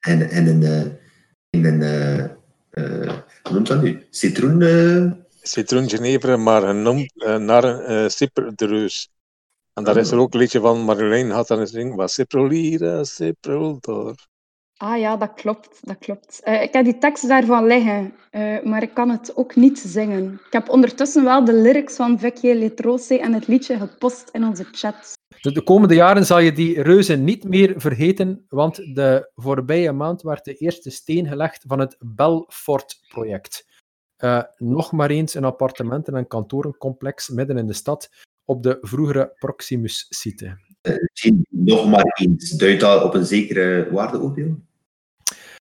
En, 0.00 0.30
en 0.30 0.46
een... 0.46 0.98
In 1.50 1.64
een 1.64 1.82
uh, 2.70 3.12
hoe 3.42 3.52
noemt 3.52 3.66
dat 3.66 3.82
nu? 3.82 4.06
Citroen... 4.10 5.24
Citroen 5.42 5.88
Genevre, 5.88 6.36
maar 6.36 6.62
genoemd 6.62 7.12
uh, 7.14 7.36
naar 7.36 7.90
uh, 7.90 8.08
Cypre 8.08 8.52
de 8.54 8.66
Reus. 8.66 9.08
En 9.72 9.84
daar 9.84 9.96
is 9.96 10.10
er 10.10 10.18
ook 10.18 10.34
een 10.34 10.40
liedje 10.40 10.60
van 10.60 10.80
Marjolein 10.80 11.30
had 11.30 11.48
dan 11.48 11.66
zing 11.66 11.94
was 11.94 12.14
Ciprolira, 12.14 13.04
Ciproltor. 13.04 14.14
Ah 14.76 14.98
ja, 14.98 15.16
dat 15.16 15.34
klopt, 15.34 15.78
dat 15.82 15.98
klopt. 15.98 16.40
Uh, 16.44 16.62
ik 16.62 16.72
heb 16.72 16.84
die 16.84 16.98
tekst 16.98 17.28
daarvan 17.28 17.66
liggen, 17.66 18.14
uh, 18.30 18.62
maar 18.62 18.82
ik 18.82 18.94
kan 18.94 19.10
het 19.10 19.36
ook 19.36 19.56
niet 19.56 19.78
zingen. 19.78 20.32
Ik 20.46 20.52
heb 20.52 20.68
ondertussen 20.68 21.24
wel 21.24 21.44
de 21.44 21.52
lyrics 21.52 21.96
van 21.96 22.18
Vecchie 22.18 22.54
Letrose 22.54 23.20
en 23.20 23.32
het 23.32 23.46
liedje 23.46 23.78
gepost 23.78 24.28
in 24.32 24.44
onze 24.44 24.64
chat. 24.72 25.12
De 25.40 25.62
komende 25.62 25.94
jaren 25.94 26.26
zal 26.26 26.38
je 26.38 26.52
die 26.52 26.82
reuzen 26.82 27.24
niet 27.24 27.44
meer 27.44 27.74
vergeten, 27.76 28.44
want 28.48 28.76
de 28.76 29.30
voorbije 29.34 29.92
maand 29.92 30.22
werd 30.22 30.44
de 30.44 30.54
eerste 30.54 30.90
steen 30.90 31.26
gelegd 31.26 31.64
van 31.66 31.78
het 31.78 31.96
Belfort-project. 31.98 33.66
Uh, 34.18 34.42
nog 34.56 34.92
maar 34.92 35.10
eens 35.10 35.34
een 35.34 35.44
appartementen- 35.44 36.14
en 36.14 36.26
kantorencomplex 36.26 37.28
midden 37.28 37.58
in 37.58 37.66
de 37.66 37.72
stad 37.72 38.10
op 38.44 38.62
de 38.62 38.78
vroegere 38.80 39.32
Proximus-site. 39.38 40.58
Uh, 40.82 41.32
nog 41.48 41.88
maar 41.88 42.18
eens. 42.20 42.50
Duidt 42.50 42.80
dat 42.80 43.02
op 43.02 43.14
een 43.14 43.26
zekere 43.26 43.88
waardeoordeel? 43.90 44.64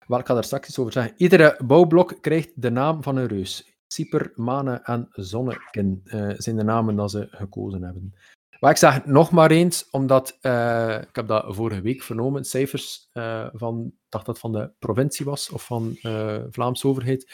Wel, 0.06 0.18
ik 0.18 0.26
ga 0.26 0.34
daar 0.34 0.44
straks 0.44 0.68
iets 0.68 0.78
over 0.78 0.92
zeggen. 0.92 1.14
Iedere 1.16 1.58
bouwblok 1.64 2.18
krijgt 2.20 2.50
de 2.54 2.70
naam 2.70 3.02
van 3.02 3.16
een 3.16 3.26
reus. 3.26 3.76
Sieper, 3.86 4.32
Mane 4.34 4.80
en 4.82 5.08
Zonneken 5.10 6.00
uh, 6.04 6.32
zijn 6.36 6.56
de 6.56 6.62
namen 6.62 6.96
dat 6.96 7.10
ze 7.10 7.28
gekozen 7.30 7.82
hebben. 7.82 8.14
Maar 8.60 8.70
ik 8.70 8.76
zeg 8.76 9.04
nog 9.04 9.30
maar 9.30 9.50
eens, 9.50 9.90
omdat 9.90 10.38
uh, 10.42 10.98
ik 11.00 11.16
heb 11.16 11.28
dat 11.28 11.44
vorige 11.48 11.80
week 11.80 12.02
vernomen, 12.02 12.44
cijfers 12.44 13.08
uh, 13.12 13.46
van, 13.52 13.92
dacht 14.08 14.26
dat 14.26 14.34
het 14.34 14.38
van 14.38 14.52
de 14.52 14.70
provincie 14.78 15.24
was, 15.24 15.50
of 15.50 15.64
van 15.64 15.98
uh, 16.02 16.36
Vlaamse 16.50 16.86
overheid, 16.86 17.32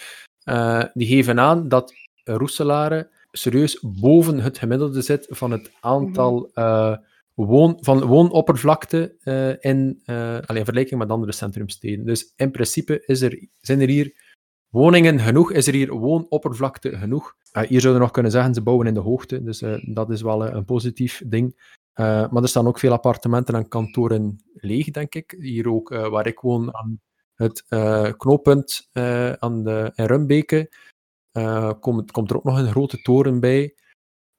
die 0.94 1.06
geven 1.06 1.40
aan 1.40 1.68
dat 1.68 1.94
Roeselare 2.24 3.11
serieus 3.30 3.85
boven 4.00 4.40
het 4.40 4.58
gemiddelde 4.58 5.02
zit 5.02 5.26
van 5.30 5.50
het 5.50 5.70
aantal 5.80 6.50
woon, 7.34 7.78
van 7.80 8.04
woonoppervlakte 8.04 9.16
in, 9.60 10.00
alleen, 10.04 10.46
in 10.46 10.64
vergelijking 10.64 11.00
met 11.00 11.10
andere 11.10 11.32
centrumsteden. 11.32 12.04
Dus 12.04 12.32
in 12.36 12.50
principe 12.50 13.02
is 13.06 13.20
er, 13.20 13.48
zijn 13.60 13.80
er 13.80 13.88
hier 13.88 14.30
woningen 14.68 15.20
genoeg, 15.20 15.52
is 15.52 15.66
er 15.66 15.74
hier 15.74 15.92
woonoppervlakte 15.92 16.98
genoeg. 16.98 17.34
Uh, 17.52 17.62
hier 17.62 17.80
zouden 17.80 17.92
we 17.92 18.06
nog 18.06 18.10
kunnen 18.10 18.32
zeggen, 18.32 18.54
ze 18.54 18.62
bouwen 18.62 18.86
in 18.86 18.94
de 18.94 19.00
hoogte, 19.00 19.42
dus 19.42 19.64
dat 19.82 20.10
is 20.10 20.22
wel 20.22 20.46
een 20.46 20.64
positief 20.64 21.22
ding. 21.26 21.70
maar 21.94 22.42
er 22.42 22.48
staan 22.48 22.66
ook 22.66 22.78
veel 22.78 22.92
appartementen 22.92 23.54
en 23.54 23.68
kantoren 23.68 24.42
leeg, 24.54 24.90
denk 24.90 25.14
ik. 25.14 25.34
Hier 25.38 25.68
ook, 25.68 25.88
waar 25.88 26.26
ik 26.26 26.40
woon, 26.40 26.74
aan 26.76 27.00
het 27.34 27.64
knooppunt 28.16 28.88
aan 29.38 29.62
de, 29.62 29.92
in 29.94 30.04
Rumbeke, 30.04 30.72
komt, 31.80 32.10
komt 32.10 32.30
er 32.30 32.36
ook 32.36 32.44
nog 32.44 32.58
een 32.58 32.70
grote 32.70 33.02
toren 33.02 33.40
bij. 33.40 33.74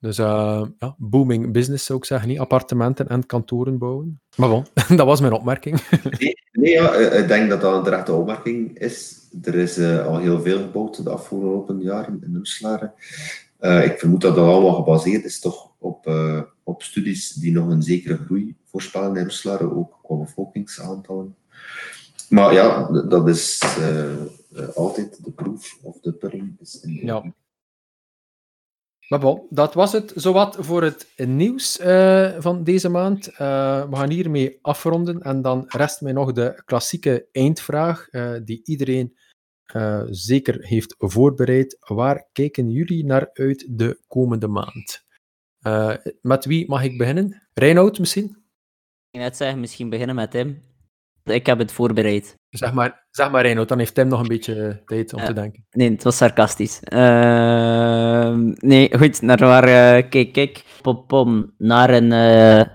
Dus 0.03 0.17
ja, 0.17 0.69
booming 0.97 1.51
business 1.51 1.85
zou 1.85 1.99
ik 1.99 2.05
zeggen, 2.05 2.29
niet 2.29 2.39
appartementen 2.39 3.07
en 3.07 3.25
kantoren 3.25 3.77
bouwen. 3.77 4.21
Maar 4.35 4.49
bon, 4.49 4.65
dat 4.97 5.05
was 5.05 5.21
mijn 5.21 5.33
opmerking. 5.33 5.81
nee, 6.19 6.33
nee 6.51 6.71
ja, 6.71 6.93
ik 6.95 7.27
denk 7.27 7.49
dat 7.49 7.61
dat 7.61 7.75
een 7.77 7.83
terechte 7.83 8.13
opmerking 8.13 8.79
is. 8.79 9.19
Er 9.43 9.55
is 9.55 9.77
uh, 9.77 10.05
al 10.05 10.17
heel 10.17 10.41
veel 10.41 10.57
gebouwd 10.57 11.03
de 11.03 11.09
afgelopen 11.09 11.81
jaren 11.81 12.21
in. 12.23 12.45
Uh, 13.61 13.85
ik 13.85 13.99
vermoed 13.99 14.21
dat 14.21 14.35
dat 14.35 14.47
allemaal 14.47 14.73
gebaseerd 14.73 15.25
is 15.25 15.39
toch 15.39 15.71
op, 15.77 16.11
op 16.63 16.83
studies 16.83 17.29
die 17.29 17.51
nog 17.51 17.69
een 17.69 17.83
zekere 17.83 18.17
groei 18.17 18.55
voorspellen 18.65 19.15
in 19.15 19.23
Roeselare, 19.23 19.75
ook 19.75 19.99
qua 20.03 20.15
bevolkingsaantallen. 20.15 21.35
Maar 22.29 22.53
ja, 22.53 22.91
dat 23.07 23.27
is 23.27 23.63
altijd 24.75 25.23
de 25.23 25.31
proef 25.31 25.77
of 25.81 25.99
de 25.99 26.13
pudding 26.13 26.55
is 26.59 26.79
in 26.81 26.93
de 26.93 27.05
ja. 27.05 27.33
Maar 29.07 29.37
dat 29.49 29.73
was 29.73 29.91
het 29.91 30.11
zowat 30.15 30.57
voor 30.59 30.83
het 30.83 31.13
nieuws 31.15 31.79
uh, 31.79 32.39
van 32.39 32.63
deze 32.63 32.89
maand. 32.89 33.27
Uh, 33.31 33.37
we 33.89 33.95
gaan 33.95 34.09
hiermee 34.09 34.59
afronden 34.61 35.21
en 35.21 35.41
dan 35.41 35.65
rest 35.67 36.01
mij 36.01 36.11
nog 36.11 36.31
de 36.31 36.61
klassieke 36.65 37.27
eindvraag 37.31 38.07
uh, 38.11 38.35
die 38.43 38.61
iedereen 38.63 39.17
zeker 40.09 40.65
heeft 40.65 40.95
voorbereid. 40.97 41.77
Waar 41.79 42.29
kijken 42.31 42.69
jullie 42.69 43.05
naar 43.05 43.29
uit 43.33 43.67
de 43.69 43.99
komende 44.07 44.47
maand? 44.47 45.01
met 46.21 46.45
wie 46.45 46.67
mag 46.69 46.83
ik 46.83 46.97
beginnen? 46.97 47.47
Reinoud 47.53 47.99
misschien? 47.99 48.43
Ik 49.11 49.19
net 49.19 49.37
zeggen, 49.37 49.59
misschien 49.59 49.89
beginnen 49.89 50.15
met 50.15 50.33
hem. 50.33 50.61
Ik 51.23 51.45
heb 51.45 51.57
het 51.57 51.71
voorbereid. 51.71 52.35
Zeg 52.53 52.73
maar, 52.73 53.07
zeg 53.11 53.31
maar 53.31 53.41
Reinoud, 53.41 53.67
dan 53.67 53.77
heeft 53.77 53.95
Tim 53.95 54.07
nog 54.07 54.19
een 54.19 54.27
beetje 54.27 54.81
tijd 54.85 55.13
om 55.13 55.19
uh, 55.19 55.25
te 55.25 55.33
denken. 55.33 55.65
Nee, 55.71 55.91
het 55.91 56.03
was 56.03 56.17
sarcastisch. 56.17 56.79
Uh, 56.93 58.35
nee, 58.55 58.97
goed, 58.97 59.21
naar 59.21 59.37
waar 59.37 59.67
uh, 59.67 60.09
kijk 60.09 60.37
ik? 60.37 60.63
Pop, 60.81 61.07
pom, 61.07 61.53
naar 61.57 61.89
een 61.89 62.11
uh, 62.11 62.65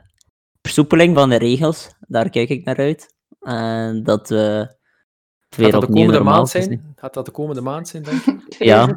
versoepeling 0.62 1.16
van 1.16 1.28
de 1.28 1.36
regels. 1.36 1.94
Daar 2.00 2.30
kijk 2.30 2.48
ik 2.48 2.64
naar 2.64 2.76
uit. 2.76 3.14
En 3.40 4.02
dat 4.02 4.28
we 4.28 4.76
weer 5.56 5.70
Gaat 5.70 5.80
dat 5.80 5.90
de 5.90 5.92
komende 5.92 6.20
maand 6.20 6.54
is, 6.54 6.64
zijn? 6.64 6.92
Gaat 6.96 7.14
dat 7.14 7.24
de 7.24 7.30
komende 7.30 7.60
maand 7.60 7.88
zijn, 7.88 8.02
denk 8.02 8.20
ik? 8.20 8.26
Ik 8.48 8.54
vrees 8.54 8.68
Ja. 8.68 8.88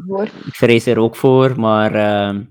Ik 0.46 0.56
vrees 0.56 0.86
er 0.86 1.00
ook 1.00 1.16
voor, 1.16 1.60
maar 1.60 1.96
ehm, 1.96 2.44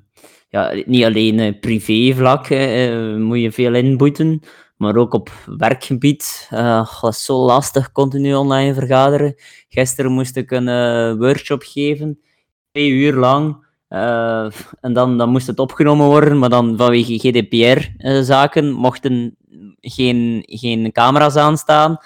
ja, 0.49 0.73
niet 0.87 1.05
alleen 1.05 1.39
eh, 1.39 1.61
privévlak 1.61 2.49
eh, 2.49 3.17
moet 3.17 3.41
je 3.41 3.53
veel 3.53 3.75
inboeten, 3.75 4.41
maar 4.81 4.97
ook 4.97 5.15
op 5.15 5.31
werkgebied. 5.47 6.47
Eh, 6.51 7.01
dat 7.01 7.13
is 7.13 7.25
zo 7.25 7.37
lastig, 7.37 7.93
continu 7.93 8.35
online 8.35 8.75
vergaderen. 8.75 9.35
Gisteren 9.69 10.13
moest 10.13 10.37
ik 10.37 10.51
een 10.51 10.69
eh, 10.69 11.15
workshop 11.19 11.63
geven, 11.63 12.21
twee 12.73 12.89
uur 12.91 13.15
lang. 13.15 13.69
eh, 13.89 14.51
en 14.81 14.93
dan, 14.93 15.19
dan 15.19 15.29
moest 15.29 15.47
het 15.47 15.59
opgenomen 15.59 16.07
worden, 16.07 16.39
maar 16.39 16.49
dan 16.49 16.77
vanwege 16.77 17.19
GDPR-zaken 17.19 18.73
mochten 18.73 19.37
geen, 19.81 20.43
geen 20.47 20.93
camera's 20.93 21.37
aanstaan. 21.37 21.99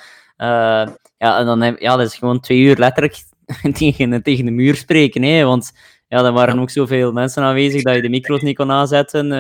Ja, 1.17 1.39
en 1.39 1.47
dan 1.47 1.61
heb, 1.61 1.81
ja, 1.81 1.97
dat 1.97 2.07
is 2.07 2.15
gewoon 2.17 2.41
twee 2.41 2.61
uur 2.61 2.77
letterlijk 2.77 3.23
tegen, 3.79 4.23
tegen 4.23 4.45
de 4.45 4.51
muur 4.51 4.75
spreken, 4.75 5.23
hè, 5.23 5.45
want 5.45 5.73
ja, 6.09 6.25
er 6.25 6.33
waren 6.33 6.59
ook 6.59 6.71
zoveel 6.71 7.13
mensen 7.13 7.43
aanwezig 7.43 7.83
dat 7.83 7.95
je 7.95 8.03
de 8.03 8.09
micro's 8.09 8.43
niet 8.43 8.57
kon 8.57 8.71
aanzetten. 8.71 9.33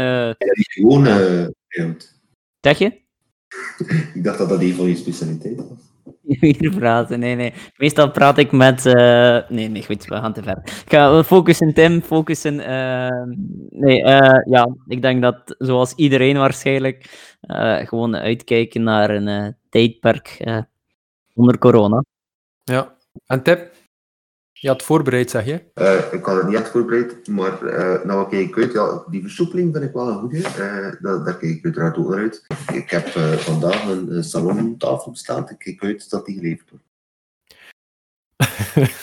Gewoon, 0.56 1.06
eh, 1.06 1.46
ja, 1.68 1.94
zeg 2.60 2.78
je? 2.78 3.03
Ik 4.14 4.24
dacht 4.24 4.38
dat 4.38 4.48
dat 4.48 4.60
een 4.60 4.74
van 4.74 4.88
je 4.88 4.96
specialiteiten 4.96 5.68
was. 5.68 5.78
Hier 6.40 6.74
praten, 6.76 7.18
nee, 7.20 7.34
nee. 7.34 7.52
Meestal 7.76 8.10
praat 8.10 8.38
ik 8.38 8.52
met... 8.52 8.86
eh, 8.86 9.38
Nee, 9.48 9.68
nee, 9.68 9.84
goed, 9.84 10.04
we 10.04 10.14
gaan 10.14 10.32
te 10.32 10.42
ver. 10.42 10.58
Ik 10.64 10.84
ga 10.92 11.22
focussen, 11.24 11.74
Tim, 11.74 12.02
focussen. 12.02 12.60
eh, 12.60 13.22
Nee, 13.70 14.02
eh, 14.02 14.52
ja, 14.52 14.76
ik 14.86 15.02
denk 15.02 15.22
dat, 15.22 15.54
zoals 15.58 15.92
iedereen 15.94 16.36
waarschijnlijk, 16.36 17.10
eh, 17.40 17.76
gewoon 17.86 18.16
uitkijken 18.16 18.82
naar 18.82 19.10
een 19.10 19.28
eh, 19.28 19.48
tijdperk 19.70 20.28
eh, 20.38 20.58
onder 21.34 21.58
corona. 21.58 22.04
Ja. 22.64 22.94
En 23.26 23.42
Tip? 23.42 23.72
Je 24.64 24.70
had 24.70 24.82
voorbereid, 24.82 25.30
zeg 25.30 25.44
je? 25.44 25.62
Eh, 25.74 26.12
ik 26.12 26.24
had 26.24 26.36
het 26.36 26.46
niet 26.46 26.56
echt 26.56 26.70
voorbereid, 26.70 27.28
maar 27.28 27.62
eh 27.62 28.04
nou 28.04 28.18
wat 28.18 28.28
kijk 28.28 28.48
ik 28.48 28.56
uit? 28.56 28.72
Ja, 28.72 29.04
die 29.10 29.20
versoepeling 29.22 29.72
vind 29.72 29.84
ik 29.84 29.92
wel 29.92 30.08
een 30.08 30.18
goede. 30.18 30.42
Eh, 30.42 31.02
daar, 31.02 31.24
daar 31.24 31.36
kijk 31.36 31.52
ik 31.52 31.64
uiteraard 31.64 31.96
ook 31.96 32.08
naar 32.08 32.18
uit. 32.18 32.46
Ik 32.72 32.90
heb 32.90 33.06
eh, 33.06 33.32
vandaag 33.32 33.84
een, 33.88 34.24
salontafel 34.24 35.10
besteld. 35.10 35.50
Ik 35.50 35.58
kijk 35.58 35.82
uit 35.82 36.10
dat 36.10 36.26
die 36.26 36.34
geleverd 36.36 36.70
wordt. 36.70 36.84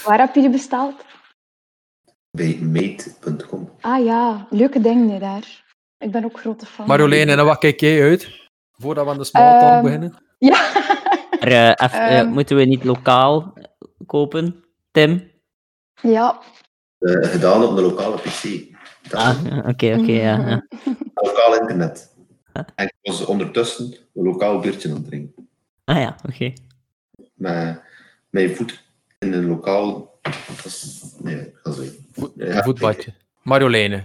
Waar 0.06 0.20
heb 0.20 0.36
je 0.36 0.42
die 0.42 0.50
besteld? 0.50 1.06
Bij 2.32 2.60
mate.com. 2.62 3.70
Ah 3.82 4.06
ja, 4.06 4.48
leuke 4.50 4.82
dingen 4.82 5.20
daar. 5.20 5.64
Ik 5.98 6.12
ben 6.12 6.24
ook 6.24 6.40
grote 6.40 6.66
fan. 6.66 6.88
Marjolein, 6.88 7.30
en 7.30 7.46
wat 7.46 7.58
kijk 7.58 7.80
jij 7.80 8.02
uit? 8.02 8.50
Voordat 8.72 9.06
we 9.06 9.12
aan 9.12 9.18
de 9.18 9.24
small 9.24 9.60
talk 9.60 9.72
Ehm, 9.72 9.84
beginnen. 9.84 10.24
Ja. 10.38 10.72
Maar, 11.40 11.50
eh, 11.50 11.70
eh, 11.72 12.20
Ehm. 12.20 12.30
moeten 12.30 12.56
we 12.56 12.64
niet 12.66 12.84
lokaal 12.84 13.54
kopen, 14.06 14.64
Tim? 14.92 15.31
Ja. 16.02 16.40
Eh, 17.00 17.30
gedaan 17.30 17.64
op 17.64 17.76
de 17.76 17.82
lokale 17.82 18.16
PC. 18.18 18.70
Dat 19.10 19.20
Ah, 19.20 19.58
oké, 19.58 19.96
oké, 20.00 20.12
ja. 20.12 20.38
ja. 20.48 20.66
Lokaal 21.14 21.60
internet. 21.60 22.16
En 22.76 22.86
ik 22.86 22.94
was 23.02 23.26
ondertussen 23.26 23.86
een 24.14 24.24
lokaal 24.24 24.60
biertje 24.60 24.90
aan 24.90 24.96
het 24.96 25.06
drinken. 25.06 25.50
Ah 25.86 25.98
ja, 25.98 26.16
oké. 26.30 26.54
Met 27.34 27.82
mijn 28.30 28.56
voet 28.56 28.84
in 29.20 29.34
een 29.34 29.48
lokaal. 29.48 30.20
Dat 30.48 30.66
is, 30.66 31.02
nee, 31.22 31.36
ik 31.36 31.60
ga 31.64 31.72
zeggen. 31.72 32.06
Voet- 32.12 32.32
Ja, 32.36 32.64
voetbadje. 32.64 33.14
Marjoleine. 33.44 34.04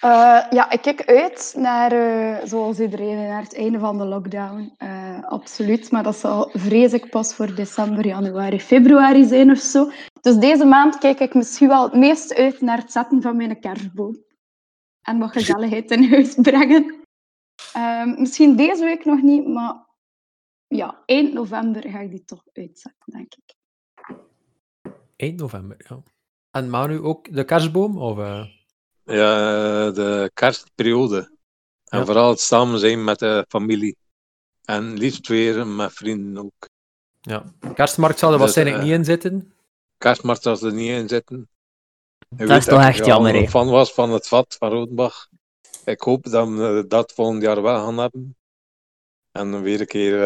Eh, 0.00 0.10
ja, 0.50 0.70
ik 0.70 0.80
kijk 0.82 1.04
uit 1.06 1.54
naar, 1.56 1.92
eh, 1.92 2.46
zoals 2.46 2.78
iedereen, 2.80 3.16
naar 3.16 3.42
het 3.42 3.56
einde 3.56 3.78
van 3.78 3.98
de 3.98 4.04
lockdown. 4.04 4.74
Eh, 4.76 5.22
absoluut, 5.28 5.90
maar 5.90 6.02
dat 6.02 6.16
zal 6.16 6.50
vrees 6.52 6.92
ik 6.92 7.10
pas 7.10 7.34
voor 7.34 7.54
december, 7.54 8.06
januari, 8.06 8.60
februari 8.60 9.24
zijn 9.24 9.50
of 9.50 9.58
zo. 9.58 9.90
Dus 10.20 10.36
deze 10.36 10.64
maand 10.64 10.98
kijk 10.98 11.18
ik 11.20 11.34
misschien 11.34 11.68
wel 11.68 11.82
het 11.82 11.94
meest 11.94 12.34
uit 12.34 12.60
naar 12.60 12.78
het 12.78 12.92
zetten 12.92 13.22
van 13.22 13.36
mijn 13.36 13.60
kerstboom. 13.60 14.24
En 15.02 15.18
wat 15.18 15.30
gezelligheid 15.32 15.90
in 15.90 16.10
huis 16.10 16.34
brengen. 16.34 17.00
Ehm, 17.72 18.20
misschien 18.20 18.56
deze 18.56 18.84
week 18.84 19.04
nog 19.04 19.22
niet, 19.22 19.46
maar 19.46 19.86
ja, 20.66 21.02
eind 21.06 21.32
november 21.32 21.90
ga 21.90 21.98
ik 22.00 22.10
die 22.10 22.24
toch 22.24 22.42
uitzetten, 22.52 23.12
denk 23.12 23.34
ik. 23.34 23.54
Eind 25.16 25.40
november, 25.40 25.76
ja. 25.88 26.02
En 26.50 26.70
Manu 26.70 27.00
ook 27.00 27.34
de 27.34 27.44
kerstboom? 27.44 27.98
Of, 27.98 28.18
eh? 28.18 28.44
Ja, 29.02 29.90
de 29.90 30.30
kerstperiode. 30.34 31.30
En 31.84 31.98
Ja. 31.98 32.04
vooral 32.04 32.28
het 32.30 32.40
samen 32.40 32.78
zijn 32.78 33.04
met 33.04 33.18
de 33.18 33.44
familie. 33.48 33.96
En 34.64 34.98
liefst 34.98 35.28
weer 35.28 35.66
met 35.66 35.92
vrienden 35.92 36.44
ook. 36.44 36.68
Ja. 37.20 37.52
Kerstmarkt 37.74 38.18
zal 38.18 38.28
er 38.32 38.34
Dus, 38.34 38.44
waarschijnlijk 38.44 38.78
eh, 38.78 38.82
niet 38.84 38.92
in 38.92 39.04
zitten. 39.04 39.52
Kerstmarkt 39.98 40.42
zal 40.42 40.60
er 40.60 40.72
niet 40.72 40.90
in 40.90 41.08
zitten. 41.08 41.48
Dat 42.28 42.48
weet 42.48 42.58
is 42.58 42.64
toch 42.64 42.80
ik 42.80 42.86
echt 42.86 43.04
jammer, 43.06 43.34
hè? 43.34 43.46
fan 43.48 43.68
was 43.70 43.92
van 43.92 44.10
het 44.10 44.28
vat 44.28 44.56
van 44.58 44.70
Rodenbach. 44.70 45.28
Ik 45.84 46.00
hoop 46.00 46.24
dat 46.30 46.48
we 46.48 46.84
dat 46.88 47.12
volgend 47.12 47.42
jaar 47.42 47.62
wel 47.62 47.84
gaan 47.84 47.98
hebben. 47.98 48.36
En 49.32 49.50
dan 49.50 49.62
weer 49.62 49.80
een 49.80 49.86
keer 49.86 50.22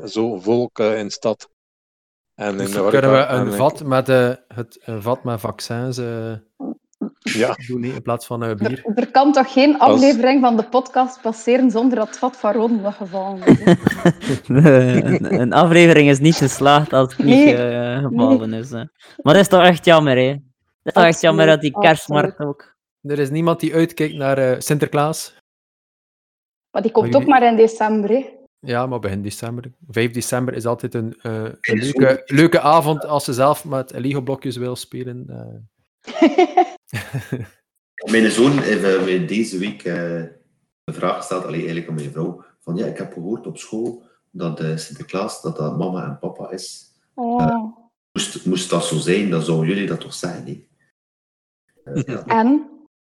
eh, 0.00 0.06
zo 0.06 0.38
volk 0.38 0.78
eh, 0.78 0.98
in 0.98 1.06
de 1.06 1.12
stad. 1.12 1.50
En 2.34 2.50
in 2.50 2.56
Dus 2.58 2.70
de 2.72 2.88
kunnen 2.90 3.12
we 3.12 3.16
En 3.18 3.40
een 3.40 3.46
ik- 3.48 3.54
vat 3.54 3.84
met, 3.84 4.08
eh, 4.08 4.32
het, 4.48 4.78
een 4.82 5.02
vat 5.02 5.24
met 5.24 5.40
vaccins 5.40 5.98
eh, 5.98 6.32
Ja, 7.22 7.56
doen 7.66 7.84
in 7.84 8.02
plaats 8.02 8.26
van 8.26 8.44
eh, 8.44 8.54
bier. 8.54 8.84
Er, 8.84 8.98
er 8.98 9.10
kan 9.10 9.32
toch 9.32 9.52
geen 9.52 9.78
aflevering 9.78 10.40
van 10.40 10.56
de 10.56 10.64
podcast 10.64 11.20
passeren 11.20 11.70
zonder 11.70 11.98
dat 11.98 12.08
het 12.08 12.18
vat 12.18 12.36
van 12.36 12.52
Roden 12.52 12.92
gevallen 12.92 13.46
is. 13.46 13.60
een, 14.48 15.40
een 15.40 15.52
aflevering 15.52 16.08
is 16.08 16.18
niet 16.18 16.36
geslaagd 16.36 16.92
als 16.92 17.16
het 17.16 17.26
niet 17.26 17.54
eh, 17.54 17.98
gevallen 17.98 18.52
is. 18.52 18.70
Hè. 18.70 18.84
Maar 19.22 19.34
dat 19.34 19.42
is 19.42 19.48
toch 19.48 19.62
echt 19.62 19.84
jammer, 19.84 20.16
hè? 20.16 20.30
Dat 20.32 20.40
is 20.82 20.92
toch 20.92 21.04
echt 21.04 21.20
jammer 21.20 21.46
dat 21.46 21.60
die 21.60 21.74
Absoluut, 21.74 21.96
kerstmarkt 21.96 22.38
ook. 22.38 22.74
Er 23.02 23.18
is 23.18 23.30
niemand 23.30 23.60
die 23.60 23.74
uitkijkt 23.74 24.14
naar 24.14 24.38
eh, 24.38 24.60
Sinterklaas. 24.60 25.34
Maar 26.70 26.82
die 26.82 26.90
komt 26.90 27.12
Maar 27.12 27.20
ook 27.20 27.26
maar 27.26 27.42
in 27.42 27.56
december. 27.56 28.10
Hè? 28.10 28.26
Ja, 28.60 28.86
maar 28.86 28.98
begin 28.98 29.22
december. 29.22 29.72
5 29.88 30.10
december 30.10 30.54
is 30.54 30.66
altijd 30.66 30.94
een, 30.94 31.18
eh, 31.22 31.44
leuke, 31.60 32.22
leuke 32.26 32.60
avond 32.60 33.06
als 33.06 33.24
ze 33.24 33.32
zelf 33.32 33.64
met 33.64 33.92
Lego-blokjes 33.94 34.56
wil 34.56 34.76
spelen. 34.76 35.26
Mijn 38.10 38.30
zoon 38.30 38.58
heeft 38.58 38.84
eh, 38.84 39.04
mij 39.04 39.26
deze 39.26 39.58
week 39.58 39.84
eh, 39.84 40.18
een 40.84 40.94
vraag 40.94 41.16
gesteld, 41.16 41.44
alleen 41.44 41.54
eigenlijk 41.54 41.88
aan 41.88 41.94
mijn 41.94 42.10
vrouw. 42.10 42.44
Van 42.60 42.76
ja, 42.76 42.86
ik 42.86 42.98
heb 42.98 43.12
gehoord 43.12 43.46
op 43.46 43.58
school 43.58 44.02
dat 44.30 44.60
eh, 44.60 44.76
Sinterklaas 44.76 45.42
dat 45.42 45.56
dat 45.56 45.78
mama 45.78 46.04
en 46.04 46.18
papa 46.18 46.50
is. 46.50 46.94
Oh. 47.14 47.76
Moest, 48.12 48.46
moest 48.46 48.70
dat 48.70 48.84
zo 48.84 48.98
zijn, 48.98 49.30
dan 49.30 49.42
zouden 49.42 49.68
jullie 49.68 49.86
dat 49.86 50.00
toch 50.00 50.14
zijn, 50.14 50.46
hè? 50.46 50.64
Ja, 52.12 52.26
En? 52.26 52.70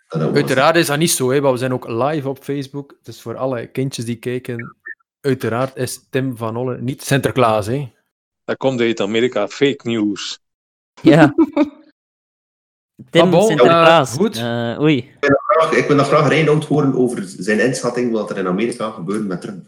Uiteraard 0.07 0.75
is 0.75 0.87
dat 0.87 0.97
niet 0.97 1.11
zo, 1.11 1.31
hè, 1.31 1.41
maar 1.41 1.51
we 1.51 1.57
zijn 1.57 1.73
ook 1.73 1.87
live 1.87 2.29
op 2.29 2.43
Facebook. 2.43 2.97
Dus 3.01 3.21
voor 3.21 3.37
alle 3.37 3.67
kindjes 3.67 4.05
die 4.05 4.15
kijken, 4.15 4.75
uiteraard 5.19 5.75
is 5.75 6.09
Tim 6.09 6.37
van 6.37 6.55
Olle 6.55 6.81
niet 6.81 7.03
Sinterklaas. 7.03 7.65
Hè. 7.65 7.93
dat 8.43 8.57
komt 8.57 8.79
uit 8.79 8.99
Amerika. 8.99 9.47
Fake 9.47 9.89
news. 9.89 10.39
Ja. 11.01 11.33
Tim 13.09 13.21
eh, 13.69 14.05
goed. 14.05 14.37
Eh. 14.37 14.77
Graag- 15.47 15.71
Ik 15.71 15.87
wil 15.87 15.95
nog 15.95 16.07
graag 16.07 16.27
Reinoud 16.27 16.65
horen 16.65 16.95
over 16.95 17.23
zijn 17.25 17.59
inschatting 17.59 18.11
wat 18.11 18.29
er 18.29 18.37
in 18.37 18.47
Amerika 18.47 18.89
gebeurt 18.91 19.27
met 19.27 19.41
Trump. 19.41 19.65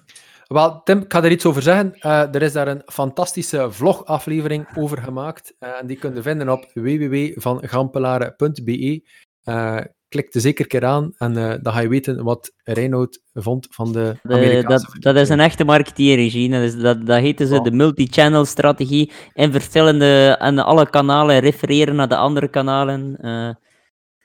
Wel, 0.48 0.82
Tim, 0.84 1.00
ik 1.00 1.14
ga 1.14 1.24
er 1.24 1.32
iets 1.32 1.46
over 1.46 1.62
zeggen. 1.62 1.96
Eh, 2.00 2.36
er 2.36 2.42
is 2.42 2.54
daar 2.54 2.68
een 2.68 2.82
fantastische 2.86 3.72
vlogaflevering 3.72 4.68
over 4.76 4.98
gemaakt. 4.98 5.56
eh, 5.60 5.70
en 5.80 5.88
die 5.88 5.98
kun 5.98 6.16
je 6.16 6.22
vinden 6.22 6.50
op 6.50 6.66
www.gampelaren.be. 6.74 9.02
Eh 9.44 9.78
klik 10.10 10.34
er 10.34 10.42
zeker 10.42 10.62
een 10.64 10.70
keer 10.70 10.86
aan 10.86 11.14
en 11.18 11.38
eh, 11.38 11.54
dan 11.62 11.74
ga 11.74 11.80
je 11.80 11.88
weten 11.88 12.24
wat 12.24 12.52
Reinoud 12.64 13.22
vond 13.34 13.68
van 13.70 13.92
de 13.92 14.20
De- 14.24 14.34
Amerikaanse 14.34 14.86
dat, 15.00 15.02
dat 15.16 15.24
is 15.24 15.30
een 15.30 15.40
echte 15.40 15.64
marketeerregie. 15.64 16.50
Dat, 16.50 16.62
is, 16.62 16.76
dat, 16.76 17.06
dat 17.06 17.20
heten 17.20 17.48
ze 17.48 17.62
de 17.62 17.72
multi-channel 17.72 18.46
strategie. 18.46 19.12
In 19.34 19.52
verschillende 19.52 20.36
en 20.40 20.60
alle 20.60 20.90
kanalen 20.90 21.40
refereren 21.40 21.96
naar 21.96 22.08
de 22.08 22.16
andere 22.18 22.48
kanalen. 22.50 23.18
Eh, 23.18 23.50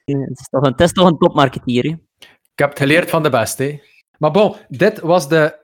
het, 0.04 0.38
is 0.40 0.48
toch 0.50 0.62
een, 0.62 0.70
het 0.70 0.80
is 0.80 0.92
toch 0.92 1.06
een 1.06 1.18
topmarketeer. 1.18 1.82
hè? 1.82 1.90
Ik 2.52 2.58
heb 2.58 2.68
het 2.68 2.78
geleerd 2.78 3.10
van 3.10 3.22
de 3.22 3.30
beste. 3.30 3.90
Maar 4.18 4.30
bon, 4.30 4.56
dit 4.68 5.00
was 5.00 5.28
de 5.28 5.60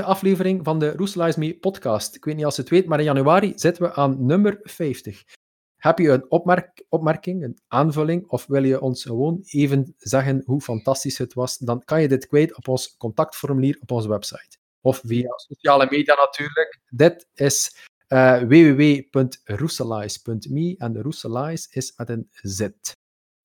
48e 0.00 0.02
aflevering 0.04 0.64
van 0.64 0.78
de 0.78 0.92
Roeselaars 0.96 1.36
Me 1.36 1.58
podcast. 1.58 2.14
Ik 2.14 2.24
weet 2.24 2.36
niet 2.36 2.44
als 2.44 2.56
je 2.56 2.60
het 2.62 2.70
weet, 2.70 2.86
maar 2.86 2.98
in 2.98 3.04
januari 3.04 3.52
zitten 3.54 3.82
we 3.82 3.92
aan 3.94 4.26
nummer 4.26 4.58
50. 4.62 5.22
Heb 5.86 5.98
je 5.98 6.10
een 6.10 6.30
opmerk, 6.30 6.84
opmerking, 6.88 7.44
een 7.44 7.58
aanvulling, 7.68 8.28
of 8.28 8.46
wil 8.46 8.64
je 8.64 8.80
ons 8.80 9.04
gewoon 9.04 9.40
even 9.44 9.94
zeggen 9.98 10.42
hoe 10.44 10.60
fantastisch 10.60 11.18
het 11.18 11.34
was, 11.34 11.58
dan 11.58 11.84
kan 11.84 12.02
je 12.02 12.08
dit 12.08 12.26
kwijt 12.26 12.56
op 12.56 12.68
ons 12.68 12.96
contactformulier 12.96 13.78
op 13.80 13.90
onze 13.90 14.08
website. 14.08 14.58
Of 14.80 15.00
via 15.04 15.32
sociale 15.36 15.86
media 15.90 16.14
natuurlijk. 16.14 16.80
Dit 16.88 17.28
is 17.34 17.86
www.roeselize.me 18.48 20.74
en 20.78 20.92
de 20.92 21.02
Roeselize 21.02 21.68
is 21.70 21.92
met 21.96 22.08
een 22.08 22.28
Z. 22.30 22.68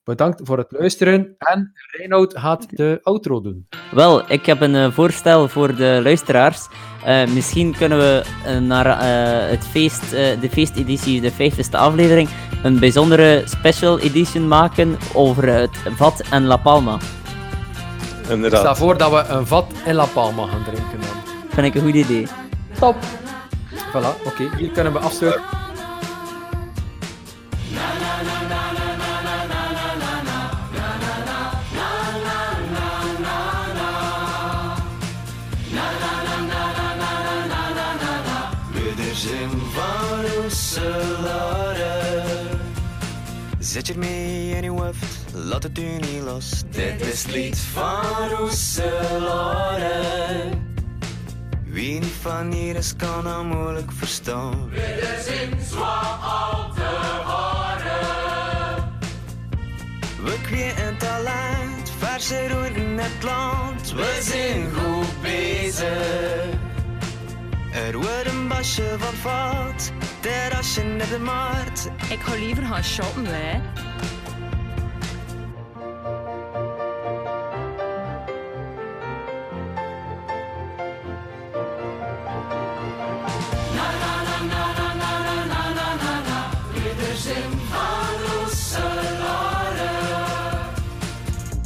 Bedankt 0.03 0.41
voor 0.43 0.57
het 0.57 0.71
luisteren. 0.71 1.35
En 1.37 1.71
Reinoud 1.97 2.37
gaat 2.37 2.65
de 2.77 2.99
outro 3.03 3.41
doen. 3.41 3.67
Wel, 3.91 4.31
ik 4.31 4.45
heb 4.45 4.61
een 4.61 4.75
eh, 4.75 4.91
voorstel 4.91 5.47
voor 5.47 5.75
de 5.75 5.99
luisteraars. 6.03 6.67
Eh, 7.05 7.27
misschien 7.27 7.75
kunnen 7.77 7.97
we 7.97 8.23
eh, 8.45 8.57
naar 8.57 8.85
eh, 8.85 9.49
het 9.49 9.67
feest, 9.67 10.13
eh, 10.13 10.39
de 10.41 10.49
feesteditie, 10.49 11.21
de 11.21 11.31
50ste 11.31 11.71
aflevering, 11.77 12.29
een 12.63 12.79
bijzondere 12.79 13.41
special 13.45 13.99
edition 13.99 14.47
maken 14.47 14.97
over 15.13 15.47
het 15.47 15.77
vat 15.95 16.23
en 16.31 16.45
La 16.45 16.57
Palma. 16.57 16.95
Ik 16.95 17.01
stel 18.23 18.35
Inderdaad. 18.35 18.77
voor 18.77 18.97
dat 18.97 19.11
we 19.11 19.33
een 19.33 19.47
vat 19.47 19.73
in 19.85 19.93
La 19.95 20.05
Palma 20.05 20.47
gaan 20.47 20.63
drinken. 20.63 20.99
Dan. 20.99 21.33
Vind 21.49 21.67
ik 21.67 21.75
een 21.75 21.81
goed 21.81 21.93
idee. 21.95 22.27
Top. 22.79 22.95
Voilà, 23.73 24.25
oké. 24.25 24.49
Hier 24.57 24.69
kunnen 24.69 24.93
we 24.93 24.99
afsluiten. 24.99 25.41
Zet 43.59 43.88
je 43.88 43.97
mee 43.97 44.55
in 44.55 44.63
je 44.63 44.69
hoofd, 44.69 45.34
laat 45.34 45.63
het 45.63 45.78
u 45.78 45.84
niet 45.84 46.22
los. 46.24 46.63
Dit 46.69 47.01
is 47.01 47.24
het 47.24 47.32
lied 47.32 47.59
van 47.59 48.30
Roeselare. 48.30 49.99
Wie 51.65 51.99
niet 51.99 52.13
van 52.22 52.51
hier 52.51 52.76
is, 52.76 52.95
kan 52.95 53.28
hem 53.28 53.45
moeilijk 53.45 53.91
verstaan. 53.91 54.69
We 60.24 60.38
kweken 60.43 60.97
talent, 60.97 61.91
verse 61.97 62.47
roet 62.47 62.76
in 62.76 62.97
het 62.97 63.24
land. 63.24 63.93
We 63.93 64.19
zijn 64.22 64.72
goed 64.74 65.22
bezig. 65.22 66.59
Er 67.74 67.97
wordt 67.97 68.26
een 68.26 68.47
basje 68.47 68.95
van 68.97 69.13
terrasje 70.22 70.84
net 70.84 71.09
de 71.09 71.19
markt. 71.19 71.89
Ik 72.09 72.19
ga 72.19 72.36
liever 72.36 72.63
gaan 72.63 72.84
shoppen, 72.84 73.26
hè. 73.26 73.59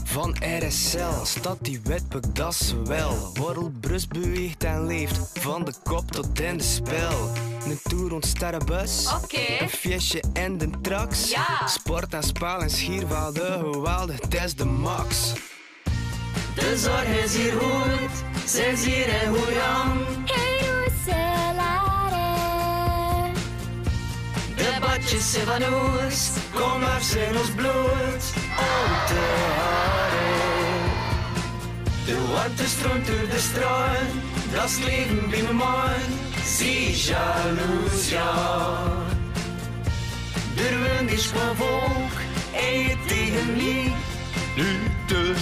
Van 0.03 0.35
RSL 0.39 1.23
staat 1.23 1.57
die 1.61 1.79
wetboek, 1.83 2.35
dat 2.35 2.53
is 2.53 2.73
wel. 2.83 3.31
Borrelbrust 3.33 4.09
beweegt 4.09 4.63
en 4.63 4.85
leeft, 4.85 5.39
van 5.39 5.65
de 5.65 5.73
kop 5.83 6.11
tot 6.11 6.39
in 6.39 6.57
de 6.57 6.63
spel. 6.63 7.53
Een 7.65 7.79
tour 7.83 8.09
rond 8.09 8.25
sterrenbus, 8.25 9.07
Oké. 9.23 9.39
een 9.59 9.69
feestje 9.69 10.23
en 10.33 10.57
de 10.57 10.69
trax. 10.81 11.29
Ja. 11.29 11.67
Sport 11.67 12.13
en 12.13 12.23
spel 12.23 12.61
en 12.61 12.69
schiervelden, 12.69 13.73
geweldig, 13.73 14.21
het 14.21 14.33
is 14.33 14.55
de 14.55 14.65
max. 14.65 15.33
De 16.55 16.77
zorg 16.77 17.23
is 17.23 17.35
hier 17.35 17.51
goed, 17.51 18.49
ze 18.49 18.65
is 18.65 18.85
hier 18.85 19.09
en 19.09 19.29
hoe 19.29 19.61
aan. 19.61 20.05
De 24.55 24.77
badjes 24.81 25.31
zijn 25.31 25.45
van 25.45 25.63
ons, 25.73 26.29
kom 26.53 26.79
maar 26.79 27.01
in 27.29 27.37
ons 27.37 27.49
bloed. 27.55 28.23
Op 28.57 29.07
de 29.07 29.53
haren. 29.57 30.25
De 32.05 32.27
warmte 32.31 32.65
stroomt 32.67 33.07
door 33.07 33.29
de 33.29 33.39
straat, 33.39 33.97
dat 34.53 34.69
is 34.69 34.77
leven 34.77 35.29
bij 35.29 35.41
mijn 35.41 35.55
man. 36.45 36.53
Zie 36.57 36.95
jaloers, 36.95 38.09
ja. 38.09 38.83
De 40.55 40.97
wind 40.97 41.11
is 41.11 41.27
van 41.27 41.55
volk, 41.55 42.19
en 42.53 42.79
je 42.79 42.95
tegen 43.07 43.55
mij. 43.55 43.93
Nu 44.55 44.91
de 45.07 45.33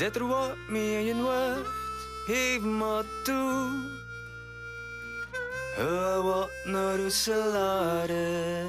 Zet 0.00 0.16
er 0.16 0.26
wat 0.26 0.56
mee 0.68 0.98
in 0.98 1.04
je 1.04 1.14
hoofd, 1.14 1.68
geef 2.26 2.60
maar 2.60 3.04
toe. 3.22 3.68
Hou 5.76 6.22
wat 6.22 6.50
naar 6.64 6.96
de 6.96 7.10
salade. 7.10 8.66